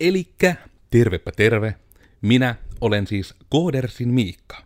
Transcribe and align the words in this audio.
Elikkä, 0.00 0.56
tervepä 0.90 1.32
terve. 1.32 1.74
Minä 2.22 2.54
olen 2.80 3.06
siis 3.06 3.34
Koodersin 3.48 4.08
Miikka. 4.08 4.62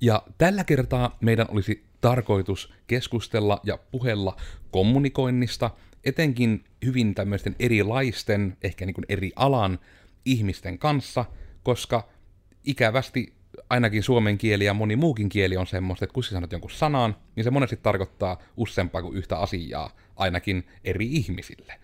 Ja 0.00 0.22
tällä 0.38 0.64
kertaa 0.64 1.18
meidän 1.20 1.46
olisi 1.50 1.84
tarkoitus 2.00 2.72
keskustella 2.86 3.60
ja 3.64 3.78
puhella 3.90 4.36
kommunikoinnista, 4.70 5.70
etenkin 6.04 6.64
hyvin 6.84 7.14
tämmöisten 7.14 7.56
erilaisten, 7.58 8.56
ehkä 8.62 8.86
niin 8.86 8.94
eri 9.08 9.32
alan 9.36 9.78
ihmisten 10.24 10.78
kanssa, 10.78 11.24
koska 11.62 12.08
ikävästi 12.64 13.32
ainakin 13.70 14.02
suomen 14.02 14.38
kieli 14.38 14.64
ja 14.64 14.74
moni 14.74 14.96
muukin 14.96 15.28
kieli 15.28 15.56
on 15.56 15.66
semmoista, 15.66 16.04
että 16.04 16.14
kun 16.14 16.24
sä 16.24 16.30
sanot 16.30 16.52
jonkun 16.52 16.70
sanan, 16.70 17.16
niin 17.36 17.44
se 17.44 17.50
monesti 17.50 17.76
tarkoittaa 17.76 18.42
useampaa 18.56 19.02
kuin 19.02 19.16
yhtä 19.16 19.38
asiaa, 19.38 19.96
ainakin 20.16 20.66
eri 20.84 21.06
ihmisille. 21.06 21.80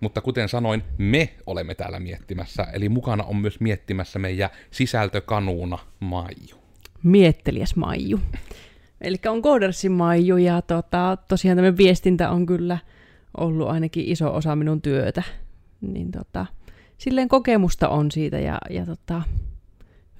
Mutta 0.00 0.20
kuten 0.20 0.48
sanoin, 0.48 0.82
me 0.98 1.34
olemme 1.46 1.74
täällä 1.74 2.00
miettimässä, 2.00 2.62
eli 2.62 2.88
mukana 2.88 3.24
on 3.24 3.36
myös 3.36 3.60
miettimässä 3.60 4.18
meidän 4.18 4.50
sisältökanuuna 4.70 5.78
Maiju. 6.00 6.56
Miettelijäs 7.02 7.76
Maiju. 7.76 8.20
Eli 9.00 9.16
on 9.28 9.42
Codersin 9.42 9.92
Maiju 9.92 10.36
ja 10.36 10.62
tota, 10.62 11.18
tosiaan 11.28 11.56
tämä 11.56 11.76
viestintä 11.76 12.30
on 12.30 12.46
kyllä 12.46 12.78
ollut 13.36 13.68
ainakin 13.68 14.04
iso 14.04 14.34
osa 14.34 14.56
minun 14.56 14.82
työtä. 14.82 15.22
Niin 15.80 16.10
tota, 16.10 16.46
silleen 16.98 17.28
kokemusta 17.28 17.88
on 17.88 18.10
siitä 18.10 18.38
ja, 18.38 18.58
ja 18.70 18.86
tota, 18.86 19.22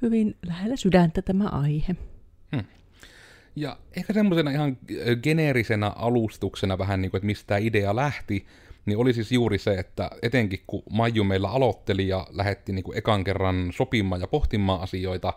hyvin 0.03 0.37
lähellä 0.47 0.77
sydäntä 0.77 1.23
tämä 1.23 1.45
aihe. 1.45 1.97
Hmm. 2.56 2.65
Ja 3.56 3.77
ehkä 3.97 4.12
semmoisena 4.12 4.51
ihan 4.51 4.78
geneerisenä 5.23 5.92
alustuksena 5.97 6.78
vähän 6.78 7.03
niin 7.03 7.11
kuin, 7.11 7.19
että 7.19 7.27
mistä 7.27 7.47
tämä 7.47 7.59
idea 7.59 7.97
lähti, 7.97 8.47
niin 8.91 8.99
oli 8.99 9.12
siis 9.12 9.33
juuri 9.33 9.59
se, 9.59 9.75
että 9.75 10.11
etenkin 10.23 10.61
kun 10.67 10.83
Maiju 10.91 11.25
meillä 11.25 11.48
aloitteli 11.48 12.09
ja 12.09 12.27
lähetti 12.31 12.73
niin 12.73 12.83
kuin 12.83 12.98
ekan 12.98 13.25
kerran 13.25 13.71
sopimaan 13.73 14.21
ja 14.21 14.27
pohtimaan 14.27 14.81
asioita, 14.81 15.33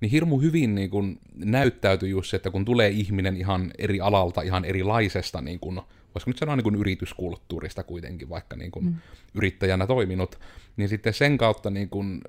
niin 0.00 0.10
hirmu 0.10 0.38
hyvin 0.38 0.74
niin 0.74 0.90
kuin 0.90 1.20
näyttäytyi 1.34 2.10
just 2.10 2.30
se, 2.30 2.36
että 2.36 2.50
kun 2.50 2.64
tulee 2.64 2.88
ihminen 2.88 3.36
ihan 3.36 3.70
eri 3.78 4.00
alalta, 4.00 4.42
ihan 4.42 4.64
erilaisesta, 4.64 5.40
niin 5.40 5.60
kuin, 5.60 5.80
voisiko 6.14 6.30
nyt 6.30 6.38
sanoa 6.38 6.56
niin 6.56 6.64
kuin 6.64 6.74
yrityskulttuurista 6.74 7.82
kuitenkin, 7.82 8.28
vaikka 8.28 8.56
niin 8.56 8.70
kuin 8.70 8.84
mm. 8.84 8.94
yrittäjänä 9.34 9.86
toiminut, 9.86 10.38
niin 10.76 10.88
sitten 10.88 11.14
sen 11.14 11.38
kautta 11.38 11.70
niin 11.70 11.88
kuin 11.88 12.20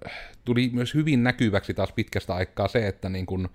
tuli 0.46 0.70
myös 0.74 0.94
hyvin 0.94 1.24
näkyväksi 1.24 1.74
taas 1.74 1.92
pitkästä 1.92 2.34
aikaa 2.34 2.68
se, 2.68 2.88
että 2.88 3.10
niin 3.10 3.26
kuin, 3.26 3.48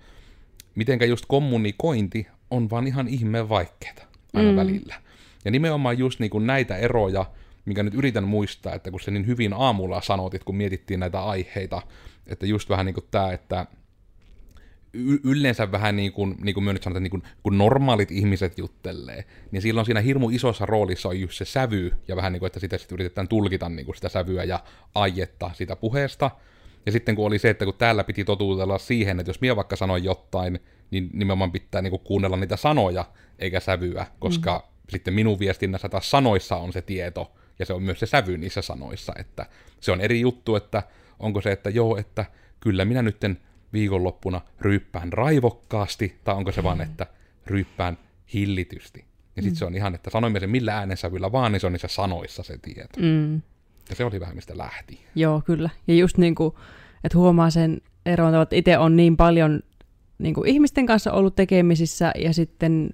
mitenkä 0.75 1.05
just 1.05 1.25
kommunikointi 1.27 2.27
on 2.51 2.69
vaan 2.69 2.87
ihan 2.87 3.07
ihmeen 3.07 3.49
vaikeaa 3.49 4.07
aina 4.33 4.51
mm. 4.51 4.57
välillä. 4.57 4.95
Ja 5.45 5.51
nimenomaan 5.51 5.97
just 5.97 6.19
niin 6.19 6.29
kuin 6.29 6.47
näitä 6.47 6.77
eroja, 6.77 7.25
mikä 7.65 7.83
nyt 7.83 7.93
yritän 7.93 8.23
muistaa, 8.23 8.73
että 8.73 8.91
kun 8.91 8.99
se 8.99 9.11
niin 9.11 9.27
hyvin 9.27 9.53
aamulla 9.53 10.01
sanotit, 10.01 10.43
kun 10.43 10.55
mietittiin 10.55 10.99
näitä 10.99 11.23
aiheita, 11.23 11.81
että 12.27 12.45
just 12.45 12.69
vähän 12.69 12.85
niin 12.85 12.93
kuin 12.93 13.05
tämä, 13.11 13.31
että 13.31 13.65
yleensä 15.23 15.71
vähän 15.71 15.95
niin 15.95 16.13
kuin, 16.13 16.35
niin 16.41 16.53
kuin 16.53 16.65
nyt 16.65 16.83
sanotaan, 16.83 17.03
niin 17.03 17.11
kuin, 17.11 17.23
kun 17.43 17.57
normaalit 17.57 18.11
ihmiset 18.11 18.57
juttelee, 18.57 19.25
niin 19.51 19.61
silloin 19.61 19.85
siinä 19.85 20.01
hirmu 20.01 20.29
isossa 20.29 20.65
roolissa 20.65 21.09
on 21.09 21.19
just 21.19 21.37
se 21.37 21.45
sävy, 21.45 21.91
ja 22.07 22.15
vähän 22.15 22.33
niin 22.33 22.39
kuin, 22.39 22.47
että 22.47 22.59
sitä 22.59 22.77
sitten 22.77 22.95
yritetään 22.95 23.27
tulkita 23.27 23.69
niin 23.69 23.85
kuin 23.85 23.95
sitä 23.95 24.09
sävyä 24.09 24.43
ja 24.43 24.59
aietta 24.95 25.51
sitä 25.53 25.75
puheesta. 25.75 26.31
Ja 26.85 26.91
sitten 26.91 27.15
kun 27.15 27.25
oli 27.25 27.39
se, 27.39 27.49
että 27.49 27.65
kun 27.65 27.73
täällä 27.77 28.03
piti 28.03 28.25
totuutella 28.25 28.77
siihen, 28.77 29.19
että 29.19 29.29
jos 29.29 29.41
minä 29.41 29.55
vaikka 29.55 29.75
sanoin 29.75 30.03
jotain, 30.03 30.59
niin 30.91 31.09
nimenomaan 31.13 31.51
pitää 31.51 31.81
niin 31.81 31.91
kuin 31.91 32.03
kuunnella 32.03 32.37
niitä 32.37 32.57
sanoja 32.57 33.05
eikä 33.39 33.59
sävyä, 33.59 34.05
koska 34.19 34.57
mm 34.57 34.72
sitten 34.93 35.13
minun 35.13 35.39
viestinnässä 35.39 35.89
taas 35.89 36.11
sanoissa 36.11 36.55
on 36.55 36.73
se 36.73 36.81
tieto, 36.81 37.31
ja 37.59 37.65
se 37.65 37.73
on 37.73 37.83
myös 37.83 37.99
se 37.99 38.05
sävy 38.05 38.37
niissä 38.37 38.61
sanoissa, 38.61 39.13
että 39.19 39.45
se 39.79 39.91
on 39.91 40.01
eri 40.01 40.21
juttu, 40.21 40.55
että 40.55 40.83
onko 41.19 41.41
se, 41.41 41.51
että 41.51 41.69
joo, 41.69 41.97
että 41.97 42.25
kyllä 42.59 42.85
minä 42.85 43.01
nytten 43.01 43.37
viikonloppuna 43.73 44.41
ryyppään 44.61 45.13
raivokkaasti, 45.13 46.19
tai 46.23 46.35
onko 46.35 46.51
se 46.51 46.63
vaan, 46.63 46.77
mm. 46.77 46.83
että 46.83 47.07
ryyppään 47.45 47.97
hillitysti. 48.33 49.05
Ja 49.35 49.41
sitten 49.41 49.55
mm. 49.55 49.59
se 49.59 49.65
on 49.65 49.75
ihan, 49.75 49.95
että 49.95 50.09
sanoimme 50.09 50.39
sen 50.39 50.49
millä 50.49 50.77
äänensävyllä 50.77 51.31
vaan, 51.31 51.51
niin 51.51 51.59
se 51.59 51.67
on 51.67 51.73
niissä 51.73 51.87
sanoissa 51.87 52.43
se 52.43 52.57
tieto. 52.57 52.99
Mm. 52.99 53.41
Ja 53.89 53.95
se 53.95 54.05
oli 54.05 54.19
vähän 54.19 54.35
mistä 54.35 54.57
lähti. 54.57 54.99
Joo, 55.15 55.41
kyllä. 55.45 55.69
Ja 55.87 55.95
just 55.95 56.17
niin 56.17 56.35
kuin, 56.35 56.55
että 57.03 57.17
huomaa 57.17 57.49
sen 57.49 57.81
eron, 58.05 58.41
että 58.41 58.55
itse 58.55 58.77
on 58.77 58.95
niin 58.95 59.17
paljon 59.17 59.59
niin 60.17 60.33
kuin 60.33 60.49
ihmisten 60.49 60.85
kanssa 60.85 61.11
ollut 61.11 61.35
tekemisissä, 61.35 62.11
ja 62.15 62.33
sitten 62.33 62.89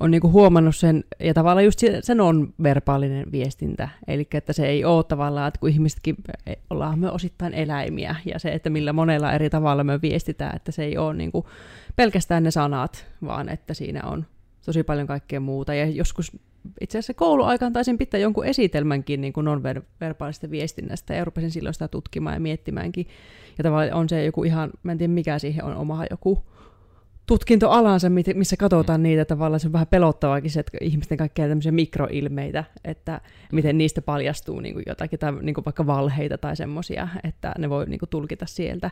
on 0.00 0.10
niinku 0.10 0.30
huomannut 0.30 0.76
sen, 0.76 1.04
ja 1.20 1.34
tavallaan 1.34 1.64
just 1.64 1.80
sen 2.00 2.20
on 2.20 2.54
verbaalinen 2.62 3.32
viestintä, 3.32 3.88
eli 4.08 4.28
että 4.34 4.52
se 4.52 4.66
ei 4.66 4.84
ole 4.84 5.04
tavallaan, 5.04 5.48
että 5.48 5.60
kun 5.60 5.70
ihmisetkin 5.70 6.16
e, 6.46 6.54
ollaan 6.70 6.98
me 6.98 7.10
osittain 7.10 7.54
eläimiä, 7.54 8.16
ja 8.24 8.38
se, 8.38 8.48
että 8.48 8.70
millä 8.70 8.92
monella 8.92 9.32
eri 9.32 9.50
tavalla 9.50 9.84
me 9.84 10.02
viestitään, 10.02 10.56
että 10.56 10.72
se 10.72 10.84
ei 10.84 10.98
ole 10.98 11.14
niinku 11.14 11.48
pelkästään 11.96 12.42
ne 12.42 12.50
sanat, 12.50 13.06
vaan 13.24 13.48
että 13.48 13.74
siinä 13.74 14.00
on 14.04 14.26
tosi 14.66 14.82
paljon 14.82 15.06
kaikkea 15.06 15.40
muuta, 15.40 15.74
ja 15.74 15.86
joskus 15.86 16.32
itse 16.80 16.98
asiassa 16.98 17.14
kouluaikaan 17.14 17.72
taisin 17.72 17.98
pitää 17.98 18.20
jonkun 18.20 18.46
esitelmänkin 18.46 19.20
niin 19.20 19.32
non-verbaalista 19.42 20.50
viestinnästä, 20.50 21.14
ja 21.14 21.24
rupesin 21.24 21.50
silloin 21.50 21.74
sitä 21.74 21.88
tutkimaan 21.88 22.36
ja 22.36 22.40
miettimäänkin, 22.40 23.06
ja 23.58 23.64
tavallaan 23.64 23.92
on 23.92 24.08
se 24.08 24.24
joku 24.24 24.44
ihan, 24.44 24.70
mä 24.82 24.92
en 24.92 24.98
tiedä 24.98 25.12
mikä 25.12 25.38
siihen 25.38 25.64
on 25.64 25.76
oma 25.76 26.04
joku 26.10 26.42
tutkintoalansa, 27.28 28.08
missä 28.34 28.56
katsotaan 28.56 29.02
niitä 29.02 29.24
tavallaan, 29.24 29.60
se 29.60 29.68
on 29.68 29.72
vähän 29.72 29.86
pelottavaakin 29.86 30.50
se, 30.50 30.60
että 30.60 30.78
ihmisten 30.80 31.18
kaikkea 31.18 31.48
tämmöisiä 31.48 31.72
mikroilmeitä, 31.72 32.64
että 32.84 33.20
miten 33.52 33.78
niistä 33.78 34.02
paljastuu 34.02 34.60
niin 34.60 34.74
kuin 34.74 34.84
jotakin, 34.86 35.18
tai 35.18 35.32
niin 35.42 35.54
kuin 35.54 35.64
vaikka 35.64 35.86
valheita 35.86 36.38
tai 36.38 36.56
semmoisia, 36.56 37.08
että 37.24 37.52
ne 37.58 37.70
voi 37.70 37.86
niin 37.86 37.98
kuin 37.98 38.08
tulkita 38.08 38.46
sieltä. 38.46 38.90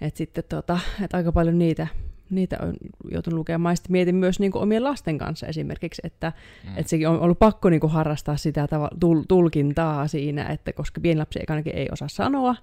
Et 0.00 0.16
sitten 0.16 0.44
tota, 0.48 0.78
et 1.04 1.14
aika 1.14 1.32
paljon 1.32 1.58
niitä, 1.58 1.86
niitä 2.30 2.56
on 2.62 2.72
joutunut 3.10 3.38
lukemaan. 3.38 3.76
Sitten 3.76 3.92
mietin 3.92 4.14
myös 4.14 4.40
niin 4.40 4.52
kuin 4.52 4.62
omien 4.62 4.84
lasten 4.84 5.18
kanssa 5.18 5.46
esimerkiksi, 5.46 6.02
että, 6.04 6.32
mm. 6.64 6.78
että 6.78 6.90
sekin 6.90 7.08
on 7.08 7.20
ollut 7.20 7.38
pakko 7.38 7.70
niin 7.70 7.80
kuin 7.80 7.92
harrastaa 7.92 8.36
sitä 8.36 8.68
tul- 9.00 9.24
tulkintaa 9.28 10.08
siinä, 10.08 10.46
että 10.46 10.72
koska 10.72 11.00
pieni 11.00 11.18
lapsi 11.18 11.38
ei, 11.38 11.72
ei 11.72 11.88
osaa 11.92 12.08
sanoa, 12.08 12.54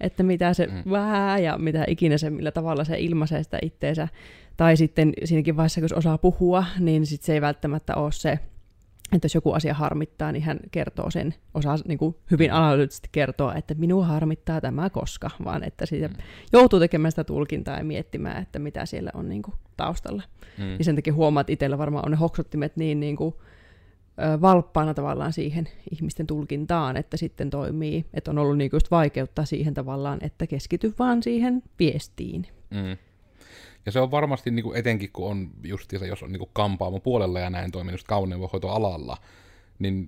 että 0.00 0.22
mitä 0.22 0.54
se 0.54 0.66
mm. 0.66 0.90
vähän 0.90 1.42
ja 1.42 1.58
mitä 1.58 1.84
ikinä 1.88 2.18
se, 2.18 2.30
millä 2.30 2.50
tavalla 2.50 2.84
se 2.84 2.98
ilmaisee 2.98 3.42
sitä 3.42 3.58
itteensä. 3.62 4.08
Tai 4.56 4.76
sitten 4.76 5.12
siinäkin 5.24 5.56
vaiheessa, 5.56 5.80
kun 5.80 5.88
osaa 5.94 6.18
puhua, 6.18 6.64
niin 6.78 7.06
sit 7.06 7.22
se 7.22 7.32
ei 7.32 7.40
välttämättä 7.40 7.94
ole 7.94 8.12
se, 8.12 8.38
että 9.12 9.24
jos 9.24 9.34
joku 9.34 9.52
asia 9.52 9.74
harmittaa, 9.74 10.32
niin 10.32 10.42
hän 10.42 10.58
kertoo 10.70 11.10
sen, 11.10 11.34
osaa 11.54 11.76
niin 11.88 11.98
kuin 11.98 12.16
hyvin 12.30 12.52
analyyttisesti 12.52 13.08
kertoa, 13.12 13.54
että 13.54 13.74
minua 13.74 14.04
harmittaa 14.06 14.60
tämä 14.60 14.90
koska, 14.90 15.30
vaan 15.44 15.64
että 15.64 15.86
siitä 15.86 16.08
mm. 16.08 16.14
joutuu 16.52 16.78
tekemään 16.78 17.12
sitä 17.12 17.24
tulkintaa 17.24 17.78
ja 17.78 17.84
miettimään, 17.84 18.42
että 18.42 18.58
mitä 18.58 18.86
siellä 18.86 19.10
on 19.14 19.28
niin 19.28 19.42
kuin 19.42 19.54
taustalla. 19.76 20.22
Mm. 20.58 20.72
Ja 20.78 20.84
sen 20.84 20.96
takia 20.96 21.14
huomaat, 21.14 21.50
itsellä 21.50 21.78
varmaan 21.78 22.04
on 22.04 22.10
ne 22.10 22.16
hoksottimet 22.16 22.76
niin, 22.76 23.00
niin 23.00 23.16
kuin, 23.16 23.34
valppaana 24.40 24.94
tavallaan 24.94 25.32
siihen 25.32 25.68
ihmisten 25.90 26.26
tulkintaan, 26.26 26.96
että 26.96 27.16
sitten 27.16 27.50
toimii, 27.50 28.04
että 28.14 28.30
on 28.30 28.38
ollut 28.38 28.58
niinku 28.58 28.76
just 28.76 28.90
vaikeutta 28.90 29.44
siihen 29.44 29.74
tavallaan, 29.74 30.18
että 30.22 30.46
keskity 30.46 30.94
vaan 30.98 31.22
siihen 31.22 31.62
viestiin. 31.78 32.46
Mm. 32.70 32.96
Ja 33.86 33.92
se 33.92 34.00
on 34.00 34.10
varmasti 34.10 34.50
niinku 34.50 34.72
etenkin, 34.72 35.10
kun 35.12 35.30
on 35.30 35.50
justiinsa, 35.64 36.06
jos 36.06 36.22
on 36.22 36.32
niinku 36.32 36.50
kampaamo 36.52 37.00
puolella 37.00 37.40
ja 37.40 37.50
näin 37.50 37.70
toiminut 37.70 38.02
kauneudenhoitoalalla, 38.02 39.16
niin 39.78 40.06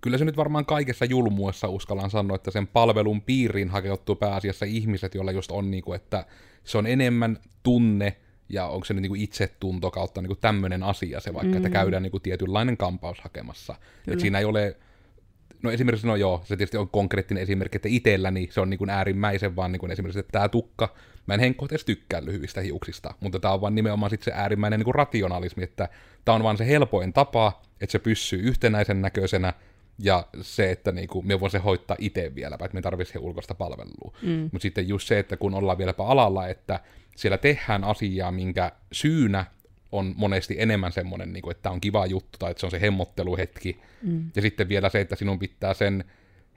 kyllä 0.00 0.18
se 0.18 0.24
nyt 0.24 0.36
varmaan 0.36 0.66
kaikessa 0.66 1.04
julmuessa 1.04 1.68
uskallan 1.68 2.10
sanoa, 2.10 2.34
että 2.34 2.50
sen 2.50 2.66
palvelun 2.66 3.22
piiriin 3.22 3.68
hakeutuu 3.68 4.16
pääasiassa 4.16 4.66
ihmiset, 4.66 5.14
joilla 5.14 5.32
just 5.32 5.50
on, 5.50 5.70
niinku, 5.70 5.92
että 5.92 6.26
se 6.64 6.78
on 6.78 6.86
enemmän 6.86 7.38
tunne 7.62 8.16
ja 8.48 8.66
onko 8.66 8.84
se 8.84 8.94
nyt 8.94 9.02
niin 9.02 9.16
itsetunto 9.16 9.90
kautta 9.90 10.22
niin 10.22 10.36
tämmöinen 10.40 10.82
asia 10.82 11.20
se 11.20 11.34
vaikka, 11.34 11.50
mm. 11.50 11.56
että 11.56 11.70
käydään 11.70 12.02
niin 12.02 12.10
kuin 12.10 12.22
tietynlainen 12.22 12.76
kampaus 12.76 13.20
hakemassa. 13.20 13.74
Et 14.08 14.20
siinä 14.20 14.38
ei 14.38 14.44
ole, 14.44 14.76
no 15.62 15.70
esimerkiksi, 15.70 16.06
no 16.06 16.16
joo, 16.16 16.40
se 16.44 16.56
tietysti 16.56 16.76
on 16.76 16.88
konkreettinen 16.88 17.42
esimerkki, 17.42 17.76
että 17.76 17.88
itselläni 17.88 18.48
se 18.50 18.60
on 18.60 18.70
niin 18.70 18.78
kuin 18.78 18.90
äärimmäisen 18.90 19.56
vaan 19.56 19.72
niin 19.72 19.80
kuin 19.80 19.92
esimerkiksi, 19.92 20.20
että 20.20 20.32
tämä 20.32 20.48
tukka, 20.48 20.94
mä 21.26 21.34
en 21.34 21.40
henkkoa 21.40 21.68
edes 21.70 21.84
tykkää 21.84 22.24
lyhyistä 22.24 22.60
hiuksista, 22.60 23.14
mutta 23.20 23.40
tämä 23.40 23.54
on 23.54 23.60
vaan 23.60 23.74
nimenomaan 23.74 24.10
sit 24.10 24.22
se 24.22 24.32
äärimmäinen 24.34 24.80
niin 24.80 24.84
kuin 24.84 24.94
rationalismi, 24.94 25.64
että 25.64 25.88
tämä 26.24 26.36
on 26.36 26.42
vaan 26.42 26.56
se 26.56 26.66
helpoin 26.66 27.12
tapa, 27.12 27.62
että 27.80 27.92
se 27.92 27.98
pysyy 27.98 28.40
yhtenäisen 28.40 29.02
näköisenä, 29.02 29.52
ja 29.98 30.26
se, 30.40 30.70
että 30.70 30.92
niinku, 30.92 31.22
me 31.22 31.40
voin 31.40 31.50
se 31.50 31.58
hoitaa 31.58 31.96
itse 32.00 32.34
vielä, 32.34 32.54
että 32.54 32.74
me 32.74 32.82
tarvitsisi 32.82 33.18
ulkoista 33.18 33.54
palvelua. 33.54 34.16
Mm. 34.22 34.48
Mutta 34.52 34.62
sitten 34.62 34.88
just 34.88 35.08
se, 35.08 35.18
että 35.18 35.36
kun 35.36 35.54
ollaan 35.54 35.78
vieläpä 35.78 36.04
alalla, 36.04 36.48
että 36.48 36.80
siellä 37.16 37.38
tehdään 37.38 37.84
asiaa, 37.84 38.32
minkä 38.32 38.72
syynä 38.92 39.44
on 39.92 40.14
monesti 40.16 40.56
enemmän 40.58 40.92
semmoinen, 40.92 41.32
niin 41.32 41.42
kuin, 41.42 41.50
että 41.50 41.62
tämä 41.62 41.72
on 41.72 41.80
kiva 41.80 42.06
juttu 42.06 42.38
tai 42.38 42.50
että 42.50 42.60
se 42.60 42.66
on 42.66 42.70
se 42.70 42.80
hemmotteluhetki. 42.80 43.80
Mm. 44.02 44.30
Ja 44.36 44.42
sitten 44.42 44.68
vielä 44.68 44.88
se, 44.88 45.00
että 45.00 45.16
sinun 45.16 45.38
pitää 45.38 45.74
sen 45.74 46.04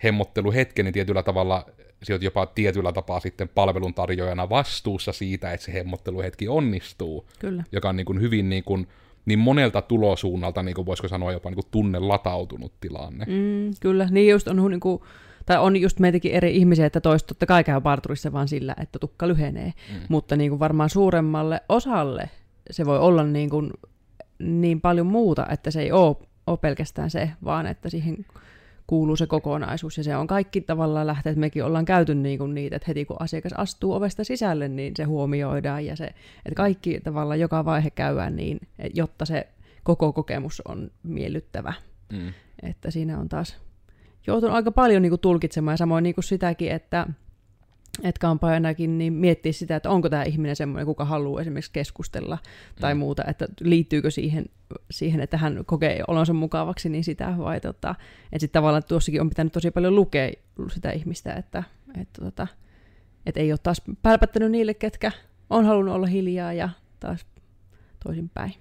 hemmotteluhetken 0.04 0.86
niin 0.86 0.94
tietyllä 0.94 1.24
tavalla, 1.24 1.66
sinut 2.04 2.22
jopa 2.22 2.46
tietyllä 2.46 2.92
tapaa 2.92 3.20
sitten 3.20 3.50
palveluntarjoajana 3.50 4.50
vastuussa 4.50 5.14
siitä, 5.14 5.54
että 5.54 5.66
se 5.66 5.74
hemmotteluhetki 5.74 6.48
onnistuu. 6.48 7.30
Kyllä. 7.40 7.64
Joka 7.72 7.90
on 7.90 7.96
niin 7.96 8.06
kuin 8.06 8.22
hyvin 8.22 8.50
niin, 8.50 8.64
kuin, 8.64 8.88
niin 9.28 9.40
monelta 9.40 9.82
tulosuunnalta, 9.82 10.64
niin 10.64 10.76
kuin 10.76 10.86
voisiko 10.86 11.08
sanoa 11.08 11.32
jopa 11.32 11.50
niin 11.50 11.56
kuin 11.56 11.72
tunne 11.72 12.00
latautunut 12.00 12.74
tilanne. 12.80 13.26
Mm, 13.26 13.74
kyllä, 13.80 14.08
niin 14.12 14.32
just 14.32 14.48
on 14.48 14.70
niin 14.70 14.80
kuin, 14.80 15.02
tai 15.46 15.58
on 15.58 15.78
just 15.78 16.00
meitäkin 16.00 16.32
eri 16.32 16.58
ihmisiä, 16.58 16.86
että 16.86 17.02
toista 17.02 17.28
totta 17.28 17.46
kai 17.46 17.64
käy 17.64 17.82
parturissa 17.82 18.32
vaan 18.32 18.48
sillä, 18.48 18.76
että 18.82 19.00
tukka 19.00 19.28
lyhenee, 19.28 19.74
mm. 19.94 20.00
mutta 20.10 20.36
niin 20.36 20.52
kuin 20.52 20.60
varmaan 20.60 20.90
suuremmalle 20.90 21.62
osalle 21.70 22.30
se 22.72 22.86
voi 22.86 23.00
olla 23.00 23.24
niin, 23.24 23.50
kuin 23.50 23.72
niin 24.40 24.82
paljon 24.82 25.08
muuta, 25.08 25.46
että 25.52 25.72
se 25.72 25.82
ei 25.82 25.92
ole, 25.92 26.16
ole 26.48 26.58
pelkästään 26.58 27.10
se, 27.10 27.32
vaan 27.44 27.68
että 27.68 27.90
siihen 27.90 28.26
kuuluu 28.88 29.16
se 29.16 29.28
kokonaisuus, 29.28 29.98
ja 29.98 30.04
se 30.04 30.16
on 30.16 30.28
kaikki 30.28 30.62
tavallaan 30.62 31.08
lähteet, 31.08 31.38
mekin 31.38 31.64
ollaan 31.64 31.86
käyty 31.86 32.16
niin 32.16 32.38
kuin 32.38 32.54
niitä, 32.54 32.76
että 32.76 32.86
heti 32.88 33.06
kun 33.06 33.18
asiakas 33.20 33.54
astuu 33.54 33.94
ovesta 33.94 34.24
sisälle, 34.24 34.68
niin 34.68 34.94
se 34.98 35.04
huomioidaan, 35.04 35.86
ja 35.86 35.96
se, 35.96 36.06
että 36.06 36.56
kaikki 36.56 37.00
tavallaan 37.00 37.40
joka 37.40 37.66
vaihe 37.66 37.90
käydään 37.90 38.36
niin, 38.36 38.60
jotta 38.94 39.26
se 39.26 39.48
koko 39.84 40.14
kokemus 40.14 40.62
on 40.66 40.92
miellyttävä. 41.04 41.74
Mm. 42.14 42.34
Että 42.64 42.92
siinä 42.92 43.20
on 43.20 43.30
taas 43.30 43.58
joutunut 44.28 44.56
aika 44.56 44.72
paljon 44.72 45.02
niin 45.02 45.12
kuin 45.12 45.22
tulkitsemaan, 45.22 45.74
ja 45.74 45.78
samoin 45.78 46.04
niin 46.04 46.16
kuin 46.16 46.24
sitäkin, 46.24 46.72
että 46.72 47.08
että 48.04 48.20
kampaajanakin 48.20 48.98
niin 48.98 49.14
miettiä 49.14 49.52
sitä, 49.52 49.76
että 49.76 49.90
onko 49.90 50.10
tämä 50.10 50.24
ihminen 50.24 50.56
semmoinen, 50.56 50.86
kuka 50.86 51.06
haluaa 51.06 51.42
esimerkiksi 51.42 51.72
keskustella 51.72 52.38
tai 52.82 52.94
mm. 52.94 53.00
muuta, 53.00 53.24
että 53.28 53.48
liittyykö 53.62 54.12
siihen, 54.12 54.46
siihen, 54.92 55.22
että 55.22 55.38
hän 55.38 55.64
kokee 55.66 56.04
olonsa 56.08 56.34
mukavaksi, 56.34 56.90
niin 56.90 57.04
sitä 57.04 57.34
vai 57.38 57.62
tota, 57.62 57.96
että 58.26 58.40
sitten 58.40 58.60
tavallaan 58.60 58.84
tuossakin 58.88 59.22
on 59.22 59.30
pitänyt 59.30 59.54
tosi 59.54 59.72
paljon 59.72 59.96
lukea 59.96 60.32
sitä 60.74 60.92
ihmistä, 60.92 61.34
että, 61.34 61.64
että, 62.02 62.22
tota, 62.22 62.48
että 63.26 63.40
ei 63.40 63.52
ole 63.52 63.60
taas 63.64 63.82
pälpättänyt 64.02 64.52
niille, 64.52 64.74
ketkä 64.74 65.12
on 65.50 65.66
halunnut 65.66 65.96
olla 65.96 66.08
hiljaa 66.08 66.54
ja 66.54 66.70
taas 67.00 67.26
toisinpäin. 68.04 68.54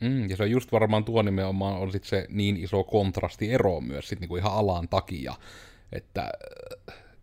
Mm, 0.00 0.30
ja 0.30 0.36
se 0.36 0.42
on 0.42 0.50
just 0.50 0.72
varmaan 0.72 1.04
tuo 1.04 1.22
nimenomaan 1.22 1.76
on 1.76 1.92
sit 1.92 2.04
se 2.04 2.26
niin 2.28 2.56
iso 2.56 2.84
kontrasti 2.84 3.52
ero 3.52 3.80
myös 3.80 4.08
sit 4.08 4.20
niinku 4.20 4.36
ihan 4.36 4.52
alan 4.52 4.88
takia, 4.88 5.34
että 5.92 6.32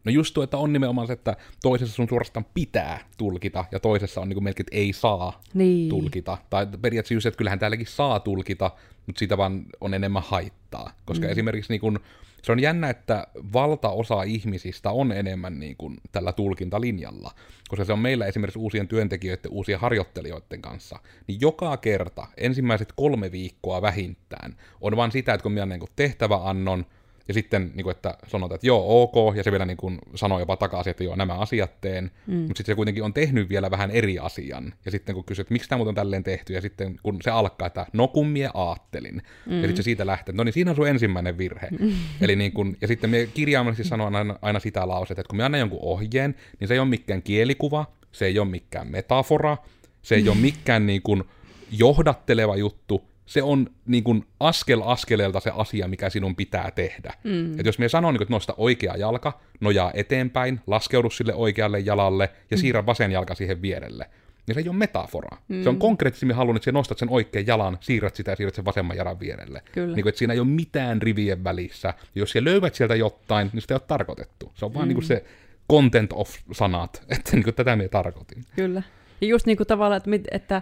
No 0.05 0.11
just 0.11 0.33
tuo, 0.33 0.43
että 0.43 0.57
on 0.57 0.73
nimenomaan 0.73 1.07
se, 1.07 1.13
että 1.13 1.37
toisessa 1.61 1.95
sun 1.95 2.09
suorastaan 2.09 2.45
pitää 2.53 2.99
tulkita, 3.17 3.65
ja 3.71 3.79
toisessa 3.79 4.21
on 4.21 4.29
niin 4.29 4.35
kuin 4.35 4.43
melkein, 4.43 4.65
että 4.67 4.77
ei 4.77 4.93
saa 4.93 5.41
niin. 5.53 5.89
tulkita. 5.89 6.37
Tai 6.49 6.67
periaatteessa 6.81 7.13
just, 7.13 7.25
että 7.25 7.37
kyllähän 7.37 7.59
täälläkin 7.59 7.87
saa 7.87 8.19
tulkita, 8.19 8.71
mutta 9.05 9.19
siitä 9.19 9.37
vaan 9.37 9.65
on 9.81 9.93
enemmän 9.93 10.23
haittaa. 10.25 10.91
Koska 11.05 11.25
mm. 11.25 11.31
esimerkiksi 11.31 11.73
niin 11.73 11.81
kuin, 11.81 11.99
se 12.43 12.51
on 12.51 12.59
jännä, 12.59 12.89
että 12.89 13.27
valtaosa 13.53 14.23
ihmisistä 14.23 14.91
on 14.91 15.11
enemmän 15.11 15.59
niin 15.59 15.75
kuin 15.77 15.97
tällä 16.11 16.31
tulkintalinjalla. 16.31 17.31
Koska 17.69 17.85
se 17.85 17.93
on 17.93 17.99
meillä 17.99 18.25
esimerkiksi 18.25 18.59
uusien 18.59 18.87
työntekijöiden, 18.87 19.51
uusien 19.51 19.79
harjoittelijoiden 19.79 20.61
kanssa. 20.61 20.99
Niin 21.27 21.41
joka 21.41 21.77
kerta, 21.77 22.27
ensimmäiset 22.37 22.93
kolme 22.95 23.31
viikkoa 23.31 23.81
vähintään, 23.81 24.55
on 24.81 24.95
vaan 24.95 25.11
sitä, 25.11 25.33
että 25.33 25.43
kun 25.43 25.51
minä 25.51 25.65
niin 25.65 25.81
tehtäväannon, 25.95 26.85
ja 27.27 27.33
sitten, 27.33 27.71
niin 27.75 27.83
kuin, 27.83 27.91
että 27.91 28.17
sanotaan, 28.27 28.55
että 28.55 28.67
joo, 28.67 29.03
ok, 29.03 29.35
ja 29.35 29.43
se 29.43 29.51
vielä 29.51 29.65
niin 29.65 29.77
kuin, 29.77 29.99
sanoo 30.15 30.39
jopa 30.39 30.57
takaisin, 30.57 30.91
että 30.91 31.03
joo, 31.03 31.15
nämä 31.15 31.33
asiat 31.33 31.81
teen, 31.81 32.11
mm. 32.27 32.35
mutta 32.35 32.57
sitten 32.57 32.73
se 32.73 32.75
kuitenkin 32.75 33.03
on 33.03 33.13
tehnyt 33.13 33.49
vielä 33.49 33.71
vähän 33.71 33.91
eri 33.91 34.19
asian, 34.19 34.73
ja 34.85 34.91
sitten 34.91 35.15
kun 35.15 35.23
kysyt, 35.23 35.43
että 35.43 35.53
miksi 35.53 35.69
tämä 35.69 35.77
muuten 35.77 35.89
on 35.89 35.95
tälleen 35.95 36.23
tehty, 36.23 36.53
ja 36.53 36.61
sitten 36.61 36.99
kun 37.03 37.17
se 37.21 37.31
alkaa, 37.31 37.67
että 37.67 37.85
no 37.93 38.07
kun 38.07 38.27
mie 38.27 38.49
aattelin, 38.53 39.21
mm. 39.45 39.53
ja 39.53 39.61
sitten 39.61 39.77
se 39.77 39.83
siitä 39.83 40.05
lähtee, 40.05 40.35
no 40.35 40.43
niin 40.43 40.53
siinä 40.53 40.71
on 40.71 40.75
sun 40.75 40.87
ensimmäinen 40.87 41.37
virhe. 41.37 41.67
Mm. 41.79 41.91
Eli 42.21 42.35
niin 42.35 42.51
kuin, 42.51 42.77
ja 42.81 42.87
sitten 42.87 43.09
me 43.09 43.29
kirjaimellisesti 43.33 43.89
sanon 43.89 44.15
aina, 44.15 44.39
aina 44.41 44.59
sitä 44.59 44.87
lausetta, 44.87 45.21
että 45.21 45.29
kun 45.29 45.37
me 45.37 45.43
annan 45.43 45.59
jonkun 45.59 45.79
ohjeen, 45.81 46.35
niin 46.59 46.67
se 46.67 46.73
ei 46.73 46.79
ole 46.79 46.89
mikään 46.89 47.21
kielikuva, 47.21 47.85
se 48.11 48.25
ei 48.25 48.39
ole 48.39 48.47
mikään 48.47 48.87
metafora, 48.87 49.57
se 50.01 50.15
ei 50.15 50.29
ole 50.29 50.37
mikään 50.51 50.85
niin 50.85 51.01
kuin, 51.01 51.23
johdatteleva 51.71 52.55
juttu, 52.55 53.03
se 53.25 53.43
on 53.43 53.69
niin 53.85 54.03
kuin 54.03 54.25
askel 54.39 54.81
askeleelta 54.85 55.39
se 55.39 55.51
asia, 55.55 55.87
mikä 55.87 56.09
sinun 56.09 56.35
pitää 56.35 56.71
tehdä. 56.71 57.13
Mm. 57.23 57.59
Et 57.59 57.65
jos 57.65 57.79
me 57.79 57.89
sanon, 57.89 58.13
niin 58.13 58.21
että 58.21 58.33
nosta 58.33 58.53
oikea 58.57 58.97
jalka, 58.97 59.39
nojaa 59.59 59.91
eteenpäin, 59.93 60.59
laskeudu 60.67 61.09
sille 61.09 61.33
oikealle 61.33 61.79
jalalle 61.79 62.29
ja 62.51 62.57
mm. 62.57 62.61
siirrä 62.61 62.85
vasen 62.85 63.11
jalka 63.11 63.35
siihen 63.35 63.61
vierelle, 63.61 64.09
niin 64.47 64.55
se 64.55 64.61
ei 64.61 64.69
ole 64.69 64.77
metafora. 64.77 65.37
Mm. 65.47 65.63
Se 65.63 65.69
on 65.69 65.77
konkreettisesti 65.77 66.33
halunnut, 66.33 66.61
että 66.61 66.71
nostat 66.71 66.97
sen 66.97 67.09
oikean 67.09 67.47
jalan, 67.47 67.77
siirrät 67.81 68.15
sitä 68.15 68.31
ja 68.31 68.35
siirrät 68.35 68.55
sen 68.55 68.65
vasemman 68.65 68.97
jalan 68.97 69.19
vierelle. 69.19 69.61
Kyllä. 69.71 69.95
Niin 69.95 70.03
kuin, 70.03 70.09
että 70.09 70.19
siinä 70.19 70.33
ei 70.33 70.39
ole 70.39 70.47
mitään 70.47 71.01
rivien 71.01 71.43
välissä. 71.43 71.87
Ja 71.87 72.19
jos 72.19 72.31
sä 72.31 72.43
löydät 72.43 72.75
sieltä 72.75 72.95
jotain, 72.95 73.49
niin 73.53 73.61
sitä 73.61 73.73
ei 73.73 73.75
ole 73.75 73.87
tarkoitettu. 73.87 74.51
Se 74.55 74.65
on 74.65 74.71
mm. 74.71 74.75
vaan 74.75 74.87
niin 74.87 74.95
kuin 74.95 75.05
se 75.05 75.25
content 75.71 76.13
of 76.13 76.35
sanat, 76.51 77.03
että 77.17 77.31
niin 77.31 77.43
kuin 77.43 77.55
tätä 77.55 77.75
me 77.75 77.87
tarkoitin. 77.87 78.43
Kyllä. 78.55 78.83
Ja 79.21 79.27
just 79.27 79.45
niin 79.45 79.57
kuin 79.57 79.67
tavallaan, 79.67 80.01
että, 80.15 80.29
että 80.31 80.61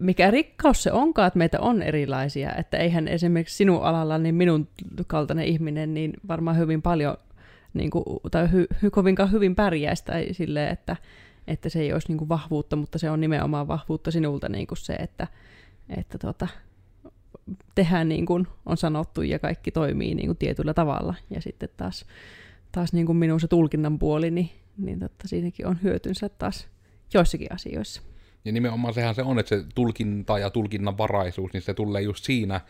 mikä 0.00 0.30
rikkaus 0.30 0.82
se 0.82 0.92
onkaan, 0.92 1.26
että 1.26 1.38
meitä 1.38 1.60
on 1.60 1.82
erilaisia. 1.82 2.54
Että 2.54 2.76
eihän 2.76 3.08
esimerkiksi 3.08 3.56
sinun 3.56 3.82
alalla, 3.82 4.18
niin 4.18 4.34
minun 4.34 4.68
kaltainen 5.06 5.44
ihminen, 5.44 5.94
niin 5.94 6.12
varmaan 6.28 6.58
hyvin 6.58 6.82
paljon, 6.82 7.16
niin 7.74 7.90
kuin, 7.90 8.04
tai 8.30 8.52
hy, 8.52 8.66
hy, 8.82 8.90
kovinkaan 8.90 9.32
hyvin 9.32 9.56
pärjäisi, 9.56 10.04
tai 10.04 10.28
silleen, 10.32 10.72
että, 10.72 10.96
että 11.46 11.68
se 11.68 11.80
ei 11.80 11.92
olisi 11.92 12.08
niin 12.08 12.18
kuin 12.18 12.28
vahvuutta, 12.28 12.76
mutta 12.76 12.98
se 12.98 13.10
on 13.10 13.20
nimenomaan 13.20 13.68
vahvuutta 13.68 14.10
sinulta 14.10 14.48
niin 14.48 14.66
kuin 14.66 14.78
se, 14.78 14.92
että, 14.92 15.26
että 15.96 16.18
tota, 16.18 16.48
tehdään 17.74 18.08
niin 18.08 18.26
kuin 18.26 18.46
on 18.66 18.76
sanottu 18.76 19.22
ja 19.22 19.38
kaikki 19.38 19.70
toimii 19.70 20.14
niin 20.14 20.26
kuin 20.26 20.38
tietyllä 20.38 20.74
tavalla. 20.74 21.14
Ja 21.30 21.42
sitten 21.42 21.68
taas, 21.76 22.04
taas 22.72 22.92
niin 22.92 23.06
kuin 23.06 23.16
minun 23.16 23.40
se 23.40 23.48
tulkinnan 23.48 23.98
puoli, 23.98 24.30
niin, 24.30 24.50
niin 24.78 25.00
totta, 25.00 25.28
siinäkin 25.28 25.66
on 25.66 25.78
hyötynsä 25.82 26.28
taas 26.28 26.68
joissakin 27.14 27.52
asioissa. 27.52 28.02
Ja 28.48 28.52
nimenomaan 28.52 28.94
sehän 28.94 29.14
se 29.14 29.22
on, 29.22 29.38
että 29.38 29.56
se 29.56 29.64
tulkinta 29.74 30.38
ja 30.38 30.50
tulkinnan 30.50 30.98
varaisuus, 30.98 31.52
niin 31.52 31.62
se 31.62 31.74
tulee 31.74 32.02
just 32.02 32.24
siinä, 32.24 32.60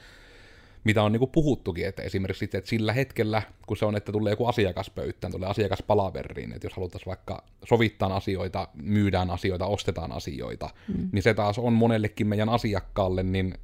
mitä 0.84 1.02
on 1.02 1.12
niinku 1.12 1.26
puhuttukin, 1.26 1.86
että 1.86 2.02
esimerkiksi 2.02 2.38
sitten, 2.38 2.58
että 2.58 2.70
sillä 2.70 2.92
hetkellä, 2.92 3.42
kun 3.66 3.76
se 3.76 3.84
on, 3.84 3.96
että 3.96 4.12
tulee 4.12 4.32
joku 4.32 4.46
asiakas 4.46 4.90
pöyttään, 4.90 5.32
tulee 5.32 5.48
asiakas 5.48 5.82
palaveriin, 5.82 6.52
että 6.52 6.66
jos 6.66 6.74
haluttaisiin 6.76 7.06
vaikka 7.06 7.44
sovittaa 7.64 8.16
asioita, 8.16 8.68
myydään 8.82 9.30
asioita, 9.30 9.66
ostetaan 9.66 10.12
asioita, 10.12 10.70
mm. 10.88 11.08
niin 11.12 11.22
se 11.22 11.34
taas 11.34 11.58
on 11.58 11.72
monellekin 11.72 12.26
meidän 12.26 12.48
asiakkaalle, 12.48 13.22
niin 13.22 13.54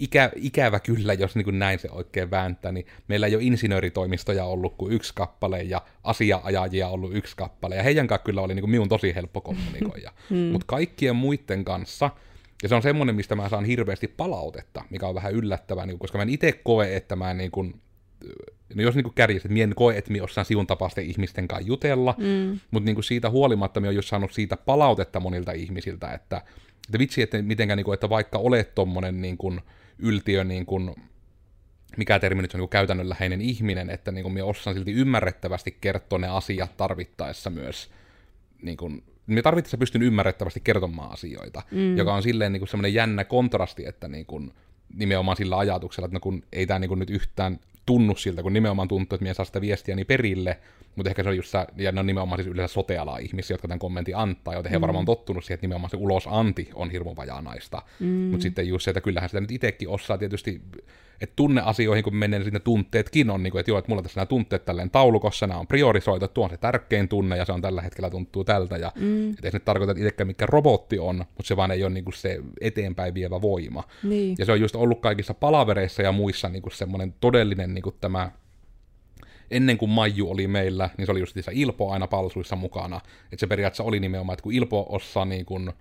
ikä, 0.00 0.30
ikävä 0.36 0.80
kyllä, 0.80 1.12
jos 1.12 1.34
niin 1.34 1.44
kuin 1.44 1.58
näin 1.58 1.78
se 1.78 1.88
oikein 1.90 2.30
vääntää, 2.30 2.72
niin 2.72 2.86
meillä 3.08 3.26
ei 3.26 3.34
ole 3.34 3.44
insinööritoimistoja 3.44 4.44
ollut 4.44 4.74
kuin 4.76 4.92
yksi 4.92 5.12
kappale 5.14 5.62
ja 5.62 5.82
asiaajajia 6.04 6.88
ollut 6.88 7.14
yksi 7.14 7.36
kappale, 7.36 7.76
ja 7.76 7.82
heidän 7.82 8.06
kanssa 8.06 8.24
kyllä 8.24 8.40
oli 8.40 8.54
niin 8.54 8.62
kuin 8.62 8.70
minun 8.70 8.88
tosi 8.88 9.14
helppo 9.14 9.40
kommunikoida. 9.40 10.12
hmm. 10.30 10.38
Mutta 10.38 10.66
kaikkien 10.66 11.16
muiden 11.16 11.64
kanssa, 11.64 12.10
ja 12.62 12.68
se 12.68 12.74
on 12.74 12.82
semmoinen, 12.82 13.14
mistä 13.14 13.34
mä 13.34 13.48
saan 13.48 13.64
hirveästi 13.64 14.08
palautetta, 14.08 14.84
mikä 14.90 15.06
on 15.06 15.14
vähän 15.14 15.32
yllättävää, 15.32 15.86
niin 15.86 15.98
koska 15.98 16.18
mä 16.18 16.22
en 16.22 16.28
itse 16.28 16.52
koe, 16.52 16.96
että 16.96 17.16
mä 17.16 17.34
niin 17.34 17.50
kuin, 17.50 17.80
no 18.74 18.82
jos 18.82 18.94
niin 18.94 19.14
kärjistä, 19.14 19.46
että 19.46 19.52
mien 19.52 19.74
koe, 19.74 19.98
että 19.98 20.12
minä 20.12 20.24
osaan 20.24 20.44
sivun 20.44 20.66
tapaisten 20.66 21.04
ihmisten 21.04 21.48
kanssa 21.48 21.68
jutella, 21.68 22.14
mm. 22.18 22.58
mutta 22.70 22.92
niin 22.92 23.04
siitä 23.04 23.30
huolimatta 23.30 23.80
minä 23.80 23.88
olen 23.88 23.96
just 23.96 24.08
saanut 24.08 24.32
siitä 24.32 24.56
palautetta 24.56 25.20
monilta 25.20 25.52
ihmisiltä, 25.52 26.12
että, 26.12 26.42
että 26.88 26.98
vitsi, 26.98 27.22
että 27.22 27.42
mitenkään, 27.42 27.76
niin 27.76 27.84
kuin, 27.84 27.94
että 27.94 28.08
vaikka 28.08 28.38
olet 28.38 28.74
tommonen 28.74 29.20
niin 29.20 29.38
kuin, 29.38 29.60
yltiö, 29.98 30.44
niin 30.44 30.66
kuin, 30.66 30.94
mikä 31.96 32.18
termi 32.18 32.42
nyt 32.42 32.54
on 32.54 32.60
niin 32.60 32.68
käytännönläheinen 32.68 33.40
ihminen, 33.40 33.90
että 33.90 34.12
niin 34.12 34.22
kuin 34.22 34.32
minä 34.32 34.44
osaan 34.44 34.76
silti 34.76 34.92
ymmärrettävästi 34.92 35.76
kertoa 35.80 36.18
ne 36.18 36.28
asiat 36.28 36.76
tarvittaessa 36.76 37.50
myös, 37.50 37.90
niin 38.62 38.76
kuin, 38.76 39.02
minä 39.26 39.42
tarvittaessa 39.42 39.78
pystyn 39.78 40.02
ymmärrettävästi 40.02 40.60
kertomaan 40.60 41.12
asioita, 41.12 41.62
mm. 41.70 41.96
joka 41.96 42.14
on 42.14 42.22
silleen 42.22 42.52
niin 42.52 42.60
kuin 42.60 42.68
semmoinen 42.68 42.94
jännä 42.94 43.24
kontrasti, 43.24 43.86
että 43.86 44.08
niin 44.08 44.26
kuin, 44.26 44.52
nimenomaan 44.94 45.36
sillä 45.36 45.58
ajatuksella, 45.58 46.06
että 46.06 46.16
no 46.16 46.20
kun 46.20 46.42
ei 46.52 46.66
tämä 46.66 46.78
niin 46.78 46.88
kuin 46.88 46.98
nyt 46.98 47.10
yhtään 47.10 47.60
tunnu 47.86 48.16
siltä, 48.16 48.42
kun 48.42 48.52
nimenomaan 48.52 48.88
tuntuu, 48.88 49.16
että 49.16 49.22
minä 49.22 49.34
saa 49.34 49.44
sitä 49.44 49.60
viestiä 49.60 49.96
niin 49.96 50.06
perille, 50.06 50.58
mutta 50.98 51.10
ehkä 51.10 51.22
se 51.22 51.28
on 51.28 51.36
just 51.36 51.50
se, 51.50 51.66
ja 51.76 51.92
ne 51.92 52.00
on 52.00 52.06
nimenomaan 52.06 52.38
siis 52.38 52.54
yleensä 52.54 52.72
soteala 52.72 53.18
ihmisiä, 53.18 53.54
jotka 53.54 53.68
tämän 53.68 53.78
kommentin 53.78 54.16
antaa, 54.16 54.54
joten 54.54 54.72
he 54.72 54.78
mm. 54.78 54.80
varmaan 54.80 55.02
on 55.02 55.06
tottunut 55.06 55.44
siihen, 55.44 55.54
että 55.54 55.64
nimenomaan 55.64 55.90
se 55.90 55.96
ulosanti 55.96 56.70
on 56.74 56.90
hirveän 56.90 57.16
vajaanaista. 57.16 57.82
Mm. 58.00 58.06
Mutta 58.06 58.42
sitten 58.42 58.68
just 58.68 58.84
se, 58.84 58.90
että 58.90 59.00
kyllähän 59.00 59.28
sitä 59.28 59.40
nyt 59.40 59.50
itsekin 59.50 59.88
osaa 59.88 60.18
tietysti 60.18 60.62
että 61.20 61.32
tunneasioihin, 61.36 62.04
kun 62.04 62.16
menee, 62.16 62.38
niin 62.38 62.62
tunteetkin 62.62 63.30
on, 63.30 63.42
niin 63.42 63.50
kuin, 63.50 63.60
että 63.60 63.70
joo, 63.70 63.78
että 63.78 63.90
mulla 63.90 64.02
tässä 64.02 64.20
nämä 64.20 64.26
tunteet 64.26 64.64
tälleen 64.64 64.90
taulukossa, 64.90 65.46
nämä 65.46 65.60
on 65.60 65.66
priorisoitu, 65.66 66.28
tuo 66.28 66.44
on 66.44 66.50
se 66.50 66.56
tärkein 66.56 67.08
tunne, 67.08 67.36
ja 67.36 67.44
se 67.44 67.52
on 67.52 67.62
tällä 67.62 67.82
hetkellä 67.82 68.10
tuntuu 68.10 68.44
tältä, 68.44 68.76
ja 68.76 68.92
mm. 69.00 69.30
että 69.30 69.46
ei 69.46 69.50
se 69.50 69.56
nyt 69.56 69.64
tarkoita, 69.64 69.90
että 69.90 70.04
itsekään 70.04 70.26
mikä 70.26 70.46
robotti 70.46 70.98
on, 70.98 71.16
mutta 71.16 71.48
se 71.48 71.56
vaan 71.56 71.70
ei 71.70 71.84
ole 71.84 71.92
niin 71.92 72.04
kuin 72.04 72.14
se 72.14 72.38
eteenpäin 72.60 73.14
vievä 73.14 73.42
voima. 73.42 73.84
Niin. 74.02 74.36
Ja 74.38 74.44
se 74.44 74.52
on 74.52 74.60
just 74.60 74.76
ollut 74.76 75.00
kaikissa 75.00 75.34
palavereissa 75.34 76.02
ja 76.02 76.12
muissa 76.12 76.48
niin 76.48 76.62
kuin 76.62 76.72
semmoinen 76.72 77.14
todellinen 77.20 77.74
niin 77.74 77.82
kuin 77.82 77.96
tämä 78.00 78.30
ennen 79.50 79.78
kuin 79.78 79.90
Maiju 79.90 80.30
oli 80.30 80.46
meillä, 80.46 80.90
niin 80.96 81.06
se 81.06 81.12
oli 81.12 81.20
just 81.20 81.36
Ilpo 81.52 81.90
aina 81.90 82.06
palsuissa 82.06 82.56
mukana. 82.56 83.00
Että 83.24 83.40
se 83.40 83.46
periaatteessa 83.46 83.84
oli 83.84 84.00
nimenomaan, 84.00 84.34
että 84.34 84.42
kun 84.42 84.52
Ilpo 84.52 84.86
osaa 84.88 85.24
niin 85.24 85.46
kuin, 85.46 85.72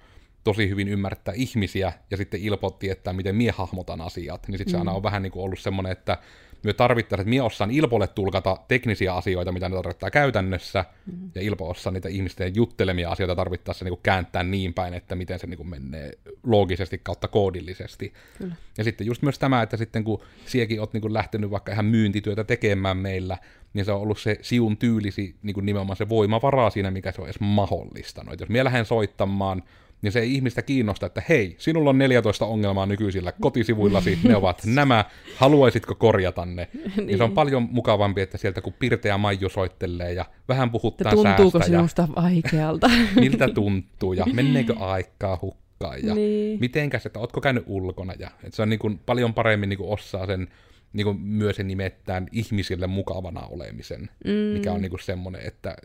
tosi 0.44 0.70
hyvin 0.70 0.88
ymmärtää 0.88 1.34
ihmisiä, 1.38 1.94
ja 2.12 2.18
sitten 2.18 2.42
Ilpo 2.42 2.70
tietää, 2.70 3.14
miten 3.14 3.36
mie 3.36 3.52
hahmotan 3.52 4.02
asiat, 4.02 4.48
niin 4.48 4.58
sitten 4.58 4.72
se 4.72 4.78
aina 4.78 4.92
mm. 4.92 4.96
on 4.96 5.04
vähän 5.04 5.22
niin 5.22 5.32
kuin 5.32 5.44
ollut 5.44 5.60
semmoinen, 5.60 5.92
että 5.92 6.18
me 6.64 6.74
tarvittaisiin, 6.74 7.22
että 7.22 7.30
mie 7.30 7.42
osaan 7.42 7.72
Ilpolle 7.72 8.08
tulkata 8.08 8.58
teknisiä 8.68 9.14
asioita, 9.14 9.52
mitä 9.52 9.70
ne 9.70 9.76
tarkoittaa 9.76 10.12
käytännössä, 10.12 10.86
mm. 11.06 11.32
ja 11.36 11.42
Ilpo 11.42 11.70
osaa 11.70 11.92
niitä 11.92 12.10
ihmisten 12.10 12.56
juttelemia 12.56 13.10
asioita 13.10 13.36
tarvittaessa 13.36 13.86
niin 13.86 13.92
kuin 13.92 14.04
kääntää 14.04 14.44
niin 14.44 14.74
päin, 14.74 14.94
että 14.94 15.16
miten 15.16 15.40
se 15.40 15.48
niin 15.48 15.58
kuin 15.58 15.70
menee 15.70 16.12
loogisesti 16.44 16.98
kautta 17.04 17.28
koodillisesti. 17.28 18.14
Kyllä. 18.38 18.56
Ja 18.78 18.84
sitten 18.84 19.08
just 19.08 19.22
myös 19.22 19.40
tämä, 19.40 19.62
että 19.62 19.78
sitten 19.78 20.04
kun 20.04 20.22
siekin 20.46 20.80
oot 20.80 20.94
niin 20.94 21.02
kuin 21.02 21.14
lähtenyt 21.14 21.52
vaikka 21.52 21.72
ihan 21.72 21.86
myyntityötä 21.86 22.44
tekemään 22.44 22.98
meillä, 22.98 23.38
niin 23.74 23.86
se 23.86 23.92
on 23.92 24.02
ollut 24.02 24.20
se 24.20 24.38
siun 24.42 24.78
tyylisi 24.78 25.36
niin 25.44 25.54
kuin 25.54 25.66
nimenomaan 25.66 25.98
se 25.98 26.10
voimavara 26.10 26.70
siinä, 26.70 26.92
mikä 26.92 27.12
se 27.12 27.22
on 27.22 27.28
edes 27.28 27.40
mahdollistanut. 27.40 28.34
Et 28.34 28.40
jos 28.40 28.50
minä 28.50 28.64
lähden 28.64 28.86
soittamaan, 28.86 29.64
niin 30.02 30.12
se 30.12 30.20
ei 30.20 30.34
ihmistä 30.34 30.62
kiinnosta, 30.62 31.06
että 31.06 31.24
hei, 31.30 31.56
sinulla 31.60 31.90
on 31.90 31.98
14 31.98 32.46
ongelmaa 32.46 32.86
nykyisillä 32.86 33.32
kotisivuillasi, 33.42 34.20
ne 34.24 34.36
ovat 34.36 34.62
nämä, 34.66 35.06
haluaisitko 35.36 35.96
korjata 35.96 36.46
ne? 36.46 36.68
niin. 36.74 36.94
niin 37.08 37.18
se 37.18 37.24
on 37.24 37.32
paljon 37.32 37.68
mukavampi, 37.72 38.22
että 38.22 38.38
sieltä 38.38 38.62
kun 38.62 38.74
Pirteä 38.74 39.18
Maiju 39.18 39.50
soittelee 39.50 40.14
ja 40.14 40.26
vähän 40.48 40.70
puhuttaa 40.70 41.12
Tuntuuko 41.12 41.60
säästä. 41.60 41.76
sinusta 41.76 42.02
ja, 42.02 42.24
vaikealta? 42.24 42.90
miltä 43.16 43.48
tuntuu 43.48 44.14
ja 44.14 44.26
menneekö 44.34 44.76
aikaa 44.80 45.40
hukkaan 45.42 46.00
ja 46.04 46.16
niin. 46.16 46.60
mitenkäs, 46.60 47.06
että 47.06 47.20
ootko 47.20 47.42
käynyt 47.42 47.64
ulkona 47.68 48.14
ja 48.20 48.32
että 48.44 48.56
se 48.56 48.62
on 48.62 48.70
niin 48.70 48.80
kuin 48.80 49.00
paljon 49.06 49.34
paremmin 49.34 49.70
niin 49.70 49.78
kuin 49.78 49.90
osaa 49.90 50.26
sen 50.26 50.48
niin 50.94 51.06
kuin 51.06 51.22
myös 51.22 51.60
nimettään 51.60 52.28
ihmisille 52.32 52.88
mukavana 52.88 53.42
olemisen, 53.42 54.10
mm. 54.26 54.32
mikä 54.32 54.74
on 54.74 54.82
niin 54.82 54.90
kuin 54.90 55.04
semmoinen, 55.04 55.42
että 55.46 55.76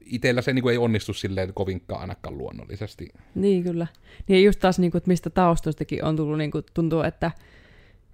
itsellä 0.00 0.42
se 0.42 0.52
niin 0.52 0.62
kuin 0.62 0.72
ei 0.72 0.78
onnistu 0.78 1.12
silleen 1.12 1.54
kovinkaan 1.54 2.00
ainakaan 2.00 2.38
luonnollisesti. 2.38 3.08
Niin 3.34 3.62
kyllä. 3.62 3.86
Niin 4.28 4.44
just 4.44 4.60
taas, 4.60 4.78
niin 4.78 4.90
kuin, 4.90 4.98
että 4.98 5.08
mistä 5.08 5.30
taustoistakin 5.30 6.04
on 6.04 6.16
tullut, 6.16 6.38
niin 6.38 6.50
kuin, 6.50 6.64
tuntuu, 6.74 7.00
että, 7.00 7.30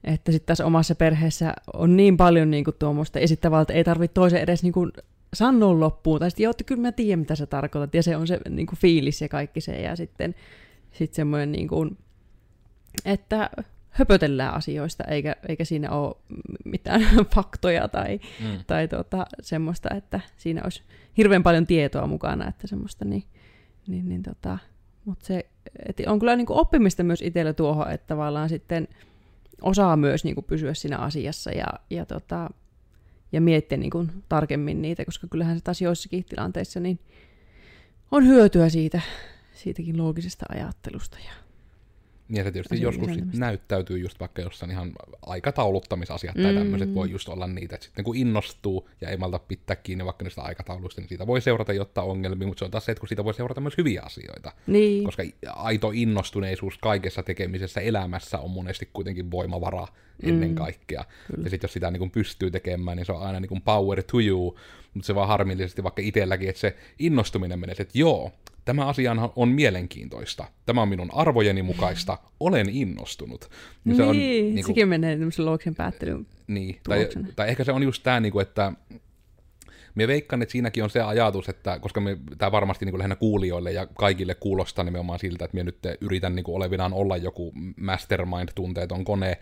että 0.05 0.33
sitten 0.33 0.47
tässä 0.47 0.67
omassa 0.67 0.95
perheessä 0.95 1.55
on 1.75 1.97
niin 1.97 2.17
paljon 2.17 2.51
niin 2.51 2.65
kuin, 2.65 2.77
tuommoista 2.79 3.19
esittävää, 3.19 3.61
että 3.61 3.75
ei 3.75 3.85
tarvitse 3.85 4.15
toisen 4.15 4.41
edes 4.41 4.63
niin 4.63 4.73
kuin, 4.73 4.93
sanoa 5.35 5.81
loppuun. 5.81 6.21
Tai 6.21 6.31
sitten, 6.31 6.45
joo, 6.45 6.53
kyllä 6.67 6.83
mä 6.83 6.93
tiedän, 6.93 7.19
mitä 7.19 7.37
sä 7.37 7.47
tarkoitat, 7.47 7.95
ja 7.95 8.03
se 8.03 8.17
on 8.17 8.27
se 8.27 8.41
niin 8.49 8.67
kuin, 8.67 8.79
fiilis 8.79 9.21
ja 9.21 9.29
kaikki 9.29 9.61
se, 9.61 9.81
ja 9.81 9.97
sitten 9.97 10.35
sit 10.93 11.15
semmoinen, 11.15 11.53
niin 11.53 11.69
kuin, 11.69 11.99
että 13.05 13.51
höpötellään 13.93 14.55
asioista, 14.55 15.05
eikä, 15.05 15.37
eikä 15.49 15.65
siinä 15.65 15.91
ole 15.91 16.17
mitään 16.65 17.01
faktoja 17.35 17.89
tai, 17.89 18.21
mm. 18.41 18.59
tai 18.67 18.89
tuota, 18.89 19.27
semmoista, 19.41 19.95
että 19.95 20.21
siinä 20.37 20.61
olisi 20.65 20.83
hirveän 21.17 21.43
paljon 21.43 21.67
tietoa 21.67 22.07
mukana, 22.07 22.49
että 22.49 22.67
semmoista, 22.67 23.05
niin, 23.05 23.25
niin, 23.87 24.09
niin 24.09 24.23
tota, 24.23 24.59
mutta 25.05 25.27
se 25.27 25.47
et 25.87 26.01
on 26.07 26.19
kyllä 26.19 26.37
niin 26.37 26.47
kuin 26.47 26.59
oppimista 26.59 27.03
myös 27.03 27.23
itsellä 27.23 27.53
tuohon, 27.53 27.91
että 27.91 28.07
tavallaan 28.07 28.49
sitten 28.49 28.89
osaa 29.63 29.97
myös 29.97 30.25
niin 30.25 30.35
kuin 30.35 30.45
pysyä 30.45 30.75
siinä 30.75 30.99
asiassa 30.99 31.51
ja, 31.51 31.67
ja, 31.91 32.07
tota, 32.07 32.51
ja 33.33 33.41
miettiä 33.41 33.79
niin 33.79 33.91
kuin 33.91 34.11
tarkemmin 34.29 34.83
niitä, 34.83 35.05
koska 35.05 35.27
kyllähän 35.31 35.59
se 35.59 35.65
taas 35.65 35.83
joissakin 35.83 36.25
tilanteissa 36.25 36.81
niin 36.81 36.99
on 38.11 38.27
hyötyä 38.27 38.69
siitä, 38.69 39.01
siitäkin 39.53 39.99
loogisesta 39.99 40.47
ajattelusta 40.49 41.19
ja 41.27 41.42
ja 42.33 42.45
se 42.45 42.53
tietysti 42.53 42.81
joskus 42.81 43.15
sit 43.15 43.25
näyttäytyy 43.35 43.99
just 43.99 44.21
vaikka 44.21 44.43
jossain 44.43 44.71
ihan 44.71 44.93
aikatauluttamisasiat 45.27 46.37
mm. 46.37 46.43
tai 46.43 46.55
tämmöiset 46.55 46.95
voi 46.95 47.11
just 47.11 47.29
olla 47.29 47.47
niitä, 47.47 47.75
että 47.75 47.85
sitten 47.85 48.05
kun 48.05 48.17
innostuu 48.17 48.89
ja 49.01 49.09
ei 49.09 49.17
malta 49.17 49.39
pitää 49.39 49.77
kiinni 49.77 50.05
vaikka 50.05 50.25
niistä 50.25 50.43
aikatauluista, 50.43 51.01
niin 51.01 51.09
siitä 51.09 51.27
voi 51.27 51.41
seurata 51.41 51.73
jotta 51.73 52.03
ongelmia, 52.03 52.47
mutta 52.49 52.59
se 52.59 52.65
on 52.65 52.71
taas 52.71 52.85
se, 52.85 52.93
että 52.93 53.01
kun 53.01 53.09
siitä 53.09 53.25
voi 53.25 53.35
seurata 53.35 53.61
myös 53.61 53.79
hyviä 53.79 54.03
asioita. 54.03 54.53
Niin. 54.67 55.05
Koska 55.05 55.23
aito 55.47 55.91
innostuneisuus 55.95 56.79
kaikessa 56.79 57.23
tekemisessä 57.23 57.81
elämässä 57.81 58.39
on 58.39 58.51
monesti 58.51 58.89
kuitenkin 58.93 59.31
voimavara 59.31 59.87
ennen 60.23 60.49
mm. 60.49 60.55
kaikkea. 60.55 61.05
Kyllä. 61.27 61.45
Ja 61.45 61.51
sitten 61.51 61.69
jos 61.69 61.73
sitä 61.73 61.91
niin 61.91 62.11
pystyy 62.11 62.51
tekemään, 62.51 62.97
niin 62.97 63.07
se 63.07 63.13
on 63.13 63.23
aina 63.23 63.41
niin 63.41 63.63
power 63.63 64.03
to 64.03 64.21
you, 64.21 64.59
mutta 64.95 65.07
se 65.07 65.15
vaan 65.15 65.29
harmillisesti 65.29 65.83
vaikka 65.83 66.03
itselläkin, 66.03 66.49
että 66.49 66.61
se 66.61 66.77
innostuminen 66.99 67.61
menee, 67.61 67.75
että 67.79 67.99
joo, 67.99 68.33
tämä 68.65 68.87
asia 68.87 69.17
on 69.37 69.49
mielenkiintoista, 69.49 70.45
tämä 70.67 70.83
on 70.83 70.89
minun 70.89 71.11
arvojeni 71.13 71.63
mukaista, 71.63 72.19
olen 72.41 72.69
innostunut. 72.69 73.51
Niin, 73.85 73.97
se 73.97 74.03
on, 74.03 74.17
niin, 74.17 74.55
kuin, 74.55 74.65
sekin 74.65 74.89
menee 74.89 75.17
tämmöisen 75.17 75.47
loogisen 75.47 75.75
päättelyn 75.75 76.27
Niin, 76.47 76.81
tai, 76.89 77.09
tai 77.37 77.49
ehkä 77.49 77.65
se 77.65 77.73
on 77.73 77.83
just 77.83 78.03
tämä, 78.03 78.21
niin 78.21 78.33
kuin, 78.33 78.43
että 78.43 78.73
me 79.95 80.07
veikkaan, 80.07 80.43
että 80.43 80.53
siinäkin 80.53 80.85
on 80.85 80.91
se 80.91 81.01
ajatus, 81.01 81.49
että 81.49 81.79
koska 81.79 82.01
me, 82.01 82.19
tämä 82.39 82.53
varmasti 82.53 82.85
niin 82.85 82.93
kuin 82.93 82.99
lähinnä 82.99 83.17
kuulijoille 83.17 83.73
ja 83.73 83.87
kaikille 83.87 84.35
kuulostaa 84.35 84.85
nimenomaan 84.85 85.19
siltä, 85.19 85.45
että 85.45 85.57
me 85.57 85.65
nyt 85.65 85.79
yritän 86.01 86.37
niin 86.37 86.45
kuin 86.45 86.57
olevinaan 86.57 86.93
olla 86.93 87.17
joku 87.17 87.53
mastermind-tunteeton 87.81 89.05
kone, 89.05 89.39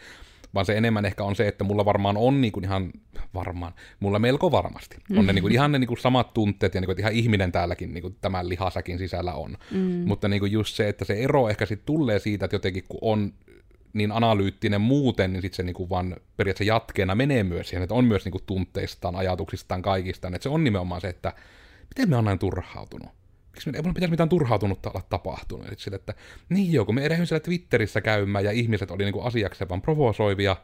vaan 0.55 0.67
se 0.67 0.77
enemmän 0.77 1.05
ehkä 1.05 1.25
on 1.25 1.37
se, 1.37 1.49
että 1.49 1.65
mulla 1.65 1.85
varmaan 1.85 2.17
on 2.17 2.41
niin 2.41 2.53
kuin 2.53 2.65
ihan 2.65 2.91
varmaan, 3.35 3.75
mulla 4.01 4.19
melko 4.19 4.53
varmasti. 4.53 4.97
On 5.17 5.27
ne 5.27 5.33
niin 5.33 5.43
kuin 5.43 5.53
ihan 5.53 5.73
ne 5.73 5.79
niin 5.79 5.89
kuin 5.89 6.01
samat 6.01 6.35
tunteet 6.35 6.75
ja 6.75 6.81
niin 6.81 6.87
kuin, 6.87 6.93
että 6.93 7.03
ihan 7.03 7.13
ihminen 7.13 7.53
täälläkin 7.53 7.95
niin 7.95 8.03
kuin 8.03 8.17
tämän 8.21 8.49
lihasakin 8.49 8.99
sisällä 8.99 9.33
on. 9.33 9.57
Mm. 9.71 9.81
Mutta 9.81 10.29
niin 10.29 10.41
kuin 10.41 10.53
just 10.53 10.77
se, 10.77 10.89
että 10.89 11.05
se 11.05 11.15
ero 11.15 11.49
ehkä 11.49 11.67
sitten 11.67 11.87
tulee 11.87 12.19
siitä, 12.19 12.45
että 12.45 12.55
jotenkin 12.55 12.85
kun 12.89 12.99
on 13.03 13.33
niin 13.93 14.13
analyyttinen 14.13 14.81
muuten, 14.81 15.33
niin 15.33 15.43
sitten 15.43 15.57
se 15.57 15.63
niinku 15.63 15.91
vaan 15.91 16.17
periaatteessa 16.37 16.75
jatkeena 16.75 17.15
menee 17.15 17.45
myös 17.45 17.69
siihen, 17.69 17.83
että 17.83 17.95
on 17.95 18.05
myös 18.05 18.25
niinku 18.25 18.41
tunteistaan, 18.47 19.17
ajatuksistaan, 19.17 19.83
kaikistaan. 19.83 20.35
Että 20.35 20.43
se 20.43 20.49
on 20.49 20.65
nimenomaan 20.65 21.01
se, 21.01 21.09
että 21.09 21.33
miten 21.89 22.11
me 22.11 22.17
on 22.17 22.25
näin 22.25 22.39
turhautunut 22.39 23.20
miksi 23.67 23.79
ei 23.79 23.83
mun 23.83 23.95
pitäisi 23.95 24.11
mitään 24.11 24.29
turhautunutta 24.29 24.91
olla 24.91 25.03
tapahtunut. 25.11 25.67
Sille, 25.77 25.97
että 25.97 26.15
niin 26.49 26.73
joo, 26.73 26.85
kun 26.85 26.95
me 26.95 27.05
erehdyin 27.05 27.27
siellä 27.27 27.45
Twitterissä 27.45 28.01
käymään 28.01 28.45
ja 28.45 28.51
ihmiset 28.51 28.91
oli 28.91 29.05
niinku 29.05 29.21
asiakseen 29.21 29.69
vaan 29.69 29.83
provosoivia, 29.83 30.57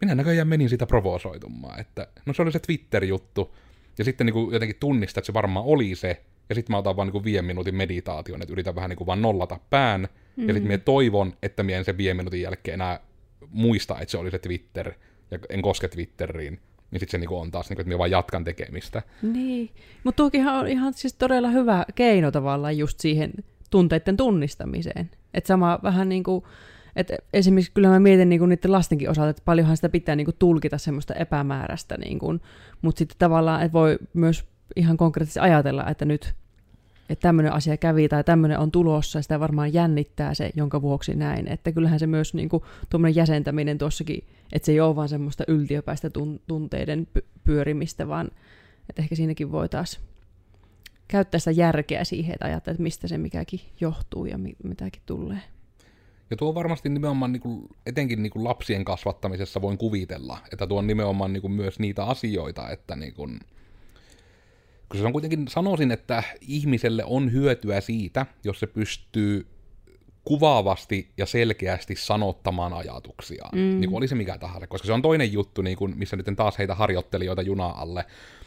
minä 0.00 0.14
näköjään 0.14 0.48
menin 0.48 0.68
sitä 0.68 0.86
provosoitumaan. 0.86 1.80
Että, 1.80 2.08
no 2.26 2.32
se 2.32 2.42
oli 2.42 2.52
se 2.52 2.58
Twitter-juttu, 2.58 3.54
ja 3.98 4.04
sitten 4.04 4.26
niinku 4.26 4.50
jotenkin 4.52 4.76
tunnistaa, 4.80 5.20
että 5.20 5.26
se 5.26 5.34
varmaan 5.34 5.66
oli 5.66 5.94
se, 5.94 6.22
ja 6.48 6.54
sitten 6.54 6.74
mä 6.74 6.78
otan 6.78 6.96
vaan 6.96 7.06
niinku 7.06 7.24
viiden 7.24 7.44
minuutin 7.44 7.74
meditaation, 7.74 8.42
että 8.42 8.52
yritän 8.52 8.74
vähän 8.74 8.90
niinku 8.90 9.06
vaan 9.06 9.22
nollata 9.22 9.60
pään, 9.70 10.00
mm-hmm. 10.00 10.48
ja 10.48 10.54
sitten 10.54 10.72
mä 10.72 10.78
toivon, 10.78 11.32
että 11.42 11.62
mä 11.62 11.72
en 11.72 11.84
sen 11.84 11.98
viiden 11.98 12.16
minuutin 12.16 12.42
jälkeen 12.42 12.74
enää 12.74 13.00
muista, 13.48 14.00
että 14.00 14.10
se 14.10 14.18
oli 14.18 14.30
se 14.30 14.38
Twitter, 14.38 14.92
ja 15.30 15.38
en 15.48 15.62
koske 15.62 15.88
Twitteriin 15.88 16.60
niin 16.90 17.00
sitten 17.00 17.10
se 17.10 17.18
niinku 17.18 17.36
on 17.36 17.50
taas, 17.50 17.68
niinku, 17.68 17.80
että 17.80 17.88
minä 17.88 17.98
vaan 17.98 18.10
jatkan 18.10 18.44
tekemistä. 18.44 19.02
Niin, 19.22 19.70
mutta 20.04 20.16
tuokinhan 20.16 20.54
on 20.54 20.68
ihan 20.68 20.94
siis 20.94 21.14
todella 21.14 21.48
hyvä 21.48 21.84
keino 21.94 22.30
tavallaan 22.30 22.78
just 22.78 23.00
siihen 23.00 23.32
tunteiden 23.70 24.16
tunnistamiseen. 24.16 25.10
Että 25.34 25.48
sama 25.48 25.78
vähän 25.82 26.08
niin 26.08 26.22
kuin, 26.22 26.44
että 26.96 27.16
esimerkiksi 27.32 27.72
kyllä 27.74 27.88
mä 27.88 28.00
mietin 28.00 28.28
niin 28.28 28.38
kuin 28.38 28.48
niiden 28.48 28.72
lastenkin 28.72 29.10
osalta, 29.10 29.30
että 29.30 29.42
paljonhan 29.44 29.76
sitä 29.76 29.88
pitää 29.88 30.16
niin 30.16 30.24
kuin 30.24 30.36
tulkita 30.38 30.78
semmoista 30.78 31.14
epämääräistä, 31.14 31.96
niin 31.98 32.18
kuin, 32.18 32.40
mutta 32.82 32.98
sitten 32.98 33.18
tavallaan, 33.18 33.62
että 33.62 33.72
voi 33.72 33.98
myös 34.14 34.44
ihan 34.76 34.96
konkreettisesti 34.96 35.40
ajatella, 35.40 35.86
että 35.86 36.04
nyt 36.04 36.34
että 37.10 37.22
tämmöinen 37.22 37.52
asia 37.52 37.76
kävi 37.76 38.08
tai 38.08 38.24
tämmöinen 38.24 38.58
on 38.58 38.70
tulossa, 38.70 39.18
ja 39.18 39.22
sitä 39.22 39.40
varmaan 39.40 39.74
jännittää 39.74 40.34
se, 40.34 40.50
jonka 40.56 40.82
vuoksi 40.82 41.14
näin. 41.14 41.48
Että 41.48 41.72
kyllähän 41.72 41.98
se 41.98 42.06
myös 42.06 42.34
niin 42.34 42.48
kuin, 42.48 42.62
tuommoinen 42.90 43.16
jäsentäminen 43.16 43.78
tuossakin, 43.78 44.24
että 44.52 44.66
se 44.66 44.72
ei 44.72 44.80
ole 44.80 44.96
vaan 44.96 45.08
semmoista 45.08 45.44
yltiöpäistä 45.48 46.10
tunteiden 46.46 47.06
pyörimistä, 47.44 48.08
vaan 48.08 48.30
että 48.88 49.02
ehkä 49.02 49.14
siinäkin 49.14 49.52
voi 49.52 49.68
taas 49.68 50.00
käyttää 51.08 51.38
sitä 51.38 51.50
järkeä 51.50 52.04
siihen, 52.04 52.32
että 52.32 52.44
ajattelee, 52.44 52.74
että 52.74 52.82
mistä 52.82 53.08
se 53.08 53.18
mikäkin 53.18 53.60
johtuu 53.80 54.26
ja 54.26 54.38
mi- 54.38 54.56
mitäkin 54.64 55.02
tulee. 55.06 55.40
Ja 56.30 56.36
tuo 56.36 56.54
varmasti 56.54 56.88
nimenomaan 56.88 57.32
niin 57.32 57.40
kuin, 57.40 57.68
etenkin 57.86 58.22
niin 58.22 58.30
kuin 58.30 58.44
lapsien 58.44 58.84
kasvattamisessa 58.84 59.62
voin 59.62 59.78
kuvitella, 59.78 60.38
että 60.52 60.66
tuo 60.66 60.78
on 60.78 60.86
nimenomaan 60.86 61.32
niin 61.32 61.40
kuin 61.40 61.52
myös 61.52 61.78
niitä 61.78 62.04
asioita, 62.04 62.70
että 62.70 62.96
niin 62.96 63.14
kuin, 63.14 63.40
koska 64.90 65.02
se 65.02 65.06
on 65.06 65.12
kuitenkin, 65.12 65.48
sanoisin, 65.48 65.90
että 65.90 66.22
ihmiselle 66.40 67.04
on 67.04 67.32
hyötyä 67.32 67.80
siitä, 67.80 68.26
jos 68.44 68.60
se 68.60 68.66
pystyy 68.66 69.46
kuvaavasti 70.24 71.10
ja 71.16 71.26
selkeästi 71.26 71.96
sanottamaan 71.96 72.72
ajatuksiaan, 72.72 73.58
mm. 73.58 73.80
niin 73.80 73.90
kuin 73.90 73.96
oli 73.96 74.08
se 74.08 74.14
mikä 74.14 74.38
tahansa, 74.38 74.66
koska 74.66 74.86
se 74.86 74.92
on 74.92 75.02
toinen 75.02 75.32
juttu, 75.32 75.62
niin 75.62 75.76
kuin, 75.76 75.98
missä 75.98 76.16
nyt 76.16 76.26
taas 76.36 76.58
heitä 76.58 76.74
harjoittelijoita 76.74 77.42
junaa 77.42 77.80
alle, 77.80 78.04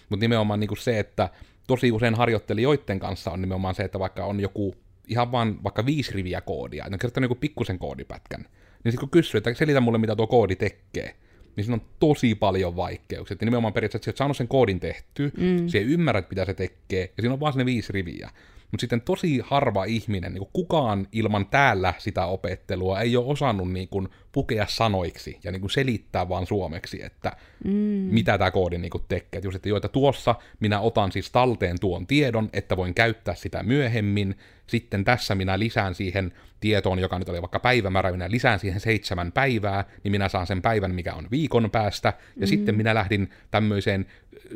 mutta 0.10 0.24
nimenomaan 0.24 0.60
niin 0.60 0.68
kuin 0.68 0.78
se, 0.78 1.00
että 1.00 1.30
tosi 1.68 1.92
usein 1.92 2.16
harjoittelijoiden 2.16 3.00
kanssa 3.00 3.32
on 3.32 3.42
nimenomaan 3.42 3.76
se, 3.76 3.84
että 3.84 4.00
vaikka 4.00 4.26
on 4.26 4.40
joku 4.40 4.76
ihan 5.08 5.32
vaan 5.32 5.64
vaikka 5.64 5.86
viisi 5.86 6.14
riviä 6.14 6.42
koodia, 6.42 6.86
että 6.86 6.96
on 6.96 7.00
kertonut 7.00 7.26
joku 7.30 7.40
pikkusen 7.40 7.80
koodipätkän, 7.80 8.42
niin 8.42 8.92
sitten 8.92 9.00
kun 9.00 9.10
kysyy, 9.10 9.38
että 9.38 9.54
selitä 9.54 9.82
mulle, 9.82 9.98
mitä 9.98 10.16
tuo 10.16 10.28
koodi 10.28 10.56
tekee, 10.56 11.16
niin 11.56 11.64
siinä 11.64 11.76
on 11.76 11.90
tosi 12.00 12.36
paljon 12.36 12.76
vaikeuksia. 12.76 13.38
Ja 13.42 13.46
nimenomaan 13.46 13.74
periaatteessa, 13.74 14.10
että 14.10 14.18
saanut 14.18 14.38
sen 14.38 14.48
koodin 14.48 14.80
tehty, 14.80 15.32
mm. 15.38 15.68
se 15.68 15.78
ei 15.78 15.84
ymmärrä, 15.84 16.24
mitä 16.30 16.46
se 16.46 16.54
tekee, 16.54 17.02
ja 17.18 17.22
siinä 17.22 17.34
on 17.34 17.40
vaan 17.40 17.54
ne 17.58 17.66
viisi 17.66 17.94
riviä. 17.94 18.30
Mutta 18.74 18.82
sitten 18.82 19.02
tosi 19.02 19.42
harva 19.44 19.84
ihminen, 19.84 20.34
niin 20.34 20.48
kukaan 20.54 21.08
ilman 21.12 21.46
täällä 21.46 21.94
sitä 21.98 22.26
opettelua 22.26 23.02
ei 23.02 23.18
ole 23.18 23.26
osannut 23.26 23.72
niin 23.72 23.88
kuin 23.88 24.10
pukea 24.32 24.66
sanoiksi 24.68 25.40
ja 25.44 25.52
niin 25.52 25.62
kuin 25.62 25.72
selittää 25.72 26.30
vaan 26.30 26.48
suomeksi, 26.48 27.04
että 27.04 27.32
mm. 27.64 27.72
mitä 28.12 28.38
tämä 28.38 28.52
koodi 28.52 28.78
niin 28.78 28.90
kuin 28.90 29.04
tekee. 29.08 29.42
Just, 29.44 29.56
että, 29.56 29.70
jo, 29.70 29.76
että 29.76 29.88
tuossa 29.88 30.36
minä 30.60 30.80
otan 30.80 31.12
siis 31.12 31.32
talteen 31.32 31.80
tuon 31.80 32.08
tiedon, 32.08 32.50
että 32.54 32.78
voin 32.78 32.94
käyttää 32.94 33.36
sitä 33.36 33.64
myöhemmin, 33.64 34.36
sitten 34.68 35.04
tässä 35.04 35.36
minä 35.36 35.60
lisään 35.60 35.96
siihen 35.96 36.34
tietoon, 36.60 37.00
joka 37.00 37.20
nyt 37.20 37.30
oli 37.30 37.42
vaikka 37.42 37.60
päivämäärä, 37.60 38.12
minä 38.12 38.32
lisään 38.32 38.60
siihen 38.60 38.80
seitsemän 38.80 39.32
päivää, 39.32 39.86
niin 40.04 40.12
minä 40.12 40.30
saan 40.30 40.48
sen 40.48 40.62
päivän, 40.62 40.96
mikä 40.96 41.14
on 41.14 41.28
viikon 41.32 41.72
päästä, 41.72 42.10
ja 42.10 42.14
mm-hmm. 42.14 42.48
sitten 42.48 42.76
minä 42.76 42.96
lähdin 42.96 43.30
tämmöiseen 43.52 44.06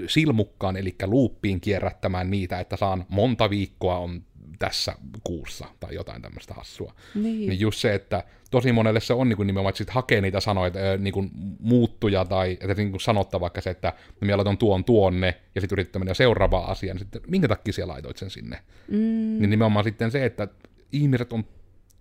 silmukkaan, 0.07 0.77
eli 0.77 0.95
luuppiin 1.05 1.61
kierrättämään 1.61 2.31
niitä, 2.31 2.59
että 2.59 2.77
saan 2.77 3.05
monta 3.09 3.49
viikkoa 3.49 3.97
on 3.97 4.23
tässä 4.59 4.95
kuussa 5.23 5.65
tai 5.79 5.95
jotain 5.95 6.21
tämmöistä 6.21 6.53
hassua. 6.53 6.93
Niin. 7.15 7.49
Niin 7.49 7.59
just 7.59 7.79
se, 7.79 7.93
että 7.93 8.23
tosi 8.51 8.71
monelle 8.71 8.99
se 8.99 9.13
on 9.13 9.29
niin 9.29 9.37
kuin 9.37 9.47
nimenomaan, 9.47 9.69
että 9.69 9.77
sit 9.77 9.89
hakee 9.89 10.21
niitä 10.21 10.39
sanoja, 10.39 10.67
että 10.67 10.97
niin 10.97 11.13
kuin 11.13 11.31
muuttuja 11.59 12.25
tai 12.25 12.51
että 12.51 12.73
niin 12.73 12.91
kuin 12.91 13.01
sanottaa 13.01 13.39
vaikka 13.39 13.61
se, 13.61 13.69
että 13.69 13.93
minä 14.21 14.37
laitan 14.37 14.57
tuon 14.57 14.83
tuonne 14.83 15.41
ja 15.55 15.61
sitten 15.61 15.75
yrittää 15.75 15.99
mennä 15.99 16.13
seuraavaan 16.13 16.69
asiaan, 16.69 16.95
niin 16.95 17.03
sitten 17.03 17.21
minkä 17.27 17.47
takia 17.47 17.73
siellä 17.73 17.93
laitoit 17.93 18.17
sen 18.17 18.29
sinne? 18.29 18.59
Mm. 18.87 18.97
Niin 19.39 19.49
nimenomaan 19.49 19.85
sitten 19.85 20.11
se, 20.11 20.25
että 20.25 20.47
ihmiset 20.91 21.33
on 21.33 21.45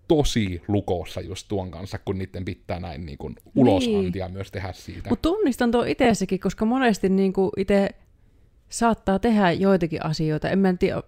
tosi 0.07 0.61
lukossa 0.67 1.21
just 1.21 1.47
tuon 1.47 1.71
kanssa, 1.71 1.97
kun 1.97 2.17
niiden 2.17 2.45
pitää 2.45 2.79
näin 2.79 3.05
niin 3.05 3.17
kuin 3.17 3.35
ulosantia 3.55 4.25
niin. 4.25 4.33
myös 4.33 4.51
tehdä 4.51 4.73
siitä. 4.73 5.09
Mutta 5.09 5.29
tunnistan 5.29 5.71
tuo 5.71 5.83
itsessäkin, 5.83 6.39
koska 6.39 6.65
monesti 6.65 7.09
niin 7.09 7.33
itse 7.57 7.89
saattaa 8.69 9.19
tehdä 9.19 9.51
joitakin 9.51 10.05
asioita. 10.05 10.49
En 10.49 10.59
mä 10.59 10.73
tiedä, 10.73 11.03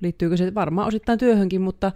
liittyykö 0.00 0.36
se 0.36 0.54
varmaan 0.54 0.88
osittain 0.88 1.18
työhönkin, 1.18 1.60
mutta 1.60 1.92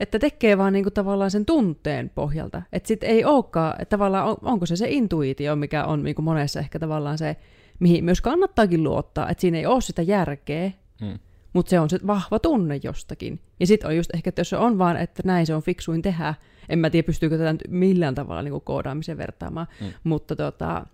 että 0.00 0.18
tekee 0.18 0.58
vaan 0.58 0.72
niinku 0.72 0.90
tavallaan 0.90 1.30
sen 1.30 1.46
tunteen 1.46 2.10
pohjalta. 2.14 2.62
Että 2.72 2.86
sitten 2.86 3.10
ei 3.10 3.24
olekaan, 3.24 3.74
että 3.82 3.90
tavallaan 3.90 4.28
on, 4.28 4.36
onko 4.42 4.66
se 4.66 4.76
se 4.76 4.88
intuitio, 4.88 5.56
mikä 5.56 5.84
on 5.84 6.02
niinku 6.02 6.22
monessa 6.22 6.60
ehkä 6.60 6.78
tavallaan 6.78 7.18
se, 7.18 7.36
mihin 7.78 8.04
myös 8.04 8.20
kannattaakin 8.20 8.84
luottaa, 8.84 9.30
että 9.30 9.40
siinä 9.40 9.58
ei 9.58 9.66
ole 9.66 9.80
sitä 9.80 10.02
järkeä, 10.02 10.70
hmm. 11.00 11.18
Mutta 11.56 11.70
se 11.70 11.80
on 11.80 11.90
se 11.90 11.98
vahva 12.06 12.38
tunne 12.38 12.80
jostakin. 12.82 13.40
Ja 13.60 13.66
sitten 13.66 13.88
on 13.88 13.96
just 13.96 14.14
ehkä, 14.14 14.28
että 14.28 14.40
jos 14.40 14.50
se 14.50 14.56
on 14.56 14.78
vaan, 14.78 14.96
että 14.96 15.22
näin 15.24 15.46
se 15.46 15.54
on 15.54 15.62
fiksuin 15.62 16.02
tehdä, 16.02 16.34
en 16.68 16.78
mä 16.78 16.90
tiedä 16.90 17.06
pystyykö 17.06 17.38
tätä 17.38 17.54
millään 17.68 18.14
tavalla 18.14 18.42
niinku 18.42 18.60
koodaamisen 18.60 19.18
vertaamaan, 19.18 19.66
hmm. 19.80 19.92
mutta 20.04 20.36
tota, 20.36 20.86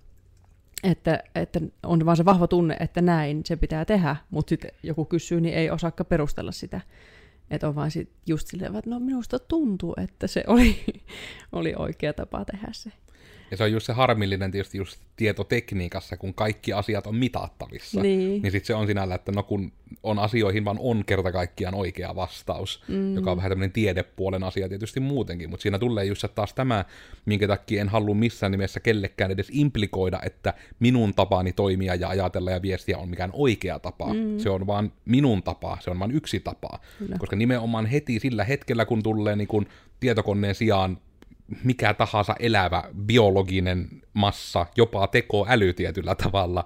että, 0.83 1.23
että 1.35 1.61
on 1.83 2.07
vaan 2.07 2.17
se 2.17 2.25
vahva 2.25 2.47
tunne, 2.47 2.77
että 2.81 3.03
näin 3.03 3.43
se 3.45 3.57
pitää 3.57 3.85
tehdä, 3.85 4.17
mutta 4.31 4.49
sitten 4.49 4.71
joku 4.83 5.05
kysyy, 5.05 5.41
niin 5.41 5.55
ei 5.55 5.71
osaakaan 5.71 6.07
perustella 6.07 6.53
sitä. 6.53 6.81
Että 7.51 7.69
on 7.69 7.75
vaan 7.75 7.91
sit 7.91 8.11
just 8.27 8.47
silleen, 8.47 8.77
että 8.77 8.91
no 8.91 9.01
minusta 9.01 9.39
tuntuu, 9.39 9.95
että 9.97 10.27
se 10.27 10.45
oli, 10.47 10.85
oli 11.53 11.75
oikea 11.77 12.13
tapa 12.13 12.45
tehdä 12.45 12.69
se. 12.73 12.93
Ja 13.53 13.57
se 13.57 13.65
on 13.65 13.73
just 13.73 13.87
se 13.87 13.93
harmillinen 13.93 14.51
tietysti 14.51 14.79
just 14.79 15.01
tietotekniikassa, 15.17 16.17
kun 16.17 16.35
kaikki 16.35 16.73
asiat 16.73 17.07
on 17.07 17.17
mitattavissa. 17.17 18.03
Niin, 18.03 18.43
niin 18.43 18.53
sitten 18.53 18.67
se 18.67 18.75
on 18.75 18.87
sinällä, 18.87 19.15
että 19.15 19.33
no 19.33 19.43
kun 19.43 19.73
on 20.03 20.19
asioihin 20.19 20.65
vaan 20.65 20.79
on 20.81 21.05
kerta 21.05 21.33
kaikkiaan 21.33 21.75
oikea 21.75 22.15
vastaus, 22.15 22.83
mm. 22.89 23.15
joka 23.15 23.31
on 23.31 23.37
vähän 23.37 23.51
tämmöinen 23.51 23.73
tiedepuolen 23.73 24.45
asia 24.45 24.69
tietysti 24.69 25.01
muutenkin, 25.01 25.51
mutta 25.51 25.63
siinä 25.63 25.79
tulee 25.79 26.05
just 26.05 26.25
taas 26.35 26.55
tämä, 26.55 26.85
minkä 27.25 27.49
takia 27.49 27.81
en 27.81 27.89
halua 27.89 28.15
missään 28.15 28.53
nimessä 28.53 28.81
kellekään 28.81 29.31
edes 29.31 29.49
implikoida, 29.53 30.21
että 30.25 30.55
minun 30.81 31.15
tapani 31.15 31.53
toimia 31.53 31.95
ja 31.95 32.09
ajatella 32.09 32.51
ja 32.51 32.63
viestiä 32.63 32.99
on 32.99 33.09
mikään 33.09 33.31
oikea 33.33 33.79
tapa. 33.79 34.15
Mm. 34.15 34.39
Se 34.39 34.51
on 34.51 34.67
vaan 34.67 34.93
minun 35.05 35.43
tapa, 35.43 35.79
se 35.81 35.91
on 35.91 35.99
vain 35.99 36.11
yksi 36.11 36.41
tapa. 36.41 36.79
Kyllä. 36.99 37.17
Koska 37.19 37.37
nimenomaan 37.37 37.87
heti 37.87 38.21
sillä 38.21 38.45
hetkellä, 38.45 38.85
kun 38.85 39.03
tulee 39.03 39.37
niin 39.37 39.49
kun 39.49 39.67
tietokoneen 40.01 40.55
sijaan 40.55 40.99
mikä 41.65 41.95
tahansa 41.95 42.35
elävä 42.39 42.83
biologinen 43.07 43.89
massa, 44.15 44.67
jopa 44.77 45.07
tekoäly 45.07 45.73
tietyllä 45.73 46.15
tavalla, 46.15 46.65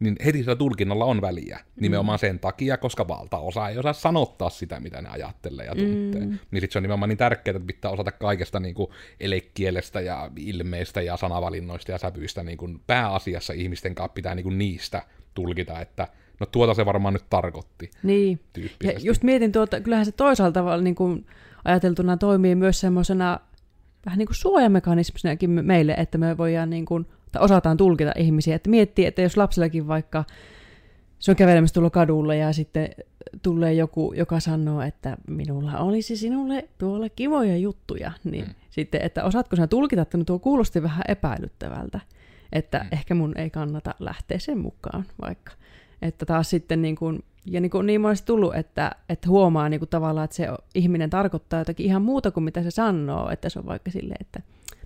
niin 0.00 0.16
heti 0.24 0.38
sillä 0.38 0.56
tulkinnalla 0.56 1.04
on 1.04 1.20
väliä. 1.20 1.56
Mm. 1.56 1.82
Nimenomaan 1.82 2.18
sen 2.18 2.38
takia, 2.38 2.76
koska 2.76 3.08
valtaosa 3.08 3.68
ei 3.68 3.78
osaa 3.78 3.92
sanottaa 3.92 4.50
sitä, 4.50 4.80
mitä 4.80 5.02
ne 5.02 5.08
ajattelee 5.08 5.66
ja 5.66 5.74
tuntee. 5.74 6.20
Mm. 6.20 6.38
Niin 6.50 6.60
sitten 6.60 6.72
se 6.72 6.78
on 6.78 6.82
nimenomaan 6.82 7.08
niin 7.08 7.18
tärkeää, 7.18 7.56
että 7.56 7.66
pitää 7.66 7.90
osata 7.90 8.12
kaikesta 8.12 8.60
niin 8.60 8.74
kuin 8.74 8.90
elekielestä 9.20 10.00
ja 10.00 10.30
ilmeistä 10.36 11.02
ja 11.02 11.16
sanavalinnoista 11.16 11.92
ja 11.92 11.98
sävyistä 11.98 12.42
niin 12.42 12.58
kuin 12.58 12.80
pääasiassa 12.86 13.52
ihmisten 13.52 13.94
kanssa 13.94 14.14
pitää 14.14 14.34
niin 14.34 14.44
kuin 14.44 14.58
niistä 14.58 15.02
tulkita, 15.34 15.80
että 15.80 16.08
no 16.40 16.46
tuota 16.46 16.74
se 16.74 16.86
varmaan 16.86 17.14
nyt 17.14 17.30
tarkoitti. 17.30 17.90
Niin, 18.02 18.40
ja 18.82 18.92
just 18.92 19.22
mietin 19.22 19.52
tuota, 19.52 19.80
kyllähän 19.80 20.06
se 20.06 20.12
toisaalta 20.12 20.80
niin 20.80 20.94
kuin 20.94 21.26
ajateltuna 21.64 22.16
toimii 22.16 22.54
myös 22.54 22.80
semmoisena 22.80 23.40
vähän 24.06 24.18
niin 24.18 24.26
kuin 24.26 24.36
suojamekanismisinakin 24.36 25.50
meille, 25.50 25.94
että 25.98 26.18
me 26.18 26.38
voidaan 26.38 26.70
niin 26.70 26.84
kuin, 26.84 27.06
tai 27.32 27.42
osataan 27.42 27.76
tulkita 27.76 28.12
ihmisiä. 28.16 28.56
Että 28.56 28.70
miettii, 28.70 29.06
että 29.06 29.22
jos 29.22 29.36
lapsillakin 29.36 29.88
vaikka 29.88 30.24
se 31.18 31.30
on 31.30 31.36
kävelemässä 31.36 31.74
tuolla 31.74 31.90
kadulla 31.90 32.34
ja 32.34 32.52
sitten 32.52 32.88
tulee 33.42 33.72
joku, 33.72 34.12
joka 34.16 34.40
sanoo, 34.40 34.82
että 34.82 35.16
minulla 35.28 35.78
olisi 35.78 36.16
sinulle 36.16 36.68
tuolla 36.78 37.08
kivoja 37.08 37.56
juttuja, 37.56 38.12
niin 38.24 38.44
mm. 38.44 38.54
sitten, 38.70 39.00
että 39.02 39.24
osaatko 39.24 39.56
sinä 39.56 39.66
tulkita, 39.66 40.02
että 40.02 40.18
no 40.18 40.24
tuo 40.24 40.38
kuulosti 40.38 40.82
vähän 40.82 41.04
epäilyttävältä, 41.08 42.00
että 42.52 42.78
mm. 42.78 42.88
ehkä 42.92 43.14
mun 43.14 43.38
ei 43.38 43.50
kannata 43.50 43.94
lähteä 43.98 44.38
sen 44.38 44.58
mukaan 44.58 45.04
vaikka. 45.20 45.52
Että 46.02 46.26
taas 46.26 46.50
sitten 46.50 46.82
niin 46.82 46.96
kuin, 46.96 47.24
ja 47.46 47.60
niin, 47.60 47.70
kuin 47.70 47.86
niin 47.86 48.00
monesti 48.00 48.26
tullut, 48.26 48.54
että, 48.54 48.92
että 49.08 49.28
huomaa 49.28 49.68
niin 49.68 49.80
kuin 49.80 49.88
tavallaan, 49.88 50.24
että 50.24 50.36
se 50.36 50.48
ihminen 50.74 51.10
tarkoittaa 51.10 51.58
jotakin 51.58 51.86
ihan 51.86 52.02
muuta 52.02 52.30
kuin 52.30 52.44
mitä 52.44 52.62
se 52.62 52.70
sanoo, 52.70 53.30
että 53.30 53.48
se 53.48 53.58
on 53.58 53.66
vaikka 53.66 53.90
silleen, 53.90 54.16
että 54.20 54.40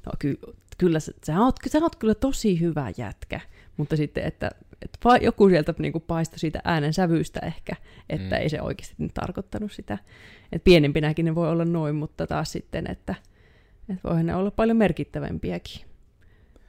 no 0.06 0.12
ky, 0.18 0.38
kyllä 0.78 1.00
sä, 1.00 1.12
sä, 1.26 1.40
oot, 1.40 1.56
sä 1.68 1.78
oot 1.78 1.96
kyllä 1.96 2.14
tosi 2.14 2.60
hyvä 2.60 2.92
jätkä, 2.96 3.40
mutta 3.76 3.96
sitten, 3.96 4.24
että, 4.24 4.50
että 4.82 4.98
joku 5.20 5.48
sieltä 5.48 5.74
niin 5.78 5.92
kuin 5.92 6.04
paistoi 6.06 6.38
siitä 6.38 6.60
äänen 6.64 6.92
sävystä 6.92 7.40
ehkä, 7.40 7.76
että 8.10 8.36
mm. 8.36 8.42
ei 8.42 8.48
se 8.48 8.62
oikeasti 8.62 8.94
nyt 8.98 9.14
tarkoittanut 9.14 9.72
sitä. 9.72 9.98
Että 10.52 10.64
pienempinäkin 10.64 11.24
ne 11.24 11.34
voi 11.34 11.50
olla 11.50 11.64
noin, 11.64 11.96
mutta 11.96 12.26
taas 12.26 12.52
sitten, 12.52 12.90
että, 12.90 13.14
että 13.88 14.08
voihan 14.08 14.26
ne 14.26 14.34
olla 14.34 14.50
paljon 14.50 14.76
merkittävämpiäkin. 14.76 15.80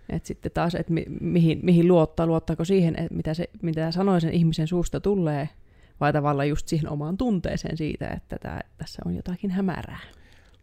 Et 0.09 0.25
sitten 0.25 0.51
taas, 0.51 0.75
että 0.75 0.93
mi, 0.93 1.05
mihin, 1.21 1.59
mihin 1.63 1.87
luottaa, 1.87 2.27
luottaako 2.27 2.65
siihen, 2.65 2.95
että 2.99 3.15
mitä, 3.15 3.33
se, 3.33 3.49
mitä 3.61 3.91
sanoi 3.91 4.21
sen 4.21 4.33
ihmisen 4.33 4.67
suusta 4.67 4.99
tulee, 4.99 5.49
vai 6.01 6.13
tavallaan 6.13 6.49
just 6.49 6.67
siihen 6.67 6.89
omaan 6.89 7.17
tunteeseen 7.17 7.77
siitä, 7.77 8.07
että 8.07 8.37
tää, 8.41 8.61
tässä 8.77 9.01
on 9.05 9.15
jotakin 9.15 9.51
hämärää. 9.51 9.99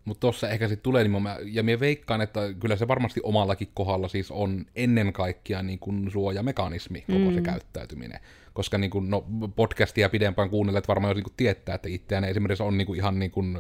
Mutta 0.05 0.20
tuossa 0.20 0.48
ehkä 0.48 0.68
sitten 0.68 0.83
tulee, 0.83 1.05
niin 1.05 1.22
mä, 1.22 1.37
ja 1.44 1.62
minä 1.62 1.81
veikkaan, 1.81 2.20
että 2.20 2.40
kyllä 2.61 2.77
se 2.77 2.88
varmasti 2.88 3.20
omallakin 3.22 3.68
kohdalla 3.74 4.09
siis 4.09 4.31
on 4.31 4.66
ennen 4.77 5.12
kaikkea 5.12 5.62
niin 5.62 5.79
kuin 5.79 6.11
suojamekanismi 6.11 7.01
koko 7.01 7.18
mm. 7.18 7.35
se 7.35 7.40
käyttäytyminen. 7.40 8.20
Koska 8.53 8.79
niin 8.79 8.90
kuin, 8.90 9.11
no, 9.11 9.24
podcastia 9.57 10.09
pidempään 10.09 10.51
kuunnelleet 10.51 10.88
varmaan 10.88 11.11
jos 11.11 11.24
niin 11.24 11.35
tietää, 11.37 11.74
että 11.74 11.88
itseään 11.88 12.24
esimerkiksi 12.24 12.62
on 12.62 12.79
niin 12.79 12.87
kuin 12.87 12.96
ihan 12.96 13.18
niin 13.18 13.31
kuin, 13.31 13.59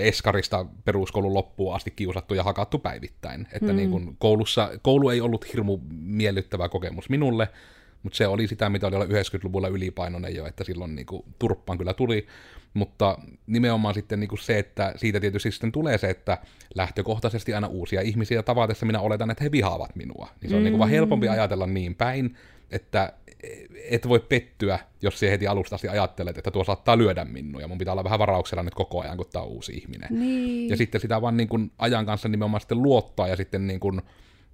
eskarista 0.00 0.66
peruskoulun 0.84 1.34
loppuun 1.34 1.74
asti 1.74 1.90
kiusattu 1.90 2.34
ja 2.34 2.42
hakattu 2.42 2.78
päivittäin. 2.78 3.48
Että 3.52 3.72
mm. 3.72 3.76
niin 3.76 3.90
kuin, 3.90 4.16
koulussa, 4.18 4.70
koulu 4.82 5.08
ei 5.08 5.20
ollut 5.20 5.52
hirmu 5.52 5.78
miellyttävä 5.90 6.68
kokemus 6.68 7.08
minulle, 7.08 7.48
mutta 8.02 8.16
se 8.16 8.26
oli 8.26 8.46
sitä, 8.46 8.68
mitä 8.68 8.86
oli 8.86 8.96
olla 8.96 9.06
90-luvulla 9.06 9.68
ylipainoinen 9.68 10.34
jo, 10.34 10.46
että 10.46 10.64
silloin 10.64 10.94
niin 10.94 11.06
kuin, 11.06 11.22
turppaan 11.38 11.78
kyllä 11.78 11.94
tuli. 11.94 12.26
Mutta 12.74 13.18
nimenomaan 13.46 13.94
sitten 13.94 14.20
niin 14.20 14.28
kuin 14.28 14.38
se, 14.38 14.58
että 14.58 14.92
siitä 14.96 15.20
tietysti 15.20 15.50
sitten 15.50 15.72
tulee 15.72 15.98
se, 15.98 16.10
että 16.10 16.38
lähtökohtaisesti 16.74 17.54
aina 17.54 17.66
uusia 17.68 18.00
ihmisiä 18.00 18.42
tavatessa 18.42 18.86
minä 18.86 19.00
oletan, 19.00 19.30
että 19.30 19.44
he 19.44 19.52
vihaavat 19.52 19.96
minua. 19.96 20.28
Niin 20.40 20.50
se 20.50 20.56
on 20.56 20.62
mm. 20.62 20.64
niin 20.64 20.72
kuin 20.72 20.78
vaan 20.78 20.90
helpompi 20.90 21.26
mm. 21.26 21.32
ajatella 21.32 21.66
niin 21.66 21.94
päin, 21.94 22.36
että 22.70 23.12
et 23.90 24.08
voi 24.08 24.20
pettyä, 24.20 24.78
jos 25.02 25.18
se 25.18 25.30
heti 25.30 25.46
alusta 25.46 25.74
asti 25.74 25.88
ajattelet, 25.88 26.38
että 26.38 26.50
tuo 26.50 26.64
saattaa 26.64 26.98
lyödä 26.98 27.24
minua, 27.24 27.60
ja 27.60 27.68
mun 27.68 27.78
pitää 27.78 27.92
olla 27.92 28.04
vähän 28.04 28.18
varauksella 28.18 28.62
nyt 28.62 28.74
koko 28.74 29.00
ajan, 29.00 29.16
kun 29.16 29.26
tämä 29.32 29.42
on 29.42 29.48
uusi 29.48 29.72
ihminen. 29.72 30.08
Niin. 30.10 30.68
Ja 30.68 30.76
sitten 30.76 31.00
sitä 31.00 31.22
vaan 31.22 31.36
niin 31.36 31.48
kuin 31.48 31.72
ajan 31.78 32.06
kanssa 32.06 32.28
nimenomaan 32.28 32.60
sitten 32.60 32.82
luottaa, 32.82 33.28
ja 33.28 33.36
sitten 33.36 33.66
niin 33.66 33.80
kuin, 33.80 34.02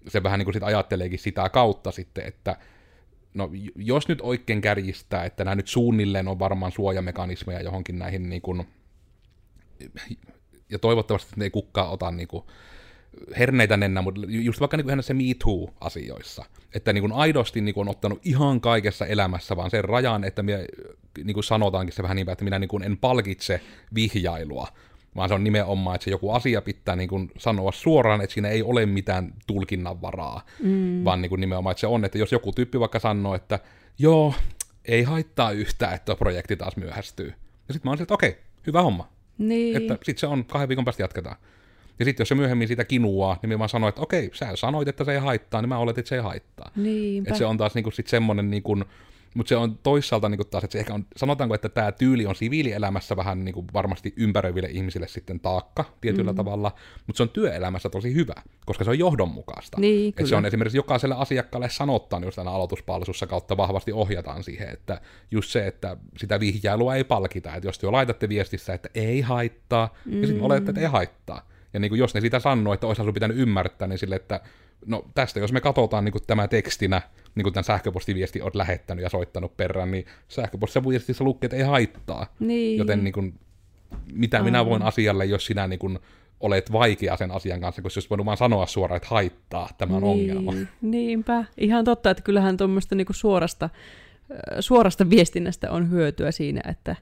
se 0.09 0.23
vähän 0.23 0.39
niin 0.39 0.45
kuin 0.45 0.55
sit 0.55 0.63
ajatteleekin 0.63 1.19
sitä 1.19 1.49
kautta 1.49 1.91
sitten, 1.91 2.27
että 2.27 2.57
no 3.35 3.51
jos 3.77 4.09
nyt 4.09 4.19
oikein 4.23 4.61
kärjistää, 4.61 5.25
että 5.25 5.45
nämä 5.45 5.55
nyt 5.55 5.69
suunnilleen 5.69 6.29
on 6.29 6.39
varmaan 6.39 6.73
suojamekanismeja 6.73 7.63
johonkin 7.63 7.99
näihin 7.99 8.29
niin 8.31 8.43
kuin, 8.43 8.67
ja 10.71 10.79
toivottavasti 10.79 11.33
ne 11.37 11.45
ei 11.45 11.51
kukkaa 11.51 11.91
ota 11.91 12.11
niin 12.11 12.29
kuin, 12.29 12.45
herneitä 13.39 13.77
nennä, 13.77 14.03
mutta 14.03 14.21
just 14.29 14.61
vaikka 14.61 14.77
niin 14.77 15.03
se 15.03 15.15
Me 15.15 15.23
Too-asioissa, 15.39 16.45
että 16.75 16.93
niin 16.93 17.03
kuin 17.03 17.13
aidosti 17.13 17.61
niin 17.61 17.75
kuin 17.75 17.89
on 17.89 17.91
ottanut 17.91 18.21
ihan 18.25 18.61
kaikessa 18.61 19.07
elämässä 19.07 19.57
vaan 19.57 19.71
sen 19.71 19.85
rajan, 19.85 20.25
että 20.25 20.43
minä, 20.43 20.59
niin 21.25 21.35
kuin 21.35 21.45
sanotaankin 21.45 21.95
se 21.95 22.03
vähän 22.03 22.17
niin, 22.17 22.31
että 22.31 22.45
minä 22.45 22.59
niin 22.59 22.69
kuin 22.69 22.83
en 22.83 22.97
palkitse 22.97 23.61
vihjailua, 23.95 24.69
vaan 25.17 25.29
se 25.29 25.35
on 25.35 25.45
nimenomaan, 25.45 25.95
että 25.95 26.05
se 26.05 26.11
joku 26.11 26.31
asia 26.31 26.63
pitää 26.63 26.97
niin 26.97 27.09
kuin 27.09 27.31
sanoa 27.39 27.73
suoraan, 27.73 28.21
että 28.21 28.35
siinä 28.35 28.49
ei 28.49 28.63
ole 28.63 28.87
mitään 28.87 29.33
tulkinnan 29.47 30.03
varaa, 30.03 30.47
mm. 30.63 31.05
vaan 31.05 31.23
niin 31.23 31.29
kuin 31.31 31.41
nimenomaan, 31.41 31.73
että 31.73 31.81
se 31.81 31.87
on, 31.87 32.05
että 32.05 32.19
jos 32.19 32.33
joku 32.33 32.53
tyyppi 32.53 32.81
vaikka 32.81 32.99
sanoo, 32.99 33.35
että 33.35 33.59
joo, 33.99 34.35
ei 34.85 35.03
haittaa 35.03 35.51
yhtään, 35.51 35.95
että 35.95 36.17
projekti 36.17 36.57
taas 36.57 36.77
myöhästyy. 36.77 37.35
Ja 37.69 37.75
sitten 37.75 37.89
mä 37.89 37.91
oon 37.91 38.03
että 38.03 38.15
okei, 38.15 38.39
hyvä 38.67 38.83
homma. 38.83 39.09
Niin. 39.39 39.77
Että 39.77 39.95
sitten 39.95 40.21
se 40.21 40.27
on 40.27 40.45
kahden 40.45 40.69
viikon 40.69 40.85
päästä 40.85 41.03
jatketaan. 41.03 41.37
Ja 41.99 42.05
sitten 42.05 42.23
jos 42.23 42.29
se 42.29 42.35
myöhemmin 42.35 42.69
siitä 42.69 42.85
kinuaa, 42.85 43.39
niin 43.43 43.51
mä 43.51 43.59
vaan 43.59 43.69
sanoin, 43.69 43.89
että 43.89 44.01
okei, 44.01 44.31
sä 44.33 44.57
sanoit, 44.57 44.89
että 44.89 45.05
se 45.05 45.13
ei 45.13 45.19
haittaa, 45.19 45.63
niin 45.63 45.69
mä 45.69 45.79
oletin, 45.79 46.01
että 46.01 46.09
se 46.09 46.15
ei 46.15 46.23
haittaa. 46.23 46.71
Niinpä. 46.77 47.29
Että 47.29 47.39
se 47.39 47.45
on 47.45 47.57
taas 47.57 47.75
niinku 47.75 47.91
sit 47.91 48.07
semmoinen 48.07 48.51
niinku, 48.51 48.77
mutta 49.35 49.49
se 49.49 49.57
on 49.57 49.79
toisaalta 49.79 50.29
niin 50.29 50.41
taas, 50.51 50.65
että 50.65 50.73
se 50.73 50.79
ehkä 50.79 50.95
on, 50.95 51.07
sanotaanko, 51.17 51.55
että 51.55 51.69
tämä 51.69 51.93
tyyli 51.93 52.27
on 52.27 52.35
siviilielämässä 52.35 53.17
vähän 53.17 53.45
niin 53.45 53.55
kuin 53.55 53.67
varmasti 53.75 54.15
ympäröiville 54.17 54.69
ihmisille 54.69 55.09
sitten 55.09 55.41
taakka 55.41 55.85
tietyllä 56.01 56.33
mm. 56.33 56.37
tavalla, 56.37 56.73
mutta 57.07 57.17
se 57.17 57.23
on 57.23 57.29
työelämässä 57.29 57.89
tosi 57.89 58.15
hyvä, 58.15 58.35
koska 58.67 58.85
se 58.85 58.91
on 58.91 58.99
johdonmukaista. 58.99 59.81
Niin, 59.81 60.09
että 60.09 60.27
se 60.27 60.37
on 60.37 60.47
esimerkiksi 60.47 60.79
jokaiselle 60.79 61.15
asiakkaalle 61.15 61.71
sanottaan 61.71 62.25
just 62.25 62.39
aina 62.39 62.51
aloituspalvelussa 62.51 63.27
kautta 63.27 63.57
vahvasti 63.57 63.93
ohjataan 63.93 64.45
siihen, 64.45 64.69
että 64.69 65.01
just 65.31 65.51
se, 65.51 65.67
että 65.67 65.97
sitä 66.17 66.41
vihjailua 66.41 66.95
ei 66.95 67.05
palkita, 67.05 67.55
että 67.55 67.69
jos 67.69 67.79
te 67.79 67.87
jo 67.87 67.93
laitatte 67.93 68.29
viestissä, 68.29 68.75
että 68.75 68.89
ei 68.95 69.21
haittaa, 69.21 69.95
mm. 70.05 70.21
ja 70.21 70.27
sitten 70.27 70.45
olette, 70.45 70.71
että 70.71 70.81
ei 70.81 70.87
haittaa. 70.87 71.49
Ja 71.73 71.81
niin 71.81 71.89
kuin 71.89 71.99
jos 71.99 72.15
ne 72.15 72.21
sitä 72.21 72.39
sanoo, 72.39 72.75
että 72.75 72.87
olisi 72.87 73.13
pitänyt 73.13 73.37
ymmärtää, 73.37 73.89
niin 73.89 73.99
sille, 73.99 74.17
että 74.17 74.41
no 74.87 75.05
tästä 75.15 75.41
jos 75.41 75.53
me 75.53 75.61
katsotaan 75.61 76.05
niin 76.05 76.13
kuin 76.13 76.23
tämä 76.27 76.49
tekstinä, 76.49 77.03
niin 77.35 77.43
kuin 77.43 77.53
tämän 77.53 77.65
sähköpostiviesti 77.65 78.43
on 78.43 78.51
lähettänyt 78.55 79.03
ja 79.03 79.09
soittanut 79.09 79.57
perään, 79.57 79.91
niin 79.91 80.07
sähköpostiviestissä 80.29 81.25
lukee, 81.25 81.47
että 81.47 81.57
ei 81.57 81.63
haittaa. 81.63 82.35
Niin. 82.39 82.79
Joten 82.79 83.05
niin 83.05 83.13
kuin, 83.13 83.35
mitä 84.13 84.37
Aivan. 84.37 84.47
minä 84.47 84.67
voin 84.67 84.83
asialle, 84.83 85.25
jos 85.25 85.47
sinä 85.47 85.69
niin 85.69 85.79
kuin, 85.79 85.99
olet 86.41 86.73
vaikea 86.73 87.17
sen 87.17 87.31
asian 87.31 87.61
kanssa, 87.61 87.83
koska 87.83 87.99
jos 87.99 88.11
voinut 88.11 88.27
vaan 88.27 88.37
sanoa 88.37 88.67
suoraan, 88.67 88.97
että 88.97 89.09
haittaa, 89.09 89.69
tämä 89.79 89.97
on 89.97 90.03
niin, 90.03 90.13
ongelma. 90.13 90.53
Niinpä. 90.83 91.45
Ihan 91.59 91.85
totta, 91.85 92.11
että 92.11 92.23
kyllähän 92.23 92.57
tuommoista 92.57 92.95
niin 92.95 93.07
suorasta, 93.11 93.71
suorasta 94.61 95.11
viestinnästä 95.11 95.71
on 95.71 95.91
hyötyä 95.91 96.31
siinä, 96.31 96.61
että, 96.71 96.97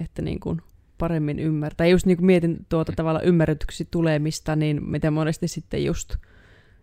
että 0.00 0.22
niin 0.22 0.40
kuin 0.40 0.62
paremmin 0.98 1.38
ymmärtää. 1.38 1.86
Just 1.86 2.06
niin 2.06 2.16
kuin 2.16 2.26
mietin 2.26 2.66
tuota 2.68 2.92
tavalla 2.96 3.20
ymmärretyksi 3.20 3.88
tulemista, 3.90 4.56
niin 4.56 4.90
miten 4.90 5.12
monesti 5.12 5.48
sitten 5.48 5.84
just 5.84 6.14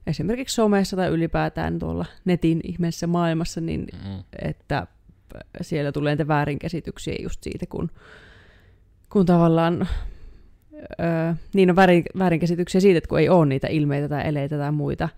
esimerkiksi 0.08 0.56
somessa 0.56 0.96
tai 0.96 1.10
ylipäätään 1.10 1.80
tuolla 1.80 2.06
netin 2.26 2.60
ihmeessä 2.64 3.08
maailmassa, 3.08 3.62
niin 3.62 3.88
mm. 4.06 4.24
että 4.42 4.88
siellä 5.62 5.92
tulee 5.92 6.14
niitä 6.14 6.28
väärinkäsityksiä 6.28 7.16
just 7.24 7.44
siitä, 7.44 7.66
kun, 7.70 7.92
kun 9.10 9.26
tavallaan 9.26 9.88
öö, 11.00 11.34
niin 11.54 11.70
on 11.70 11.76
väärin, 11.76 12.04
väärinkäsityksiä 12.18 12.82
siitä, 12.82 12.98
että 12.98 13.08
kun 13.08 13.20
ei 13.20 13.30
ole 13.30 13.46
niitä 13.46 13.68
ilmeitä 13.68 14.10
tai 14.10 14.28
eleitä 14.28 14.58
tai 14.58 14.72
muita, 14.72 15.10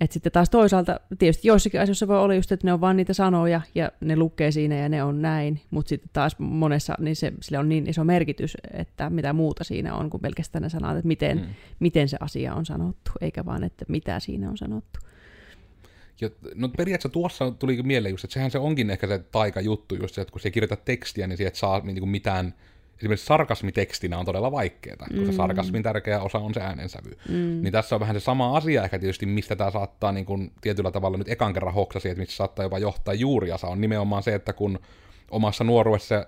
et 0.00 0.12
sitten 0.12 0.32
taas 0.32 0.50
toisaalta, 0.50 1.00
tietysti 1.18 1.48
joissakin 1.48 1.80
asioissa 1.80 2.08
voi 2.08 2.18
olla 2.18 2.34
just, 2.34 2.52
että 2.52 2.66
ne 2.66 2.72
on 2.72 2.80
vain 2.80 2.96
niitä 2.96 3.14
sanoja 3.14 3.60
ja 3.74 3.92
ne 4.00 4.16
lukee 4.16 4.50
siinä 4.50 4.76
ja 4.76 4.88
ne 4.88 5.02
on 5.02 5.22
näin, 5.22 5.60
mutta 5.70 5.88
sitten 5.88 6.10
taas 6.12 6.38
monessa 6.38 6.94
niin 6.98 7.16
se, 7.16 7.32
sillä 7.42 7.60
on 7.60 7.68
niin 7.68 7.88
iso 7.88 8.04
merkitys, 8.04 8.56
että 8.72 9.10
mitä 9.10 9.32
muuta 9.32 9.64
siinä 9.64 9.94
on 9.94 10.10
kuin 10.10 10.20
pelkästään 10.20 10.62
ne 10.62 10.68
sanat, 10.68 10.96
että 10.96 11.08
miten, 11.08 11.38
mm. 11.38 11.46
miten 11.80 12.08
se 12.08 12.16
asia 12.20 12.54
on 12.54 12.66
sanottu, 12.66 13.10
eikä 13.20 13.44
vaan, 13.44 13.64
että 13.64 13.84
mitä 13.88 14.20
siinä 14.20 14.50
on 14.50 14.58
sanottu. 14.58 15.00
Ja, 16.20 16.30
no 16.54 16.68
periaatteessa 16.68 17.08
tuossa 17.08 17.50
tuli 17.50 17.82
mieleen 17.82 18.12
just, 18.12 18.24
että 18.24 18.34
sehän 18.34 18.50
se 18.50 18.58
onkin 18.58 18.90
ehkä 18.90 19.06
se 19.06 19.18
taika 19.18 19.60
juttu 19.60 19.94
just 19.94 20.18
että 20.18 20.32
kun 20.32 20.40
se 20.40 20.50
kirjoitat 20.50 20.84
tekstiä, 20.84 21.26
niin 21.26 21.36
sieltä 21.36 21.58
saa 21.58 21.80
niin 21.80 21.98
kuin 21.98 22.08
mitään 22.08 22.54
esimerkiksi 22.98 23.26
sarkasmitekstinä 23.26 24.18
on 24.18 24.26
todella 24.26 24.52
vaikeaa, 24.52 24.96
koska 24.96 25.32
mm. 25.32 25.32
sarkasmin 25.32 25.82
tärkeä 25.82 26.20
osa 26.20 26.38
on 26.38 26.54
se 26.54 26.60
äänensävy. 26.60 27.10
Mm. 27.28 27.62
Niin 27.62 27.72
tässä 27.72 27.96
on 27.96 28.00
vähän 28.00 28.16
se 28.16 28.20
sama 28.20 28.56
asia 28.56 28.84
ehkä 28.84 28.98
tietysti, 28.98 29.26
mistä 29.26 29.56
tämä 29.56 29.70
saattaa 29.70 30.12
niin 30.12 30.26
kuin 30.26 30.52
tietyllä 30.60 30.90
tavalla 30.90 31.18
nyt 31.18 31.28
ekan 31.28 31.54
kerran 31.54 31.74
hoksasi, 31.74 32.08
että 32.08 32.20
mistä 32.20 32.34
saattaa 32.34 32.64
jopa 32.64 32.78
johtaa 32.78 33.14
juuriasa, 33.14 33.66
on 33.66 33.80
nimenomaan 33.80 34.22
se, 34.22 34.34
että 34.34 34.52
kun 34.52 34.78
omassa 35.30 35.64
nuoruudessa 35.64 36.26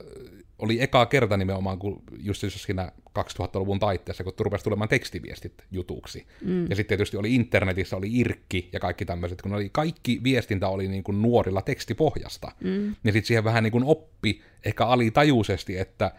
oli 0.59 0.83
eka 0.83 1.07
kerta 1.07 1.37
nimenomaan, 1.37 1.79
kun 1.79 2.03
just 2.19 2.45
siinä 2.49 2.93
2000-luvun 3.19 3.79
taitteessa, 3.79 4.25
kun 4.25 4.33
rupesi 4.41 4.65
tulemaan 4.65 4.89
tekstiviestit 4.89 5.53
jutuksi. 5.71 6.27
Mm. 6.45 6.71
Ja 6.71 6.77
sitten 6.77 6.89
tietysti 6.89 7.17
oli 7.17 7.35
internetissä, 7.35 7.97
oli 7.97 8.19
irkki 8.19 8.69
ja 8.73 8.81
kaikki 8.81 9.05
tämmöiset, 9.05 9.43
kun 9.43 9.55
oli, 9.55 9.69
kaikki 9.73 10.21
viestintä 10.25 10.69
oli 10.69 10.89
niin 10.89 11.05
kuin 11.05 11.23
nuorilla 11.23 11.63
tekstipohjasta. 11.63 12.53
Mm. 12.61 12.89
Ja 12.89 13.13
sitten 13.13 13.25
siihen 13.25 13.45
vähän 13.45 13.65
niin 13.65 13.73
kuin 13.73 13.85
oppi 13.85 14.43
ehkä 14.65 14.87
alitajuisesti, 14.87 15.79
että 15.79 16.13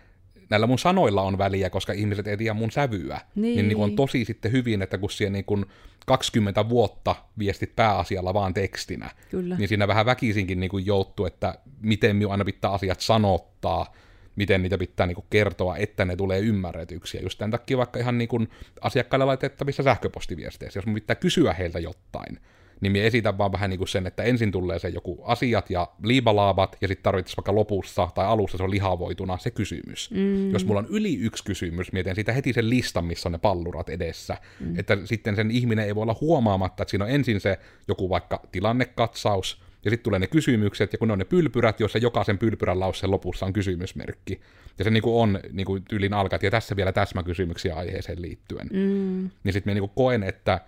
näillä 0.50 0.68
mun 0.68 0.80
sanoilla 0.80 1.22
on 1.22 1.38
väliä, 1.38 1.70
koska 1.70 1.94
ihmiset 1.94 2.28
ei 2.28 2.38
tiedä 2.38 2.54
mun 2.54 2.72
sävyä. 2.72 3.22
Niin, 3.36 3.56
niin, 3.56 3.68
niin 3.68 3.78
on 3.78 3.96
tosi 3.96 4.26
sitten 4.26 4.52
hyvin, 4.52 4.82
että 4.82 4.98
kun 4.98 5.12
siellä 5.12 5.32
niin 5.32 5.46
kun 5.46 5.66
20 6.06 6.70
vuotta 6.70 7.16
viestit 7.40 7.76
pääasialla 7.76 8.34
vaan 8.34 8.54
tekstinä, 8.54 9.10
Kyllä. 9.30 9.58
niin 9.58 9.68
siinä 9.68 9.88
vähän 9.88 10.06
väkisinkin 10.06 10.60
niin 10.60 10.86
joutuu, 10.86 11.26
että 11.26 11.58
miten 11.82 12.16
minun 12.16 12.32
aina 12.32 12.46
pitää 12.46 12.72
asiat 12.72 13.00
sanottaa, 13.00 13.94
miten 14.36 14.64
niitä 14.64 14.78
pitää 14.78 15.08
niin 15.08 15.18
kertoa, 15.30 15.78
että 15.78 16.06
ne 16.06 16.16
tulee 16.16 16.40
ymmärretyksi. 16.40 17.18
Ja 17.18 17.24
just 17.24 17.38
tämän 17.38 17.52
takia 17.52 17.78
vaikka 17.78 18.00
ihan 18.00 18.18
niin 18.18 18.50
asiakkaille 18.82 19.26
laitettavissa 19.26 19.84
sähköpostiviesteissä, 19.84 20.78
jos 20.78 20.86
mun 20.86 20.96
pitää 20.96 21.16
kysyä 21.16 21.54
heiltä 21.54 21.80
jotain, 21.80 22.40
niin 22.82 22.92
minä 22.92 23.06
esitän 23.06 23.38
vaan 23.38 23.52
vähän 23.52 23.70
niin 23.70 23.78
kuin 23.78 23.88
sen, 23.88 24.08
että 24.08 24.24
ensin 24.24 24.52
tulee 24.52 24.80
se 24.80 24.90
joku 24.90 25.22
asiat 25.24 25.70
ja 25.70 25.88
liibalaabat, 26.04 26.78
ja 26.82 26.88
sitten 26.88 27.04
tarvitsisi 27.04 27.38
vaikka 27.38 27.56
lopussa 27.56 28.10
tai 28.16 28.26
alussa 28.26 28.58
se 28.58 28.64
on 28.64 28.72
lihavoituna 28.72 29.38
se 29.38 29.52
kysymys. 29.52 30.12
Mm. 30.12 30.52
Jos 30.52 30.66
mulla 30.66 30.80
on 30.80 30.88
yli 30.90 31.16
yksi 31.16 31.44
kysymys, 31.44 31.92
mietin 31.92 32.16
siitä 32.16 32.34
heti 32.34 32.54
sen 32.54 32.70
listan, 32.70 33.06
missä 33.06 33.30
on 33.30 33.34
ne 33.34 33.38
pallurat 33.38 33.90
edessä, 33.90 34.38
mm. 34.60 34.80
että 34.80 34.98
sitten 35.06 35.36
sen 35.36 35.52
ihminen 35.52 35.86
ei 35.86 35.96
voi 35.96 36.02
olla 36.02 36.18
huomaamatta, 36.22 36.84
että 36.84 36.90
siinä 36.90 37.06
on 37.06 37.12
ensin 37.12 37.40
se 37.40 37.60
joku 37.88 38.10
vaikka 38.10 38.42
tilannekatsaus, 38.52 39.62
ja 39.86 39.92
sitten 39.92 40.04
tulee 40.04 40.20
ne 40.20 40.28
kysymykset, 40.28 40.94
ja 40.94 41.00
kun 41.00 41.08
ne 41.08 41.12
on 41.12 41.20
ne 41.20 41.26
pylpyrät, 41.26 41.80
joissa 41.80 41.98
jokaisen 41.98 42.38
pylpyrän 42.38 42.80
lauseen 42.80 43.12
lopussa 43.12 43.46
on 43.46 43.54
kysymysmerkki. 43.54 44.42
Ja 44.78 44.84
se 44.84 44.90
niinku 44.90 45.22
on 45.22 45.40
niinku 45.52 45.80
tyylin 45.80 46.14
alkaa, 46.14 46.40
ja 46.42 46.52
tässä 46.52 46.76
vielä 46.76 46.92
täsmäkysymyksiä 46.92 47.76
aiheeseen 47.76 48.22
liittyen. 48.22 48.68
Mm. 48.74 49.30
Niin 49.44 49.54
sitten 49.54 49.74
niinku 49.74 49.92
koen, 49.96 50.24
että 50.24 50.62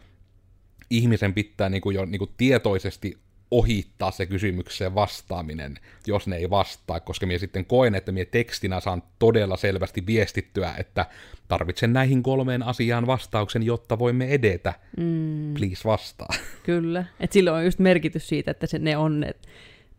ihmisen 0.89 1.33
pitää 1.33 1.69
niin 1.69 1.81
kuin 1.81 1.95
jo 1.95 2.05
niin 2.05 2.19
kuin 2.19 2.31
tietoisesti 2.37 3.17
ohittaa 3.51 4.11
se 4.11 4.25
kysymykseen 4.25 4.95
vastaaminen, 4.95 5.77
jos 6.07 6.27
ne 6.27 6.35
ei 6.35 6.49
vastaa, 6.49 6.99
koska 6.99 7.25
minä 7.25 7.39
sitten 7.39 7.65
koen, 7.65 7.95
että 7.95 8.11
minä 8.11 8.25
tekstinä 8.25 8.79
saan 8.79 9.03
todella 9.19 9.57
selvästi 9.57 10.05
viestittyä, 10.05 10.73
että 10.77 11.05
tarvitsen 11.47 11.93
näihin 11.93 12.23
kolmeen 12.23 12.63
asiaan 12.63 13.07
vastauksen, 13.07 13.63
jotta 13.63 13.99
voimme 13.99 14.27
edetä. 14.27 14.73
Mm. 14.97 15.53
Please 15.53 15.83
vastaa. 15.85 16.29
Kyllä, 16.63 17.05
että 17.19 17.33
silloin 17.33 17.57
on 17.57 17.65
just 17.65 17.79
merkitys 17.79 18.27
siitä, 18.27 18.51
että 18.51 18.67
se, 18.67 18.79
ne 18.79 18.97
on 18.97 19.19
ne 19.19 19.35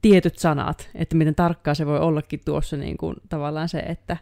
tietyt 0.02 0.38
sanat, 0.38 0.90
että 0.94 1.16
miten 1.16 1.34
tarkkaa 1.34 1.74
se 1.74 1.86
voi 1.86 1.98
ollakin 1.98 2.40
tuossa 2.44 2.76
niin 2.76 2.96
kuin, 2.96 3.16
tavallaan 3.28 3.68
se, 3.68 3.78
että 3.78 4.16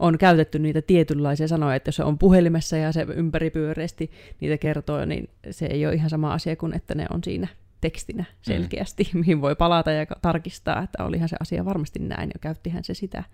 on 0.00 0.18
käytetty 0.18 0.58
niitä 0.58 0.82
tietynlaisia 0.82 1.48
sanoja, 1.48 1.74
että 1.74 1.88
jos 1.88 1.96
se 1.96 2.04
on 2.04 2.18
puhelimessa 2.18 2.76
ja 2.76 2.92
se 2.92 3.06
ympäripyöreästi 3.14 4.10
niitä 4.40 4.58
kertoo, 4.58 5.04
niin 5.04 5.30
se 5.50 5.66
ei 5.66 5.86
ole 5.86 5.94
ihan 5.94 6.10
sama 6.10 6.32
asia 6.32 6.56
kuin, 6.56 6.76
että 6.76 6.94
ne 6.94 7.06
on 7.10 7.24
siinä 7.24 7.48
tekstinä 7.80 8.22
mm. 8.22 8.36
selkeästi, 8.42 9.10
mm. 9.12 9.18
mihin 9.20 9.40
voi 9.40 9.56
palata 9.56 9.90
ja 9.90 10.06
tarkistaa, 10.22 10.82
että 10.82 11.04
olihan 11.04 11.28
se 11.28 11.36
asia 11.40 11.64
varmasti 11.64 11.98
näin, 11.98 12.30
ja 12.34 12.38
käyttihän 12.40 12.84
se 12.84 12.94
sitä 12.94 13.24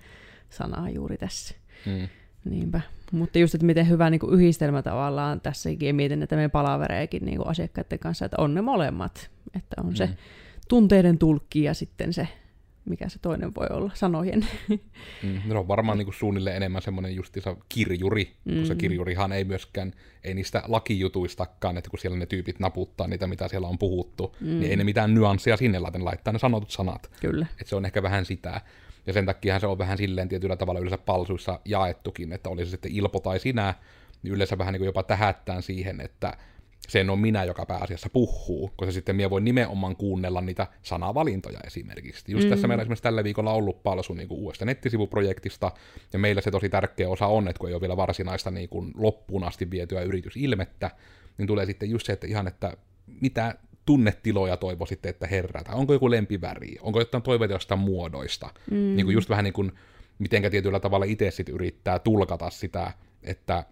sanaa 0.51 0.91
juuri 0.91 1.17
tässä. 1.17 1.55
Mm. 1.87 2.09
Niinpä. 2.51 2.81
Mutta 3.13 3.39
just, 3.39 3.55
että 3.55 3.67
miten 3.67 3.89
hyvä 3.89 4.11
niin 4.11 4.21
kuin 4.21 4.35
yhdistelmä 4.35 4.83
tavallaan 4.83 5.41
tässäkin, 5.41 5.97
mietin, 5.97 6.23
että 6.23 6.37
me 6.37 6.49
palavereikin 6.49 7.25
niin 7.25 7.37
kuin 7.37 7.49
asiakkaiden 7.49 7.99
kanssa, 7.99 8.25
että 8.25 8.37
on 8.41 8.55
ne 8.55 8.63
molemmat, 8.63 9.31
että 9.57 9.77
on 9.81 9.89
mm. 9.89 9.95
se 9.95 10.09
tunteiden 10.69 11.19
tulkki 11.19 11.63
ja 11.63 11.75
sitten 11.75 12.13
se 12.13 12.29
mikä 12.87 13.09
se 13.09 13.19
toinen 13.19 13.55
voi 13.55 13.67
olla, 13.71 13.91
sanojen. 13.95 14.47
Mm, 15.23 15.41
no 15.47 15.61
on 15.61 15.69
varmaan 15.69 15.99
niin 15.99 16.07
kuin 16.07 16.15
suunnilleen 16.15 16.57
enemmän 16.57 16.83
semmoinen 16.83 17.15
justiinsa 17.15 17.57
kirjuri, 17.69 18.37
mm. 18.45 18.59
koska 18.59 18.75
kirjurihan 18.75 19.33
ei 19.33 19.45
myöskään, 19.45 19.93
ei 20.25 20.35
niistä 20.35 20.63
lakijutuistakaan, 20.67 21.79
että 21.79 21.91
kun 21.91 21.99
siellä 21.99 22.19
ne 22.19 22.27
tyypit 22.27 22.61
naputtaa 22.61 23.07
niitä, 23.07 23.27
mitä 23.27 23.49
siellä 23.49 23.69
on 23.69 23.79
puhuttu, 23.79 24.37
mm. 24.41 24.47
niin 24.47 24.71
ei 24.71 24.77
ne 24.77 24.85
mitään 24.85 25.15
nyanssia 25.15 25.57
sinne 25.57 25.79
laiten 25.79 26.05
laittaa 26.05 26.33
ne 26.33 26.39
sanotut 26.39 26.71
sanat. 26.71 27.11
Kyllä. 27.21 27.47
Että 27.51 27.69
se 27.69 27.77
on 27.77 27.85
ehkä 27.85 28.03
vähän 28.03 28.25
sitä. 28.25 28.61
Ja 29.07 29.13
sen 29.13 29.27
takia 29.27 29.59
se 29.61 29.67
on 29.67 29.79
vähän 29.79 29.99
silleen 29.99 30.29
tietyllä 30.29 30.57
tavalla 30.57 30.81
yleensä 30.81 30.99
palsuissa 30.99 31.61
jaettukin, 31.65 32.33
että 32.33 32.51
oli 32.51 32.65
se 32.65 32.71
sitten 32.71 32.93
Ilpo 32.93 33.21
tai 33.21 33.41
sinä, 33.41 33.75
niin 34.23 34.35
yleensä 34.35 34.59
vähän 34.59 34.73
niin 34.73 34.81
kuin 34.81 34.87
jopa 34.87 35.03
tähättään 35.03 35.63
siihen, 35.63 36.01
että 36.01 36.37
sen 36.87 37.11
on 37.11 37.19
minä, 37.19 37.45
joka 37.45 37.67
pääasiassa 37.67 38.11
puhuu, 38.11 38.71
koska 38.77 38.93
sitten 38.93 39.17
minä 39.17 39.31
voin 39.31 39.45
nimenomaan 39.45 39.97
kuunnella 39.97 40.41
niitä 40.41 40.67
sanavalintoja 40.83 41.61
esimerkiksi. 41.67 42.33
Just 42.33 42.45
mm. 42.45 42.51
tässä 42.51 42.69
meillä 42.69 42.83
esimerkiksi 42.83 43.03
tällä 43.03 43.25
viikolla 43.25 43.53
ollut 43.53 43.83
palsu 43.83 44.15
niin 44.15 44.29
kuin 44.29 44.41
uudesta 44.41 44.65
nettisivuprojektista, 44.65 45.73
ja 46.13 46.19
meillä 46.19 46.41
se 46.41 46.51
tosi 46.51 46.69
tärkeä 46.69 47.09
osa 47.09 47.27
on, 47.27 47.49
että 47.49 47.61
kun 47.61 47.69
ei 47.69 47.75
ole 47.75 47.81
vielä 47.81 47.97
varsinaista 47.97 48.51
niin 48.51 48.69
kuin 48.69 48.93
loppuun 48.97 49.45
asti 49.45 49.71
vietyä 49.71 50.03
yritysilmettä, 50.03 50.91
niin 51.39 51.47
tulee 51.47 51.67
sitten 51.67 51.91
just 51.91 52.07
se, 52.07 52.13
että 52.13 52.27
ihan, 52.27 52.47
että 52.47 52.77
mitä 53.21 53.55
tunnetiloja 53.87 54.57
toivoisitte, 54.57 55.09
että 55.09 55.27
herätä? 55.27 55.73
Onko 55.73 55.93
joku 55.93 56.11
lempiväri? 56.11 56.77
Onko 56.81 56.99
jotain 56.99 57.23
toiveita 57.23 57.55
jostain 57.55 57.81
muodoista? 57.81 58.51
Mm. 58.71 58.77
Niin 58.77 59.07
kuin 59.07 59.15
just 59.15 59.29
vähän 59.29 59.45
niin 59.45 59.53
kuin, 59.53 59.73
mitenkä 60.19 60.51
tietyllä 60.51 60.81
tavalla 60.81 61.05
itse 61.05 61.31
sitten 61.31 61.55
yrittää 61.55 61.99
tulkata 61.99 62.51
sitä, 62.51 62.93
että 63.23 63.65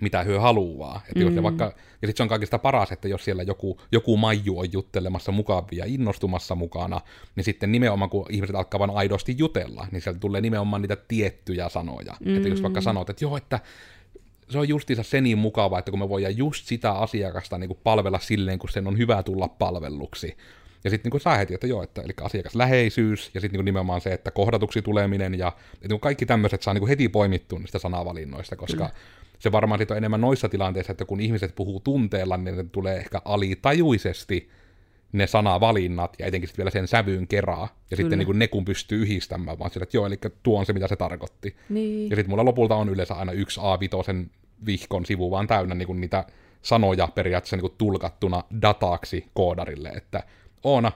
mitä 0.00 0.22
hyö 0.22 0.40
haluaa. 0.40 1.00
Että 1.08 1.24
mm. 1.24 1.34
jos 1.34 1.42
vaikka, 1.42 1.64
ja 1.64 2.08
sitten 2.08 2.16
se 2.16 2.22
on 2.22 2.28
kaikista 2.28 2.58
paras, 2.58 2.92
että 2.92 3.08
jos 3.08 3.24
siellä 3.24 3.42
joku, 3.42 3.80
joku 3.92 4.16
maiju 4.16 4.58
on 4.58 4.72
juttelemassa 4.72 5.32
mukavia 5.32 5.84
ja 5.84 5.84
innostumassa 5.94 6.54
mukana, 6.54 7.00
niin 7.36 7.44
sitten 7.44 7.72
nimenomaan 7.72 8.10
kun 8.10 8.26
ihmiset 8.30 8.56
alkaa 8.56 8.78
vain 8.78 8.90
aidosti 8.90 9.34
jutella, 9.38 9.86
niin 9.92 10.02
sieltä 10.02 10.20
tulee 10.20 10.40
nimenomaan 10.40 10.82
niitä 10.82 10.96
tiettyjä 10.96 11.68
sanoja. 11.68 12.16
Mm. 12.24 12.36
Että 12.36 12.48
jos 12.48 12.62
vaikka 12.62 12.80
sanot, 12.80 13.10
että 13.10 13.24
joo, 13.24 13.36
että 13.36 13.60
se 14.50 14.58
on 14.58 14.68
justiinsa 14.68 15.02
se 15.02 15.20
niin 15.20 15.38
mukava, 15.38 15.78
että 15.78 15.90
kun 15.90 16.00
me 16.00 16.08
voidaan 16.08 16.36
just 16.36 16.66
sitä 16.66 16.92
asiakasta 16.92 17.58
niin 17.58 17.68
kuin 17.68 17.80
palvella 17.84 18.18
silleen, 18.18 18.58
kun 18.58 18.70
sen 18.70 18.86
on 18.86 18.98
hyvä 18.98 19.22
tulla 19.22 19.48
palvelluksi, 19.48 20.36
Ja 20.84 20.90
sitten 20.90 21.12
niin 21.12 21.20
saa 21.20 21.36
heti, 21.36 21.54
että 21.54 21.66
joo, 21.66 21.82
että 21.82 22.02
eli 22.02 22.12
asiakasläheisyys 22.20 23.30
ja 23.34 23.40
sitten 23.40 23.58
niin 23.58 23.64
nimenomaan 23.64 24.00
se, 24.00 24.12
että 24.12 24.30
kohdatuksi 24.30 24.82
tuleminen 24.82 25.38
ja 25.38 25.52
että 25.74 25.88
niin 25.88 26.00
kaikki 26.00 26.26
tämmöiset 26.26 26.62
saa 26.62 26.74
niin 26.74 26.88
heti 26.88 27.08
poimittua 27.08 27.58
niistä 27.58 27.78
sanavalinnoista, 27.78 28.56
koska 28.56 28.76
Kyllä. 28.76 28.90
Se 29.40 29.52
varmaan 29.52 29.78
sit 29.78 29.90
on 29.90 29.96
enemmän 29.96 30.20
noissa 30.20 30.48
tilanteissa, 30.48 30.92
että 30.92 31.04
kun 31.04 31.20
ihmiset 31.20 31.54
puhuu 31.56 31.80
tunteella, 31.80 32.36
niin 32.36 32.56
ne 32.56 32.64
tulee 32.72 32.96
ehkä 32.96 33.22
alitajuisesti 33.24 34.50
ne 35.12 35.26
sanavalinnat 35.26 36.16
ja 36.18 36.26
etenkin 36.26 36.48
sitten 36.48 36.62
vielä 36.62 36.70
sen 36.70 36.88
sävyyn 36.88 37.28
keraa. 37.28 37.62
Ja 37.62 37.66
Kyllä. 37.66 38.02
sitten 38.02 38.18
niin 38.18 38.26
kuin 38.26 38.38
ne 38.38 38.48
kun 38.48 38.64
pystyy 38.64 39.02
yhdistämään, 39.02 39.58
vaan 39.58 39.70
sillä, 39.70 39.82
että 39.82 39.96
joo, 39.96 40.06
eli 40.06 40.18
tuo 40.42 40.58
on 40.58 40.66
se, 40.66 40.72
mitä 40.72 40.88
se 40.88 40.96
tarkoitti. 40.96 41.56
Niin. 41.68 42.10
Ja 42.10 42.16
sitten 42.16 42.30
mulla 42.30 42.44
lopulta 42.44 42.74
on 42.74 42.88
yleensä 42.88 43.14
aina 43.14 43.32
yksi 43.32 43.60
A5 43.60 44.26
vihkon 44.66 45.06
sivu 45.06 45.30
vaan 45.30 45.46
täynnä 45.46 45.74
niin 45.74 45.86
kuin 45.86 46.00
niitä 46.00 46.24
sanoja 46.62 47.08
periaatteessa 47.14 47.56
niin 47.56 47.60
kuin 47.60 47.74
tulkattuna 47.78 48.44
dataksi 48.62 49.26
koodarille, 49.34 49.88
että 49.88 50.22
Oona, 50.64 50.92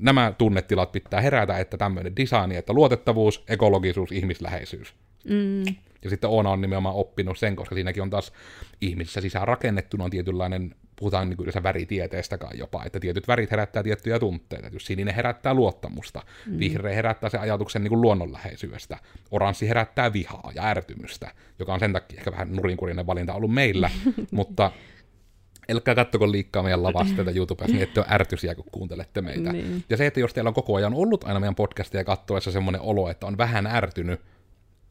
nämä 0.00 0.32
tunnetilat 0.38 0.92
pitää 0.92 1.20
herätä, 1.20 1.58
että 1.58 1.76
tämmöinen 1.76 2.16
design, 2.16 2.52
että 2.52 2.72
luotettavuus, 2.72 3.44
ekologisuus, 3.48 4.12
ihmisläheisyys. 4.12 4.94
Mm. 5.28 5.74
Ja 6.04 6.10
sitten 6.10 6.30
Oona 6.30 6.50
on 6.50 6.60
nimenomaan 6.60 6.94
oppinut 6.94 7.38
sen, 7.38 7.56
koska 7.56 7.74
siinäkin 7.74 8.02
on 8.02 8.10
taas 8.10 8.32
ihmisissä 8.80 9.20
sisään 9.20 9.48
rakennettuna 9.48 10.04
on 10.04 10.10
tietynlainen, 10.10 10.74
puhutaan 10.96 11.28
niin 11.28 11.36
yleensä 11.40 11.62
väritieteestä 11.62 12.38
kai 12.38 12.58
jopa, 12.58 12.84
että 12.84 13.00
tietyt 13.00 13.28
värit 13.28 13.50
herättää 13.50 13.82
tiettyjä 13.82 14.18
tunteita. 14.18 14.68
Jos 14.72 14.86
sininen 14.86 15.14
herättää 15.14 15.54
luottamusta, 15.54 16.22
mm. 16.46 16.58
vihreä 16.58 16.94
herättää 16.94 17.30
se 17.30 17.38
ajatuksen 17.38 17.82
niin 17.82 17.88
kuin 17.88 18.00
luonnonläheisyydestä, 18.00 18.98
oranssi 19.30 19.68
herättää 19.68 20.12
vihaa 20.12 20.52
ja 20.54 20.64
ärtymystä, 20.64 21.30
joka 21.58 21.74
on 21.74 21.80
sen 21.80 21.92
takia 21.92 22.18
ehkä 22.18 22.32
vähän 22.32 22.52
nurinkurinen 22.52 23.06
valinta 23.06 23.34
ollut 23.34 23.54
meillä, 23.54 23.90
mutta 24.30 24.70
Älkää 25.68 25.94
kattoko 25.94 26.32
liikkaa 26.32 26.62
meidän 26.62 26.82
lavasteita 26.82 27.30
YouTubessa, 27.30 27.72
niin 27.72 27.82
ette 27.82 28.00
ole 28.00 28.06
ärtysiä, 28.10 28.54
kun 28.54 28.64
kuuntelette 28.72 29.22
meitä. 29.22 29.52
Niin. 29.52 29.84
Ja 29.90 29.96
se, 29.96 30.06
että 30.06 30.20
jos 30.20 30.34
teillä 30.34 30.48
on 30.48 30.54
koko 30.54 30.74
ajan 30.74 30.94
ollut 30.94 31.24
aina 31.24 31.40
meidän 31.40 31.54
podcastia 31.54 32.04
kattoessa 32.04 32.50
semmoinen 32.50 32.80
olo, 32.80 33.10
että 33.10 33.26
on 33.26 33.38
vähän 33.38 33.66
ärtynyt, 33.66 34.20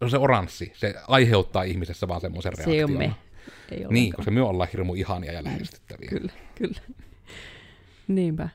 on 0.02 0.10
se 0.10 0.18
oranssi. 0.18 0.72
Se 0.76 0.94
aiheuttaa 1.08 1.64
ihmisessä 1.64 2.08
vaan 2.08 2.22
semmoisen 2.22 2.54
reaktion. 2.58 2.90
Se 2.90 2.94
on 2.94 3.00
me. 3.00 3.16
Ei 3.72 3.86
niin, 3.90 4.14
koska 4.14 4.32
me 4.32 4.42
ollaan 4.42 4.70
hirmu 4.74 4.94
ihania 4.94 5.32
ja 5.32 5.44
lähestyttäviä. 5.44 6.10
Kyllä, 6.10 6.32
kyllä. 6.56 6.82
Niinpä. 8.08 8.50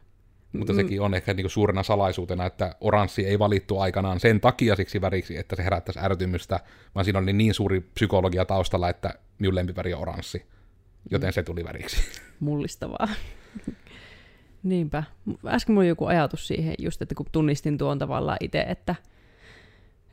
Mutta 0.53 0.75
sekin 0.75 1.01
on 1.01 1.15
ehkä 1.15 1.35
niinku 1.35 1.49
suurena 1.49 1.83
salaisuutena, 1.83 2.47
että 2.47 2.77
oranssi 2.81 3.27
ei 3.27 3.39
valittu 3.39 3.79
aikanaan 3.79 4.21
sen 4.21 4.41
takia 4.41 4.77
siksi 4.77 5.01
väriksi, 5.01 5.37
että 5.37 5.57
se 5.57 5.65
herättäisi 5.65 6.01
ärtymystä, 6.01 6.61
vaan 6.95 7.05
siinä 7.05 7.19
oli 7.19 7.33
niin 7.33 7.55
suuri 7.55 7.81
psykologia 7.81 8.45
taustalla, 8.45 8.89
että 8.89 9.15
minun 9.39 9.55
lempiväri 9.55 9.95
on 9.95 10.01
oranssi 10.01 10.47
joten 11.11 11.33
se 11.33 11.43
tuli 11.43 11.65
väriksi. 11.65 12.21
Mullistavaa. 12.41 13.09
Niinpä. 14.63 15.03
Äsken 15.47 15.75
mulla 15.75 15.81
oli 15.81 15.89
joku 15.89 16.07
ajatus 16.07 16.49
siihen, 16.49 16.75
just 16.79 17.03
että 17.03 17.15
kun 17.15 17.27
tunnistin 17.33 17.79
tuon 17.79 17.99
tavallaan 17.99 18.39
itse, 18.41 18.61
että, 18.61 18.95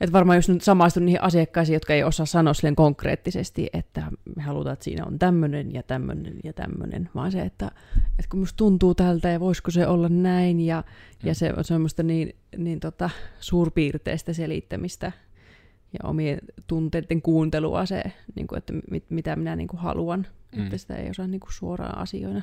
että 0.02 0.14
varmaan 0.14 0.38
just 0.38 0.50
nyt 0.50 0.62
samaistun 0.62 1.06
niihin 1.06 1.22
asiakkaisiin, 1.22 1.74
jotka 1.74 1.94
ei 1.94 2.04
osaa 2.04 2.26
sanoa 2.26 2.54
silleen 2.54 2.76
konkreettisesti, 2.76 3.70
että 3.74 4.04
me 4.36 4.44
halutaan, 4.44 4.74
että 4.74 4.86
siinä 4.86 5.06
on 5.06 5.20
tämmöinen 5.20 5.74
ja 5.74 5.84
tämmöinen 5.84 6.40
ja 6.44 6.54
tämmöinen, 6.54 7.10
vaan 7.16 7.32
se, 7.32 7.42
että, 7.42 7.72
että 7.98 8.30
kun 8.30 8.40
musta 8.40 8.58
tuntuu 8.58 8.96
tältä 8.96 9.30
ja 9.30 9.40
voisiko 9.40 9.72
se 9.72 9.88
olla 9.88 10.10
näin 10.10 10.60
ja, 10.60 10.84
ja 11.24 11.36
se 11.36 11.54
on 11.58 11.64
semmoista 11.64 12.04
niin, 12.04 12.36
niin 12.58 12.80
tota, 12.80 13.10
suurpiirteistä 13.40 14.34
selittämistä 14.34 15.12
ja 15.94 16.10
omien 16.10 16.40
tunteiden 16.68 17.22
kuuntelua 17.22 17.86
se, 17.86 18.04
niin 18.36 18.48
kuin, 18.48 18.58
että 18.58 18.74
mit, 18.92 19.06
mitä 19.10 19.36
minä 19.36 19.56
niin 19.56 19.68
kuin 19.68 19.80
haluan 19.80 20.28
mm. 20.56 20.64
että 20.64 20.78
sitä 20.78 20.96
ei 20.96 21.10
osaa 21.10 21.28
niinku 21.28 21.48
suoraan 21.52 21.98
asioina. 21.98 22.42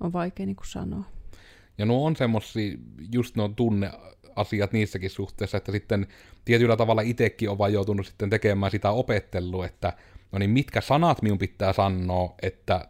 On 0.00 0.12
vaikea 0.12 0.46
niinku 0.46 0.64
sanoa. 0.64 1.04
Ja 1.78 1.86
nuo 1.86 2.06
on 2.06 2.16
semmoisia, 2.16 2.78
just 3.12 3.36
nuo 3.36 3.48
tunneasiat 3.48 4.72
niissäkin 4.72 5.10
suhteessa, 5.10 5.56
että 5.56 5.72
sitten 5.72 6.06
tietyllä 6.44 6.76
tavalla 6.76 7.02
itsekin 7.02 7.50
on 7.50 7.58
vaan 7.58 7.72
joutunut 7.72 8.06
sitten 8.06 8.30
tekemään 8.30 8.72
sitä 8.72 8.90
opettelua, 8.90 9.66
että 9.66 9.92
no 10.32 10.38
niin 10.38 10.50
mitkä 10.50 10.80
sanat 10.80 11.22
minun 11.22 11.38
pitää 11.38 11.72
sanoa, 11.72 12.34
että 12.42 12.88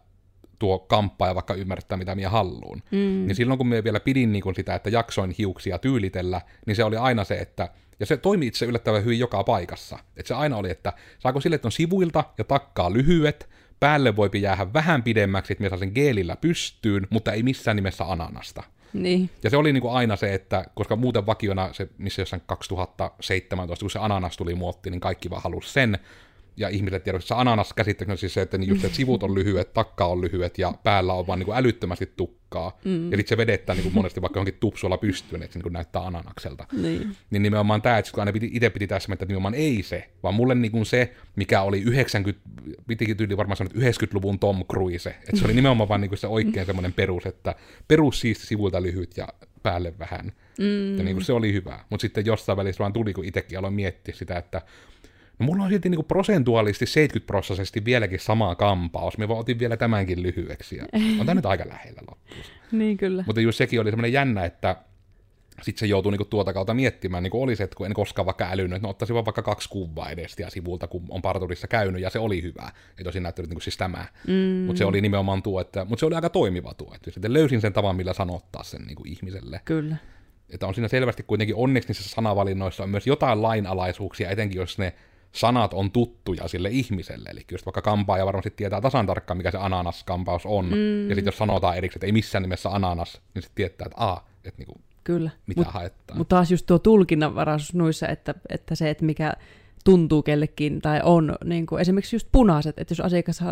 tuo 0.58 0.78
kamppaaja 0.78 1.34
vaikka 1.34 1.54
ymmärtää, 1.54 1.98
mitä 1.98 2.14
minä 2.14 2.28
haluun. 2.28 2.82
Mm. 2.90 2.98
Niin 2.98 3.34
silloin 3.34 3.58
kun 3.58 3.68
minä 3.68 3.84
vielä 3.84 4.00
pidin 4.00 4.32
niin 4.32 4.54
sitä, 4.56 4.74
että 4.74 4.90
jaksoin 4.90 5.34
hiuksia 5.38 5.78
tyylitellä, 5.78 6.40
niin 6.66 6.76
se 6.76 6.84
oli 6.84 6.96
aina 6.96 7.24
se, 7.24 7.34
että 7.34 7.68
ja 8.00 8.06
se 8.06 8.16
toimi 8.16 8.46
itse 8.46 8.66
yllättävän 8.66 9.04
hyvin 9.04 9.18
joka 9.18 9.44
paikassa. 9.44 9.98
Että 10.16 10.28
se 10.28 10.34
aina 10.34 10.56
oli, 10.56 10.70
että 10.70 10.92
saako 11.18 11.40
sille, 11.40 11.56
että 11.56 11.68
on 11.68 11.72
sivuilta 11.72 12.24
ja 12.38 12.44
takkaa 12.44 12.92
lyhyet, 12.92 13.48
päälle 13.80 14.16
voipi 14.16 14.42
jäädä 14.42 14.72
vähän 14.72 15.02
pidemmäksi, 15.02 15.52
että 15.52 15.62
minä 15.62 15.68
saan 15.68 15.78
sen 15.78 15.92
geelillä 15.94 16.36
pystyyn, 16.36 17.06
mutta 17.10 17.32
ei 17.32 17.42
missään 17.42 17.76
nimessä 17.76 18.04
ananasta. 18.04 18.62
Niin. 18.92 19.30
Ja 19.42 19.50
se 19.50 19.56
oli 19.56 19.72
niin 19.72 19.80
kuin 19.80 19.94
aina 19.94 20.16
se, 20.16 20.34
että 20.34 20.64
koska 20.74 20.96
muuten 20.96 21.26
vakiona 21.26 21.72
se, 21.72 21.88
missä 21.98 22.22
jossain 22.22 22.42
2017, 22.46 23.82
kun 23.82 23.90
se 23.90 23.98
ananas 23.98 24.36
tuli 24.36 24.54
muotti, 24.54 24.90
niin 24.90 25.00
kaikki 25.00 25.30
vaan 25.30 25.42
halusi 25.42 25.72
sen, 25.72 25.98
ja 26.58 26.68
ihmiset 26.68 27.08
että 27.08 27.20
se 27.20 27.34
ananas 27.34 27.72
käsittääkseni 27.72 28.16
siis 28.16 28.34
se, 28.34 28.42
että, 28.42 28.58
niin 28.58 28.68
just, 28.68 28.84
että 28.84 28.96
sivut 28.96 29.22
on 29.22 29.34
lyhyet, 29.34 29.72
takka 29.72 30.06
on 30.06 30.20
lyhyet 30.20 30.58
ja 30.58 30.72
päällä 30.82 31.12
on 31.12 31.26
vaan 31.26 31.38
niin 31.38 31.44
kuin 31.44 31.58
älyttömästi 31.58 32.12
tukkaa. 32.16 32.78
Mm. 32.84 33.10
Ja 33.10 33.16
sitten 33.16 33.28
se 33.28 33.36
vedettää 33.36 33.74
niin 33.74 33.82
kuin 33.82 33.94
monesti 33.94 34.22
vaikka 34.22 34.38
johonkin 34.38 34.60
tupsulla 34.60 34.98
pystyyn, 34.98 35.42
että 35.42 35.52
se 35.52 35.58
niin 35.58 35.62
kuin 35.62 35.72
näyttää 35.72 36.02
ananakselta. 36.02 36.66
Niin. 36.72 37.16
niin 37.30 37.42
nimenomaan 37.42 37.82
tämä, 37.82 37.98
että 37.98 38.10
kun 38.12 38.20
aina 38.20 38.32
piti, 38.32 38.50
itse 38.52 38.70
piti 38.70 38.86
tässä, 38.86 39.12
että 39.12 39.26
nimenomaan 39.26 39.54
ei 39.54 39.82
se, 39.82 40.10
vaan 40.22 40.34
mulle 40.34 40.54
niin 40.54 40.72
kuin 40.72 40.86
se, 40.86 41.14
mikä 41.36 41.62
oli 41.62 41.80
90, 41.80 42.40
pitikin 42.86 43.16
tyyli 43.16 43.36
varmaan 43.36 43.56
sanoa, 43.56 43.72
90-luvun 43.76 44.38
Tom 44.38 44.64
Cruise. 44.64 45.10
Että 45.10 45.36
se 45.36 45.44
oli 45.44 45.54
nimenomaan 45.54 45.88
vaan 45.88 46.00
niin 46.00 46.08
kuin 46.08 46.18
se 46.18 46.26
oikein 46.26 46.66
semmoinen 46.66 46.92
perus, 46.92 47.26
että 47.26 47.54
perus 47.88 48.20
siisti 48.20 48.46
sivuilta 48.46 48.82
lyhyt 48.82 49.16
ja 49.16 49.28
päälle 49.62 49.98
vähän. 49.98 50.32
Mm. 50.58 50.98
Ja 50.98 51.04
niin 51.04 51.16
kuin 51.16 51.24
se 51.24 51.32
oli 51.32 51.52
hyvä. 51.52 51.80
Mutta 51.90 52.02
sitten 52.02 52.26
jossain 52.26 52.56
välissä 52.56 52.78
vaan 52.78 52.92
tuli, 52.92 53.12
kun 53.12 53.24
itsekin 53.24 53.58
aloin 53.58 53.74
miettiä 53.74 54.14
sitä, 54.14 54.38
että 54.38 54.62
No 55.38 55.46
mulla 55.46 55.64
on 55.64 55.70
silti 55.70 55.88
niinku 55.88 56.02
prosentuaalisesti 56.02 56.86
70 56.86 57.26
prosessisesti 57.26 57.84
vieläkin 57.84 58.20
sama 58.20 58.54
kampaus. 58.54 59.18
Me 59.18 59.28
vaan 59.28 59.40
otin 59.40 59.58
vielä 59.58 59.76
tämänkin 59.76 60.22
lyhyeksi. 60.22 60.76
Ja 60.76 60.84
on 61.20 61.26
tämä 61.26 61.34
nyt 61.34 61.46
aika 61.46 61.68
lähellä 61.68 62.00
loppuun. 62.10 62.40
niin 62.78 62.96
kyllä. 62.96 63.24
Mutta 63.26 63.40
just 63.40 63.58
sekin 63.58 63.80
oli 63.80 63.90
semmoinen 63.90 64.12
jännä, 64.12 64.44
että 64.44 64.76
sitten 65.62 65.80
se 65.80 65.86
joutuu 65.86 66.10
niinku 66.10 66.24
tuota 66.24 66.52
kautta 66.52 66.74
miettimään, 66.74 67.22
niin 67.22 67.30
kuin 67.30 67.42
oli 67.42 67.56
se, 67.56 67.64
että 67.64 67.76
kun 67.76 67.86
en 67.86 67.94
koskaan 67.94 68.26
vaikka 68.26 68.48
älynyt, 68.50 68.76
että 68.76 68.86
no 68.86 68.90
ottaisin 68.90 69.14
vaan 69.14 69.24
vaikka 69.24 69.42
kaksi 69.42 69.68
kuvaa 69.68 70.10
edestä 70.10 70.42
ja 70.42 70.50
sivulta, 70.50 70.86
kun 70.86 71.04
on 71.08 71.22
parturissa 71.22 71.68
käynyt, 71.68 72.02
ja 72.02 72.10
se 72.10 72.18
oli 72.18 72.42
hyvä. 72.42 72.72
Ei 72.98 73.04
tosi 73.04 73.20
näyttänyt 73.20 73.48
niinku 73.48 73.60
siis 73.60 73.76
tämä. 73.76 74.06
Mm. 74.26 74.34
Mutta 74.66 74.78
se 74.78 74.84
oli 74.84 75.00
nimenomaan 75.00 75.42
tuo, 75.42 75.60
että, 75.60 75.84
mutta 75.84 76.00
se 76.00 76.06
oli 76.06 76.14
aika 76.14 76.30
toimiva 76.30 76.74
tuo. 76.74 76.92
Että 76.94 77.10
sitten 77.10 77.32
löysin 77.32 77.60
sen 77.60 77.72
tavan, 77.72 77.96
millä 77.96 78.12
sanottaa 78.12 78.62
sen 78.62 78.82
niinku 78.82 79.02
ihmiselle. 79.06 79.60
Kyllä. 79.64 79.96
Että 80.50 80.66
on 80.66 80.74
siinä 80.74 80.88
selvästi 80.88 81.22
kuitenkin 81.22 81.56
onneksi 81.56 81.88
niissä 81.88 82.08
sanavalinnoissa 82.08 82.82
on 82.82 82.90
myös 82.90 83.06
jotain 83.06 83.42
lainalaisuuksia, 83.42 84.30
etenkin 84.30 84.58
jos 84.58 84.78
ne 84.78 84.94
sanat 85.32 85.74
on 85.74 85.90
tuttuja 85.90 86.48
sille 86.48 86.68
ihmiselle. 86.68 87.28
Eli 87.28 87.44
just 87.52 87.66
vaikka 87.66 87.82
kampaaja 87.82 88.26
varmasti 88.26 88.50
tietää 88.50 88.80
tasan 88.80 89.06
tarkkaan, 89.06 89.36
mikä 89.36 89.50
se 89.50 89.58
ananaskampaus 89.58 90.46
on. 90.46 90.64
Mm. 90.64 91.08
Ja 91.08 91.14
sitten 91.14 91.28
jos 91.28 91.38
sanotaan 91.38 91.76
erikseen, 91.76 91.98
että 91.98 92.06
ei 92.06 92.12
missään 92.12 92.42
nimessä 92.42 92.70
ananas, 92.70 93.20
niin 93.34 93.42
sitten 93.42 93.54
tietää, 93.54 93.86
että 93.86 94.04
a, 94.04 94.20
että 94.44 94.58
niinku, 94.58 94.80
Kyllä. 95.04 95.30
mitä 95.46 95.60
Mut, 95.60 95.72
haettaa. 95.72 96.16
Mutta 96.16 96.36
taas 96.36 96.50
just 96.50 96.66
tuo 96.66 96.78
tulkinnanvaraisuus 96.78 97.74
noissa, 97.74 98.08
että, 98.08 98.34
että 98.48 98.74
se, 98.74 98.90
että 98.90 99.04
mikä 99.04 99.32
tuntuu 99.84 100.22
kellekin 100.22 100.80
tai 100.80 101.00
on, 101.04 101.36
niin 101.44 101.66
kuin 101.66 101.80
esimerkiksi 101.80 102.16
just 102.16 102.28
punaiset, 102.32 102.78
että 102.78 102.92
jos 102.92 103.00
asiakas 103.00 103.42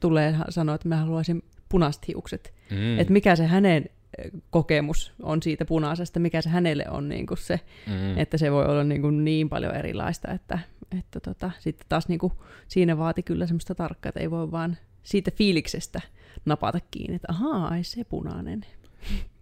tulee 0.00 0.36
sanoa, 0.48 0.74
että 0.74 0.88
mä 0.88 0.96
haluaisin 0.96 1.42
punaiset 1.68 2.08
hiukset, 2.08 2.54
mm. 2.70 2.98
että 2.98 3.12
mikä 3.12 3.36
se 3.36 3.46
hänen 3.46 3.90
kokemus 4.50 5.12
on 5.22 5.42
siitä 5.42 5.64
punaisesta, 5.64 6.20
mikä 6.20 6.42
se 6.42 6.50
hänelle 6.50 6.84
on 6.90 7.08
niin 7.08 7.26
kuin 7.26 7.38
se, 7.38 7.60
mm. 7.86 8.18
että 8.18 8.38
se 8.38 8.52
voi 8.52 8.66
olla 8.66 8.84
niin, 8.84 9.02
kuin 9.02 9.24
niin 9.24 9.48
paljon 9.48 9.74
erilaista, 9.74 10.32
että, 10.32 10.58
että 10.98 11.20
tota, 11.20 11.50
sitten 11.58 11.86
taas 11.88 12.08
niin 12.08 12.18
kuin 12.18 12.32
siinä 12.68 12.98
vaati 12.98 13.22
kyllä 13.22 13.46
semmoista 13.46 13.74
tarkkaa, 13.74 14.08
että 14.08 14.20
ei 14.20 14.30
voi 14.30 14.50
vaan 14.50 14.76
siitä 15.02 15.30
fiiliksestä 15.30 16.00
napata 16.44 16.80
kiinni, 16.90 17.16
että 17.16 17.28
ahaa, 17.30 17.68
ai 17.68 17.84
se 17.84 18.04
punainen. 18.04 18.66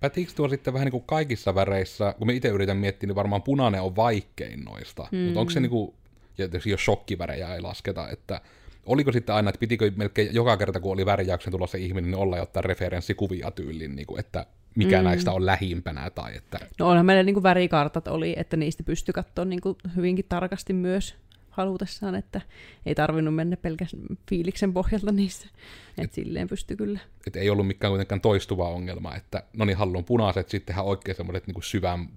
Pätiikö 0.00 0.32
tuo 0.36 0.48
sitten 0.48 0.74
vähän 0.74 0.86
niin 0.86 0.92
kuin 0.92 1.04
kaikissa 1.06 1.54
väreissä, 1.54 2.14
kun 2.18 2.26
me 2.26 2.34
itse 2.34 2.48
yritän 2.48 2.76
miettiä, 2.76 3.06
niin 3.06 3.14
varmaan 3.14 3.42
punainen 3.42 3.82
on 3.82 3.96
vaikein 3.96 4.64
noista, 4.64 5.08
mm. 5.12 5.18
mutta 5.18 5.40
onko 5.40 5.50
se 5.50 5.60
niin 5.60 5.70
kuin, 5.70 5.94
ja 6.38 6.48
jos 6.66 6.84
shokkivärejä 6.84 7.54
ei 7.54 7.60
lasketa, 7.60 8.08
että 8.08 8.40
oliko 8.86 9.12
sitten 9.12 9.34
aina, 9.34 9.48
että 9.48 9.58
pitikö 9.58 9.92
melkein 9.96 10.34
joka 10.34 10.56
kerta, 10.56 10.80
kun 10.80 10.92
oli 10.92 11.06
värjäyksen 11.06 11.50
tulossa 11.50 11.78
ihminen, 11.78 12.10
niin 12.10 12.18
olla 12.18 12.36
jotain 12.36 12.64
referenssikuvia 12.64 13.50
tyylin, 13.50 13.96
niin 13.96 14.06
kuin, 14.06 14.20
että 14.20 14.46
mikä 14.74 14.98
mm. 14.98 15.04
näistä 15.04 15.32
on 15.32 15.46
lähimpänä. 15.46 16.10
Tai 16.10 16.36
että... 16.36 16.58
No 16.78 16.88
onhan 16.88 17.06
meillä 17.06 17.22
niin 17.22 17.34
kuin 17.34 17.42
värikartat 17.42 18.08
oli, 18.08 18.34
että 18.36 18.56
niistä 18.56 18.82
pystyi 18.82 19.12
katsoa 19.12 19.44
niin 19.44 19.60
kuin 19.60 19.76
hyvinkin 19.96 20.24
tarkasti 20.28 20.72
myös 20.72 21.14
halutessaan, 21.52 22.14
että 22.14 22.40
ei 22.86 22.94
tarvinnut 22.94 23.34
mennä 23.34 23.56
pelkästään 23.56 24.02
fiiliksen 24.28 24.72
pohjalta 24.72 25.12
niissä. 25.12 25.48
Että 25.88 26.02
et, 26.02 26.12
silleen 26.12 26.48
pystyi 26.48 26.76
kyllä. 26.76 27.00
Et 27.26 27.36
ei 27.36 27.50
ollut 27.50 27.66
mikään 27.66 27.90
kuitenkaan 27.90 28.20
toistuva 28.20 28.68
ongelma, 28.68 29.14
että 29.14 29.42
no 29.56 29.64
niin, 29.64 29.76
haluan 29.76 30.04
punaiset, 30.04 30.48
sittenhän 30.48 30.84
oikein 30.84 31.16
semmoiset 31.16 31.46
niin 31.46 31.62
syvän 31.62 32.08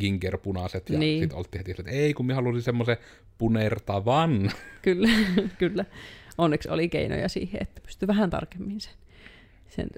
gingerpunaiset, 0.00 0.90
ja 0.90 0.98
niin. 0.98 1.22
sitten 1.22 1.38
oltiin 1.38 1.58
heti, 1.58 1.70
että 1.78 1.90
ei, 1.90 2.14
kun 2.14 2.26
minä 2.26 2.34
halusin 2.34 2.62
semmoisen 2.62 2.96
punertavan. 3.38 4.52
Kyllä, 4.82 5.08
kyllä. 5.58 5.84
Onneksi 6.38 6.68
oli 6.68 6.88
keinoja 6.88 7.28
siihen, 7.28 7.62
että 7.62 7.80
pystyi 7.80 8.06
vähän 8.06 8.30
tarkemmin 8.30 8.80
sen, 8.80 8.92
sen 9.68 9.88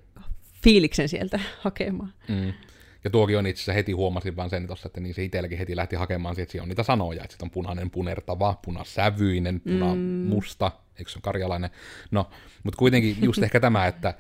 fiiliksen 0.62 1.09
sieltä 1.09 1.40
hakemaan. 1.61 2.12
Mm. 2.29 2.52
Ja 3.07 3.11
tuokin 3.11 3.38
on 3.38 3.47
itse 3.47 3.61
asiassa 3.61 3.73
heti 3.73 3.92
huomasin 3.92 4.37
vaan 4.37 4.51
sen 4.51 4.66
tuossa, 4.66 4.87
että 4.87 5.01
niin 5.01 5.14
se 5.14 5.25
itselläkin 5.25 5.59
heti 5.59 5.77
lähti 5.77 5.97
hakemaan 5.97 6.35
siitä, 6.35 6.42
että 6.42 6.53
siellä 6.53 6.62
on 6.62 6.69
niitä 6.69 6.83
sanoja, 6.83 7.25
että 7.25 7.37
on 7.42 7.51
punainen 7.51 7.90
punertava, 7.90 8.59
punasävyinen, 8.64 9.61
puna 9.61 9.95
mm. 9.95 10.01
musta, 10.01 10.73
eikö 10.99 11.11
se 11.11 11.16
ole 11.16 11.23
karjalainen? 11.23 11.71
No, 12.11 12.31
mutta 12.62 12.79
kuitenkin 12.79 13.16
just 13.23 13.42
ehkä 13.42 13.61
tämä, 13.61 13.87
että 13.87 14.14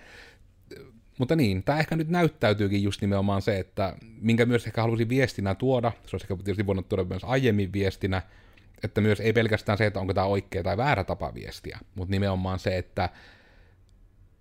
mutta 1.18 1.36
niin, 1.36 1.62
tämä 1.62 1.78
ehkä 1.78 1.96
nyt 1.96 2.08
näyttäytyykin 2.08 2.82
just 2.82 3.00
nimenomaan 3.00 3.42
se, 3.42 3.58
että 3.58 3.96
minkä 4.20 4.46
myös 4.46 4.66
ehkä 4.66 4.82
halusin 4.82 5.08
viestinä 5.08 5.54
tuoda, 5.54 5.92
se 6.06 6.16
olisi 6.16 6.24
ehkä 6.24 6.36
tietysti 6.36 6.66
voinut 6.66 6.88
tuoda 6.88 7.04
myös 7.04 7.24
aiemmin 7.24 7.72
viestinä, 7.72 8.22
että 8.84 9.00
myös 9.00 9.20
ei 9.20 9.32
pelkästään 9.32 9.78
se, 9.78 9.86
että 9.86 10.00
onko 10.00 10.14
tämä 10.14 10.26
oikea 10.26 10.62
tai 10.62 10.76
väärä 10.76 11.04
tapa 11.04 11.34
viestiä, 11.34 11.78
mutta 11.94 12.10
nimenomaan 12.10 12.58
se, 12.58 12.76
että 12.76 13.08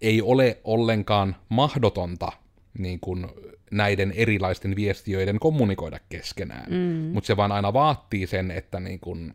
ei 0.01 0.21
ole 0.21 0.57
ollenkaan 0.63 1.35
mahdotonta 1.49 2.31
niin 2.77 2.99
kuin 2.99 3.27
näiden 3.71 4.11
erilaisten 4.11 4.75
viestiöiden 4.75 5.39
kommunikoida 5.39 5.99
keskenään. 6.09 6.71
Mm. 6.71 7.13
Mutta 7.13 7.27
se 7.27 7.37
vaan 7.37 7.51
aina 7.51 7.73
vaatii 7.73 8.27
sen, 8.27 8.51
että 8.51 8.79
niin 8.79 8.99
kuin 8.99 9.33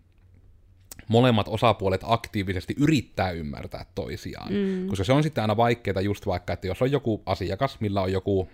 molemmat 1.09 1.49
osapuolet 1.49 2.01
aktiivisesti 2.05 2.75
yrittää 2.79 3.31
ymmärtää 3.31 3.87
toisiaan. 3.95 4.53
Mm. 4.53 4.87
Koska 4.87 5.05
se 5.05 5.13
on 5.13 5.23
sitten 5.23 5.43
aina 5.45 5.57
vaikeaa 5.57 6.01
just 6.01 6.27
vaikka, 6.27 6.53
että 6.53 6.67
jos 6.67 6.83
on 6.83 6.93
joku 6.93 7.23
asiakas, 7.27 7.81
millä 7.81 8.03
on 8.03 8.13
joku 8.13 8.49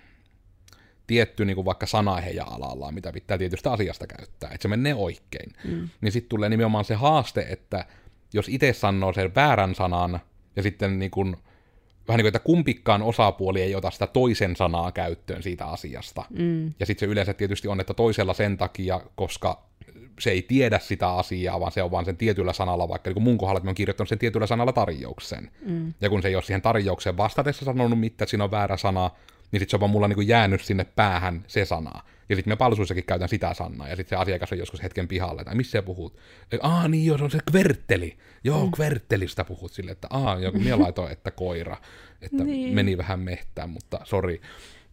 tietty 1.06 1.44
niin 1.44 1.54
kuin 1.54 1.64
vaikka 1.64 1.86
sana 1.86 2.16
heidän 2.16 2.48
alallaan, 2.48 2.94
mitä 2.94 3.12
pitää 3.12 3.38
tietystä 3.38 3.72
asiasta 3.72 4.06
käyttää, 4.06 4.50
että 4.50 4.62
se 4.62 4.68
menee 4.68 4.94
oikein. 4.94 5.52
Mm. 5.64 5.88
Niin 6.00 6.12
sitten 6.12 6.28
tulee 6.28 6.48
nimenomaan 6.48 6.84
se 6.84 6.94
haaste, 6.94 7.46
että 7.50 7.86
jos 8.32 8.48
itse 8.48 8.72
sanoo 8.72 9.12
sen 9.12 9.34
väärän 9.34 9.74
sanan, 9.74 10.20
ja 10.56 10.62
sitten 10.62 10.98
niin 10.98 11.10
kuin, 11.10 11.36
vähän 12.08 12.18
niin 12.18 12.24
kuin, 12.24 12.28
että 12.28 12.38
kumpikkaan 12.38 13.02
osapuoli 13.02 13.62
ei 13.62 13.74
ota 13.74 13.90
sitä 13.90 14.06
toisen 14.06 14.56
sanaa 14.56 14.92
käyttöön 14.92 15.42
siitä 15.42 15.66
asiasta. 15.66 16.24
Mm. 16.30 16.66
Ja 16.80 16.86
sitten 16.86 17.08
se 17.08 17.12
yleensä 17.12 17.34
tietysti 17.34 17.68
on, 17.68 17.80
että 17.80 17.94
toisella 17.94 18.34
sen 18.34 18.56
takia, 18.56 19.00
koska 19.14 19.66
se 20.20 20.30
ei 20.30 20.42
tiedä 20.42 20.78
sitä 20.78 21.08
asiaa, 21.10 21.60
vaan 21.60 21.72
se 21.72 21.82
on 21.82 21.90
vaan 21.90 22.04
sen 22.04 22.16
tietyllä 22.16 22.52
sanalla, 22.52 22.88
vaikka 22.88 23.10
niin 23.10 23.22
mun 23.22 23.38
kohdalla, 23.38 23.62
oon 23.66 23.74
kirjoittanut 23.74 24.08
sen 24.08 24.18
tietyllä 24.18 24.46
sanalla 24.46 24.72
tarjouksen. 24.72 25.50
Mm. 25.64 25.94
Ja 26.00 26.10
kun 26.10 26.22
se 26.22 26.28
ei 26.28 26.34
ole 26.34 26.42
siihen 26.42 26.62
tarjoukseen 26.62 27.16
vastatessa 27.16 27.64
sanonut 27.64 28.00
mitään, 28.00 28.14
että 28.14 28.30
siinä 28.30 28.44
on 28.44 28.50
väärä 28.50 28.76
sana, 28.76 29.10
niin 29.52 29.60
sitten 29.60 29.70
se 29.70 29.76
on 29.76 29.80
vaan 29.80 29.90
mulla 29.90 30.08
niin 30.08 30.28
jäänyt 30.28 30.60
sinne 30.60 30.84
päähän 30.84 31.44
se 31.46 31.64
sana. 31.64 32.02
Ja 32.28 32.36
sitten 32.36 32.52
me 32.52 32.56
palsuissakin 32.56 33.04
käytän 33.04 33.28
sitä 33.28 33.54
sanaa, 33.54 33.88
ja 33.88 33.96
sitten 33.96 34.18
se 34.18 34.22
asiakas 34.22 34.52
on 34.52 34.58
joskus 34.58 34.82
hetken 34.82 35.08
pihalla, 35.08 35.40
että 35.42 35.54
missä 35.54 35.82
puhut? 35.82 36.16
Aa, 36.60 36.88
niin 36.88 37.06
joo, 37.06 37.18
se 37.18 37.24
on 37.24 37.30
se 37.30 37.38
kvertteli. 37.50 38.16
Joo, 38.44 38.64
mm. 38.64 38.72
kverttelistä 38.72 39.44
puhut 39.44 39.72
sille, 39.72 39.90
että 39.90 40.08
aa, 40.10 40.40
joku 40.40 40.58
minä 40.58 40.78
laitoin, 40.82 41.12
että 41.12 41.30
koira, 41.30 41.76
että 42.22 42.44
niin. 42.44 42.74
meni 42.74 42.98
vähän 42.98 43.20
mehtään, 43.20 43.70
mutta 43.70 44.00
sori. 44.04 44.40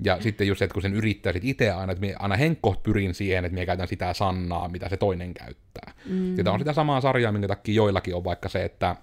Ja 0.04 0.22
sitten 0.22 0.48
just 0.48 0.60
se, 0.60 0.66
että 0.66 0.74
kun 0.74 0.82
sen 0.82 0.94
yrittää 0.94 1.34
sit 1.34 1.46
itse 1.46 1.72
aina, 1.72 1.94
että 1.94 2.08
aina 2.20 2.36
henkkoht 2.36 2.84
pyrin 2.84 3.14
siihen, 3.14 3.46
että 3.46 3.54
minä 3.54 3.66
käytän 3.66 3.88
sitä 3.88 4.14
sanaa, 4.14 4.70
mitä 4.70 4.90
se 4.90 4.98
toinen 4.98 5.34
käyttää. 5.34 5.94
Mm. 6.06 6.38
Ja 6.38 6.44
tämä 6.44 6.54
on 6.54 6.60
sitä 6.60 6.74
samaa 6.74 7.02
sarjaa, 7.02 7.32
minkä 7.32 7.48
takia 7.48 7.76
joillakin 7.76 8.16
on 8.16 8.24
vaikka 8.24 8.50
se, 8.50 8.64
että 8.64 8.96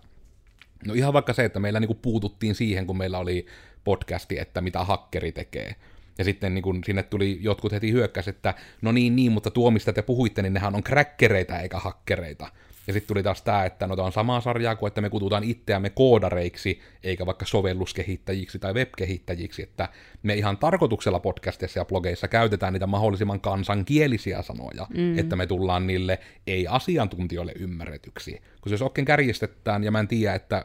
No 0.87 0.95
ihan 0.95 1.13
vaikka 1.13 1.33
se, 1.33 1.45
että 1.45 1.61
meillä 1.61 1.81
niinku 1.81 1.95
puututtiin 1.95 2.55
siihen, 2.55 2.87
kun 2.87 2.99
meillä 2.99 3.19
oli 3.19 3.47
podcasti, 3.85 4.39
että 4.39 4.61
mitä 4.61 4.85
hakkeri 4.85 5.33
tekee. 5.33 5.75
Ja 6.21 6.25
sitten 6.25 6.55
niin 6.55 6.63
kun 6.63 6.85
sinne 6.85 7.03
tuli 7.03 7.39
jotkut 7.41 7.73
heti 7.73 7.93
hyökkäs, 7.93 8.29
että 8.29 8.55
no 8.83 8.93
niin, 8.93 9.17
niin, 9.17 9.33
mutta 9.33 9.51
tuo 9.51 9.71
mistä 9.71 9.93
te 9.93 10.03
puhuitte, 10.03 10.43
niin 10.43 10.53
nehän 10.53 10.75
on 10.75 10.83
kräkkereitä 10.83 11.61
eikä 11.61 11.79
hakkereita. 11.79 12.49
Ja 12.87 12.93
sitten 12.93 13.09
tuli 13.09 13.23
taas 13.23 13.43
tämä, 13.43 13.65
että 13.65 13.87
no 13.87 13.97
tämä 13.97 14.07
on 14.07 14.13
samaa 14.13 14.41
sarjaa 14.41 14.77
kuin, 14.77 14.89
että 14.89 15.01
me 15.01 15.11
kutsutaan 15.11 15.45
itseämme 15.45 15.91
koodareiksi, 15.91 16.81
eikä 17.05 17.27
vaikka 17.27 17.47
sovelluskehittäjiksi 17.47 18.59
tai 18.59 18.75
webkehittäjiksi, 18.75 19.63
että 19.63 19.89
me 20.23 20.35
ihan 20.35 20.59
tarkoituksella 20.59 21.21
podcastissa 21.21 21.81
ja 21.81 21.85
blogeissa 21.85 22.29
käytetään 22.29 22.73
niitä 22.73 22.87
mahdollisimman 22.87 23.41
kansankielisiä 23.41 24.43
sanoja, 24.43 24.87
mm. 24.97 25.19
että 25.19 25.37
me 25.37 25.47
tullaan 25.47 25.87
niille 25.87 26.19
ei-asiantuntijoille 26.47 27.53
ymmärretyksi. 27.59 28.41
Koska 28.61 28.75
jos 28.75 28.83
oikein 28.83 29.05
kärjistetään, 29.05 29.85
ja 29.85 29.91
mä 29.91 30.01
en 30.01 30.09
tiedä, 30.09 30.35
että 30.35 30.65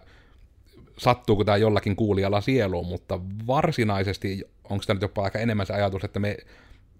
sattuuko 0.97 1.43
tämä 1.43 1.57
jollakin 1.57 1.95
kuulijalla 1.95 2.41
sieluun, 2.41 2.87
mutta 2.87 3.19
varsinaisesti 3.47 4.43
onko 4.69 4.83
tämä 4.87 4.95
nyt 4.95 5.01
jopa 5.01 5.23
aika 5.23 5.39
enemmän 5.39 5.65
se 5.65 5.73
ajatus, 5.73 6.03
että 6.03 6.19
me, 6.19 6.37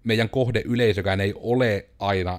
meidän 0.04 0.30
kohdeyleisökään 0.30 1.20
ei 1.20 1.34
ole 1.36 1.86
aina 1.98 2.38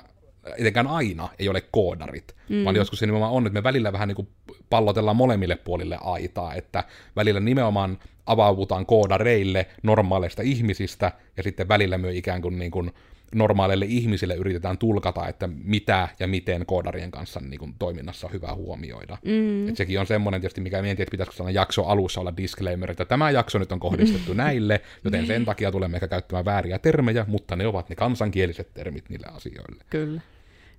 etenkään 0.58 0.88
aina 0.88 1.30
ei 1.40 1.50
ole 1.50 1.62
koodarit, 1.72 2.36
mm. 2.50 2.66
vaan 2.66 2.76
joskus 2.76 3.00
se 3.00 3.06
nimenomaan 3.06 3.32
on, 3.32 3.48
että 3.48 3.60
me 3.60 3.64
välillä 3.64 3.94
vähän 3.94 4.08
niin 4.08 4.16
kuin 4.16 4.28
pallotellaan 4.70 5.18
molemmille 5.18 5.56
puolille 5.56 5.98
aitaa, 6.02 6.54
että 6.54 6.84
välillä 7.16 7.40
nimenomaan 7.40 8.00
avaudutaan 8.26 8.86
koodareille 8.86 9.66
normaaleista 9.84 10.42
ihmisistä, 10.42 11.12
ja 11.38 11.44
sitten 11.44 11.68
välillä 11.68 11.98
me 11.98 12.12
ikään 12.12 12.42
kuin, 12.42 12.60
niin 12.60 12.72
kuin 12.72 12.92
normaaleille 13.38 13.86
ihmisille 13.86 14.36
yritetään 14.36 14.78
tulkata, 14.78 15.28
että 15.28 15.50
mitä 15.64 16.10
ja 16.20 16.28
miten 16.28 16.66
koodarien 16.66 17.12
kanssa 17.12 17.40
niin 17.40 17.60
kuin, 17.60 17.76
toiminnassa 17.80 18.28
on 18.28 18.34
hyvä 18.34 18.54
huomioida. 18.54 19.18
Mm. 19.26 19.70
Et 19.70 19.78
sekin 19.78 20.00
on 20.00 20.08
semmoinen 20.08 20.42
tietysti, 20.42 20.62
mikä 20.62 20.82
mietin, 20.82 21.04
että 21.04 21.12
pitäisikö 21.12 21.38
sanoa 21.38 21.52
jakso 21.52 21.84
alussa 21.84 22.22
olla 22.22 22.38
disclaimer, 22.38 22.92
että 22.92 23.06
tämä 23.06 23.32
jakso 23.32 23.60
nyt 23.60 23.72
on 23.72 23.80
kohdistettu 23.80 24.34
näille, 24.34 24.82
joten 25.04 25.28
sen 25.28 25.46
takia 25.46 25.72
tulemme 25.72 25.98
ehkä 25.98 26.08
käyttämään 26.08 26.46
vääriä 26.46 26.80
termejä, 26.80 27.26
mutta 27.28 27.56
ne 27.56 27.68
ovat 27.68 27.90
ne 27.90 27.96
kansankieliset 27.96 28.74
termit 28.74 29.10
niille 29.10 29.28
asioille. 29.28 29.84
Kyllä. 29.90 30.22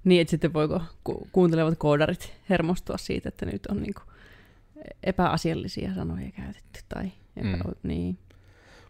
Niin, 0.04 0.20
että 0.20 0.30
sitten 0.30 0.52
voiko 0.52 0.82
ku- 1.04 1.28
kuuntelevat 1.32 1.78
koodarit 1.78 2.32
hermostua 2.50 2.98
siitä, 2.98 3.28
että 3.28 3.46
nyt 3.46 3.66
on 3.66 3.82
niinku 3.82 4.00
epäasiallisia 5.02 5.94
sanoja 5.94 6.30
käytetty 6.36 6.80
tai 6.88 7.04
epä- 7.36 7.64
mm. 7.64 7.74
niin. 7.82 8.18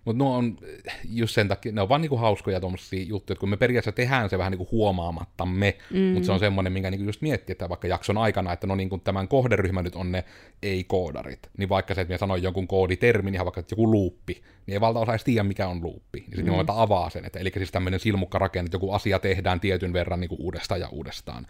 Mutta 0.04 0.18
nuo 0.18 0.36
on 0.36 0.56
just 1.04 1.34
sen 1.34 1.48
takia, 1.48 1.72
ne 1.72 1.80
on 1.80 1.88
vaan 1.88 2.00
niinku 2.00 2.16
hauskoja 2.16 2.60
tuommoisia 2.60 3.04
juttuja, 3.04 3.34
että 3.34 3.40
kun 3.40 3.48
me 3.48 3.56
periaatteessa 3.56 3.96
tehdään 3.96 4.30
se 4.30 4.38
vähän 4.38 4.50
niinku 4.50 4.68
huomaamattamme, 4.72 5.76
mm. 5.90 6.00
mutta 6.00 6.26
se 6.26 6.32
on 6.32 6.38
semmoinen, 6.38 6.72
minkä 6.72 6.90
niinku 6.90 7.06
just 7.06 7.22
miettii, 7.22 7.52
että 7.52 7.68
vaikka 7.68 7.88
jakson 7.88 8.18
aikana, 8.18 8.52
että 8.52 8.66
no 8.66 8.74
niinku 8.74 8.98
tämän 8.98 9.28
kohderyhmä 9.28 9.82
nyt 9.82 9.94
on 9.94 10.12
ne 10.12 10.24
ei-koodarit, 10.62 11.50
niin 11.58 11.68
vaikka 11.68 11.94
se, 11.94 12.00
että 12.00 12.14
me 12.14 12.18
sanoin 12.18 12.42
jonkun 12.42 12.68
kooditermin, 12.68 13.34
ihan 13.34 13.44
vaikka 13.44 13.62
joku 13.70 13.90
luuppi, 13.90 14.42
niin 14.66 14.72
ei 14.72 14.80
valtaosa 14.80 15.12
edes 15.12 15.24
tiedä, 15.24 15.42
mikä 15.42 15.68
on 15.68 15.82
luuppi. 15.82 16.18
Niin 16.18 16.36
sitten 16.36 16.54
mm. 16.54 16.64
avaa 16.68 17.10
sen, 17.10 17.24
että 17.24 17.38
eli 17.38 17.52
siis 17.56 17.72
tämmöinen 17.72 18.00
silmukkarakenne, 18.00 18.66
että 18.66 18.76
joku 18.76 18.92
asia 18.92 19.18
tehdään 19.18 19.60
tietyn 19.60 19.92
verran 19.92 20.20
niinku 20.20 20.36
uudestaan 20.38 20.80
ja 20.80 20.88
uudestaan 20.88 21.46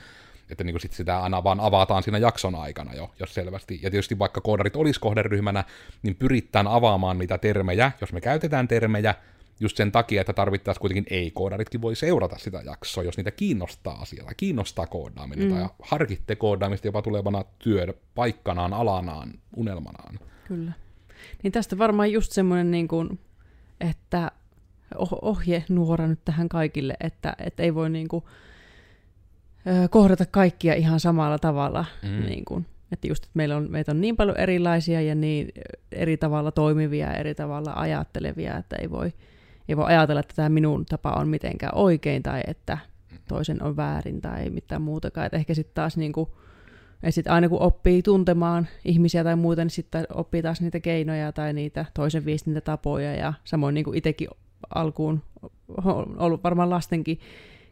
että 0.50 0.64
niin 0.64 0.80
sit 0.80 0.92
sitä 0.92 1.20
aina 1.20 1.44
vaan 1.44 1.60
avataan 1.60 2.02
siinä 2.02 2.18
jakson 2.18 2.54
aikana 2.54 2.94
jo, 2.94 3.10
jos 3.20 3.34
selvästi. 3.34 3.80
Ja 3.82 3.90
tietysti 3.90 4.18
vaikka 4.18 4.40
koodarit 4.40 4.76
olisi 4.76 5.00
kohderyhmänä, 5.00 5.64
niin 6.02 6.16
pyritään 6.16 6.66
avaamaan 6.66 7.18
niitä 7.18 7.38
termejä, 7.38 7.92
jos 8.00 8.12
me 8.12 8.20
käytetään 8.20 8.68
termejä, 8.68 9.14
just 9.60 9.76
sen 9.76 9.92
takia, 9.92 10.20
että 10.20 10.32
tarvittaisiin 10.32 10.80
kuitenkin 10.80 11.06
ei-koodaritkin 11.10 11.82
voi 11.82 11.96
seurata 11.96 12.38
sitä 12.38 12.62
jaksoa, 12.64 13.04
jos 13.04 13.16
niitä 13.16 13.30
kiinnostaa 13.30 14.00
asia 14.00 14.24
tai 14.24 14.34
kiinnostaa 14.36 14.86
koodaaminen 14.86 15.48
mm. 15.48 15.54
tai 15.54 15.68
harkitte 15.82 16.36
koodaamista 16.36 16.88
jopa 16.88 17.02
tulevana 17.02 17.44
työpaikkanaan, 17.58 18.72
alanaan, 18.72 19.32
unelmanaan. 19.56 20.18
Kyllä. 20.44 20.72
Niin 21.42 21.52
tästä 21.52 21.78
varmaan 21.78 22.12
just 22.12 22.32
semmoinen, 22.32 22.70
niin 22.70 22.88
kuin, 22.88 23.18
että 23.80 24.30
oh, 24.94 25.18
ohje 25.22 25.64
nuora 25.68 26.06
nyt 26.06 26.20
tähän 26.24 26.48
kaikille, 26.48 26.94
että, 27.00 27.36
että 27.38 27.62
ei 27.62 27.74
voi 27.74 27.90
niin 27.90 28.08
kuin, 28.08 28.24
kohdata 29.90 30.26
kaikkia 30.26 30.74
ihan 30.74 31.00
samalla 31.00 31.38
tavalla. 31.38 31.84
Mm. 32.02 32.26
Niin 32.26 32.44
kuin, 32.44 32.66
että 32.92 33.06
just, 33.06 33.24
että 33.24 33.36
meillä 33.36 33.56
on, 33.56 33.66
meitä 33.70 33.92
on 33.92 34.00
niin 34.00 34.16
paljon 34.16 34.36
erilaisia 34.36 35.00
ja 35.00 35.14
niin 35.14 35.48
eri 35.92 36.16
tavalla 36.16 36.52
toimivia, 36.52 37.14
eri 37.14 37.34
tavalla 37.34 37.72
ajattelevia, 37.76 38.56
että 38.56 38.76
ei 38.80 38.90
voi, 38.90 39.12
ei 39.68 39.76
voi 39.76 39.84
ajatella, 39.84 40.20
että 40.20 40.34
tämä 40.36 40.48
minun 40.48 40.86
tapa 40.86 41.10
on 41.10 41.28
mitenkään 41.28 41.74
oikein 41.74 42.22
tai 42.22 42.40
että 42.46 42.78
toisen 43.28 43.62
on 43.62 43.76
väärin 43.76 44.20
tai 44.20 44.50
mitään 44.50 44.82
muutakaan. 44.82 45.26
Että 45.26 45.36
ehkä 45.36 45.54
sitten 45.54 45.74
taas 45.74 45.96
niin 45.96 46.12
kuin, 46.12 46.28
ja 47.02 47.12
sit 47.12 47.26
aina 47.26 47.48
kun 47.48 47.62
oppii 47.62 48.02
tuntemaan 48.02 48.68
ihmisiä 48.84 49.24
tai 49.24 49.36
muuta, 49.36 49.64
niin 49.64 49.70
sitten 49.70 50.06
oppii 50.14 50.42
taas 50.42 50.60
niitä 50.60 50.80
keinoja 50.80 51.32
tai 51.32 51.52
niitä 51.52 51.84
toisen 51.94 52.24
viestintätapoja. 52.24 53.14
Ja 53.14 53.32
samoin 53.44 53.74
niin 53.74 53.84
kuin 53.84 53.98
itsekin 53.98 54.28
alkuun 54.74 55.22
on 55.84 56.16
ollut 56.18 56.44
varmaan 56.44 56.70
lastenkin 56.70 57.20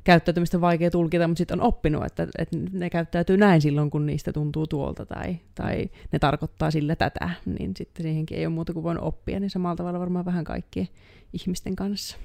käyttäytymistä 0.06 0.60
vaikea 0.60 0.90
tulkita, 0.90 1.28
mutta 1.28 1.38
sitten 1.38 1.60
on 1.60 1.66
oppinut, 1.66 2.04
että, 2.04 2.26
että 2.38 2.56
ne 2.72 2.90
käyttäytyy 2.90 3.36
näin 3.36 3.60
silloin, 3.60 3.90
kun 3.90 4.06
niistä 4.06 4.32
tuntuu 4.32 4.66
tuolta 4.66 5.06
tai, 5.06 5.36
tai 5.54 5.90
ne 6.12 6.18
tarkoittaa 6.18 6.70
sillä 6.70 6.96
tätä, 6.96 7.30
niin 7.58 7.72
sitten 7.76 8.02
siihenkin 8.02 8.38
ei 8.38 8.46
ole 8.46 8.54
muuta 8.54 8.72
kuin 8.72 8.82
voinut 8.82 9.04
oppia, 9.04 9.40
niin 9.40 9.50
samalla 9.50 9.76
tavalla 9.76 10.00
varmaan 10.00 10.24
vähän 10.24 10.44
kaikkien 10.44 10.88
ihmisten 11.32 11.76
kanssa. 11.76 12.16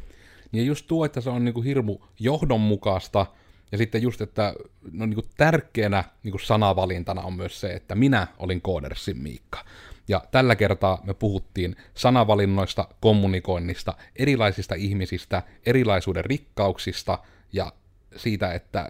Ja 0.54 0.64
just 0.64 0.88
tuo, 0.88 1.06
että 1.06 1.22
se 1.22 1.30
on 1.30 1.46
niin 1.46 1.54
kuin 1.54 1.66
hirmu 1.66 1.98
johdonmukaista, 2.20 3.26
ja 3.72 3.78
sitten 3.78 4.02
just, 4.02 4.22
että 4.22 4.54
no 4.92 5.06
niin 5.06 5.16
kuin 5.16 5.28
tärkeänä 5.38 6.04
niin 6.24 6.32
kuin 6.32 6.42
sanavalintana 6.42 7.22
on 7.22 7.34
myös 7.34 7.62
se, 7.62 7.74
että 7.74 7.96
minä 7.96 8.28
olin 8.38 8.62
Koodersin 8.62 9.18
Miikka. 9.18 9.66
Ja 10.08 10.24
tällä 10.32 10.56
kertaa 10.56 11.02
me 11.04 11.14
puhuttiin 11.14 11.76
sanavalinnoista, 11.94 12.88
kommunikoinnista, 13.00 13.94
erilaisista 14.16 14.76
ihmisistä, 14.76 15.44
erilaisuuden 15.66 16.26
rikkauksista– 16.26 17.20
ja 17.54 17.72
siitä, 18.16 18.54
että 18.54 18.90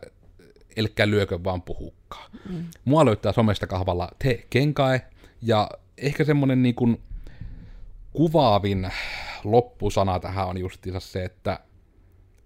elkkä 0.76 1.10
lyökö 1.10 1.40
vaan 1.44 1.62
puhukkaa. 1.62 2.30
Mm. 2.50 2.66
Mua 2.86 3.06
löytää 3.06 3.32
somesta 3.32 3.68
kahvalla 3.68 4.10
te 4.20 4.46
kenkae, 4.50 5.02
ja 5.42 5.70
ehkä 5.98 6.24
semmonen 6.24 6.64
niin 6.64 6.76
kuin 6.76 7.02
kuvaavin 8.14 8.92
loppusana 9.44 10.20
tähän 10.20 10.48
on 10.48 10.58
justiinsa 10.58 11.00
se, 11.00 11.24
että 11.24 11.60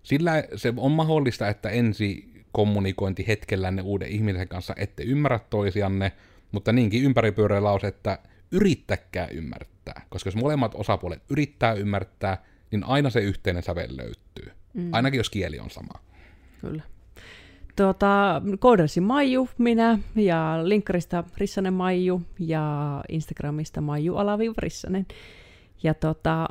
Sillä 0.06 0.44
se 0.56 0.74
on 0.78 0.92
mahdollista, 0.92 1.48
että 1.48 1.70
ensi 1.70 2.34
kommunikointi 2.52 3.28
hetkellänne 3.28 3.82
uuden 3.82 4.08
ihmisen 4.08 4.48
kanssa 4.48 4.74
ette 4.78 5.04
ymmärrä 5.04 5.40
toisianne, 5.50 6.12
mutta 6.52 6.72
niinkin 6.72 7.04
ympäripyöreä 7.04 7.64
lause, 7.64 7.88
että 7.88 8.20
yrittäkää 8.52 9.28
ymmärtää. 9.28 10.02
Koska 10.10 10.28
jos 10.28 10.36
molemmat 10.36 10.76
osapuolet 10.76 11.24
yrittää 11.30 11.74
ymmärtää, 11.74 12.44
niin 12.72 12.84
aina 12.84 13.10
se 13.10 13.20
yhteinen 13.20 13.64
sävel 13.64 13.98
löytyy. 13.98 14.52
Mm. 14.76 14.90
Ainakin 14.92 15.18
jos 15.18 15.30
kieli 15.30 15.60
on 15.60 15.70
sama. 15.70 16.00
Kyllä. 16.62 16.84
Tuota, 17.76 18.42
koodersi 18.60 19.02
Maiju, 19.02 19.50
minä, 19.58 20.00
ja 20.16 20.60
linkkarista 20.64 21.24
Rissanen 21.38 21.74
Maiju, 21.74 22.22
ja 22.40 23.04
Instagramista 23.10 23.82
Maiju 23.82 24.16
alavi 24.16 24.54
Rissanen. 24.58 25.06
Ja, 25.84 25.94
tota, 25.94 26.48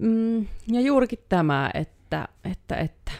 mm, 0.00 0.46
ja 0.72 0.80
juurikin 0.80 1.18
tämä, 1.28 1.70
että, 1.74 2.28
että, 2.44 2.76
että, 2.76 3.12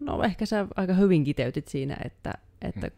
no 0.00 0.22
ehkä 0.22 0.46
sä 0.46 0.66
aika 0.76 0.94
hyvin 0.94 1.24
kiteytit 1.24 1.68
siinä, 1.68 1.96
että, 2.04 2.32
että 2.62 2.90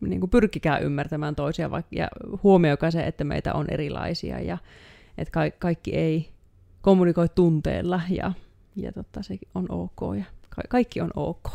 mm. 0.00 0.08
niin 0.08 0.20
kuin 0.20 0.30
pyrkikää 0.30 0.78
ymmärtämään 0.78 1.34
toisia 1.34 1.70
vaikka, 1.70 1.96
ja 1.96 2.08
huomioikaa 2.42 2.90
se, 2.90 3.00
että 3.00 3.24
meitä 3.24 3.54
on 3.54 3.66
erilaisia, 3.70 4.40
ja 4.40 4.58
että 5.18 5.32
ka- 5.32 5.56
kaikki 5.58 5.94
ei 5.94 6.28
kommunikoi 6.80 7.28
tunteella, 7.28 8.00
ja, 8.10 8.32
ja 8.78 8.92
tota, 8.92 9.22
se 9.22 9.38
on 9.54 9.66
ok, 9.68 10.16
ja 10.18 10.24
ka- 10.48 10.62
kaikki 10.68 11.00
on 11.00 11.10
ok. 11.16 11.48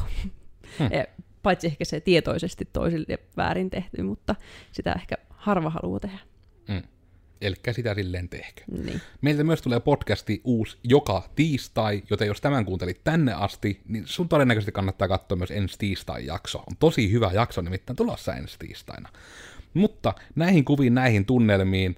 Hmm 0.80 0.90
paitsi 1.44 1.68
ehkä 1.68 1.86
se 1.86 2.00
tietoisesti 2.00 2.70
toisille 2.74 3.20
väärin 3.38 3.70
tehty, 3.70 4.04
mutta 4.04 4.36
sitä 4.72 4.94
ehkä 4.94 5.16
harva 5.30 5.70
haluaa 5.70 6.00
tehdä. 6.00 6.20
Mm. 6.68 6.82
Eli 7.42 7.56
sitä 7.72 7.96
silleen 7.96 8.30
tehkö. 8.30 8.62
Niin. 8.86 9.02
Meiltä 9.22 9.44
myös 9.44 9.62
tulee 9.62 9.80
podcasti 9.80 10.42
uusi 10.44 10.78
joka 10.84 11.30
tiistai, 11.36 12.04
joten 12.10 12.28
jos 12.28 12.42
tämän 12.42 12.66
kuuntelit 12.66 13.04
tänne 13.04 13.34
asti, 13.34 13.82
niin 13.88 14.04
sun 14.08 14.30
todennäköisesti 14.30 14.72
kannattaa 14.72 15.08
katsoa 15.08 15.36
myös 15.36 15.52
ensi 15.52 15.78
tiistai 15.78 16.26
jakso. 16.26 16.58
On 16.60 16.78
tosi 16.80 17.12
hyvä 17.12 17.32
jakso 17.34 17.62
nimittäin 17.62 17.98
tulossa 17.98 18.34
ensi 18.34 18.60
tiistaina. 18.60 19.10
Mutta 19.74 20.14
näihin 20.36 20.66
kuviin, 20.66 20.96
näihin 20.96 21.26
tunnelmiin, 21.26 21.98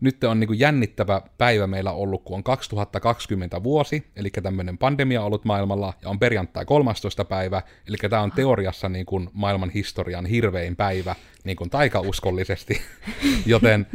nyt 0.00 0.24
on 0.24 0.40
niin 0.40 0.48
kuin 0.48 0.58
jännittävä 0.58 1.22
päivä 1.38 1.66
meillä 1.66 1.92
ollut, 1.92 2.22
kun 2.24 2.36
on 2.36 2.44
2020 2.44 3.62
vuosi, 3.62 4.06
eli 4.16 4.30
tämmöinen 4.30 4.78
pandemia 4.78 5.22
ollut 5.22 5.44
maailmalla, 5.44 5.94
ja 6.02 6.08
on 6.08 6.18
perjantai 6.18 6.64
13. 6.64 7.24
päivä, 7.24 7.62
eli 7.88 7.96
tämä 8.10 8.22
on 8.22 8.32
teoriassa 8.32 8.88
niin 8.88 9.06
kuin 9.06 9.30
maailman 9.32 9.70
historian 9.70 10.26
hirvein 10.26 10.76
päivä, 10.76 11.14
niin 11.44 11.56
kuin 11.56 11.70
taikauskollisesti, 11.70 12.80
joten 13.46 13.86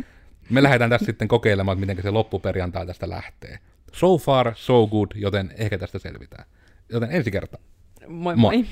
me 0.49 0.63
lähdetään 0.63 0.89
tässä 0.89 1.05
sitten 1.05 1.27
kokeilemaan, 1.27 1.79
miten 1.79 2.01
se 2.01 2.11
loppuperjantai 2.11 2.85
tästä 2.85 3.09
lähtee. 3.09 3.59
So 3.93 4.17
far, 4.17 4.53
so 4.55 4.87
good, 4.87 5.11
joten 5.15 5.53
ehkä 5.57 5.77
tästä 5.77 5.99
selvitään. 5.99 6.45
Joten 6.89 7.11
ensi 7.11 7.31
kertaa. 7.31 7.61
Moi 8.07 8.35
moi! 8.35 8.57
moi. 8.57 8.65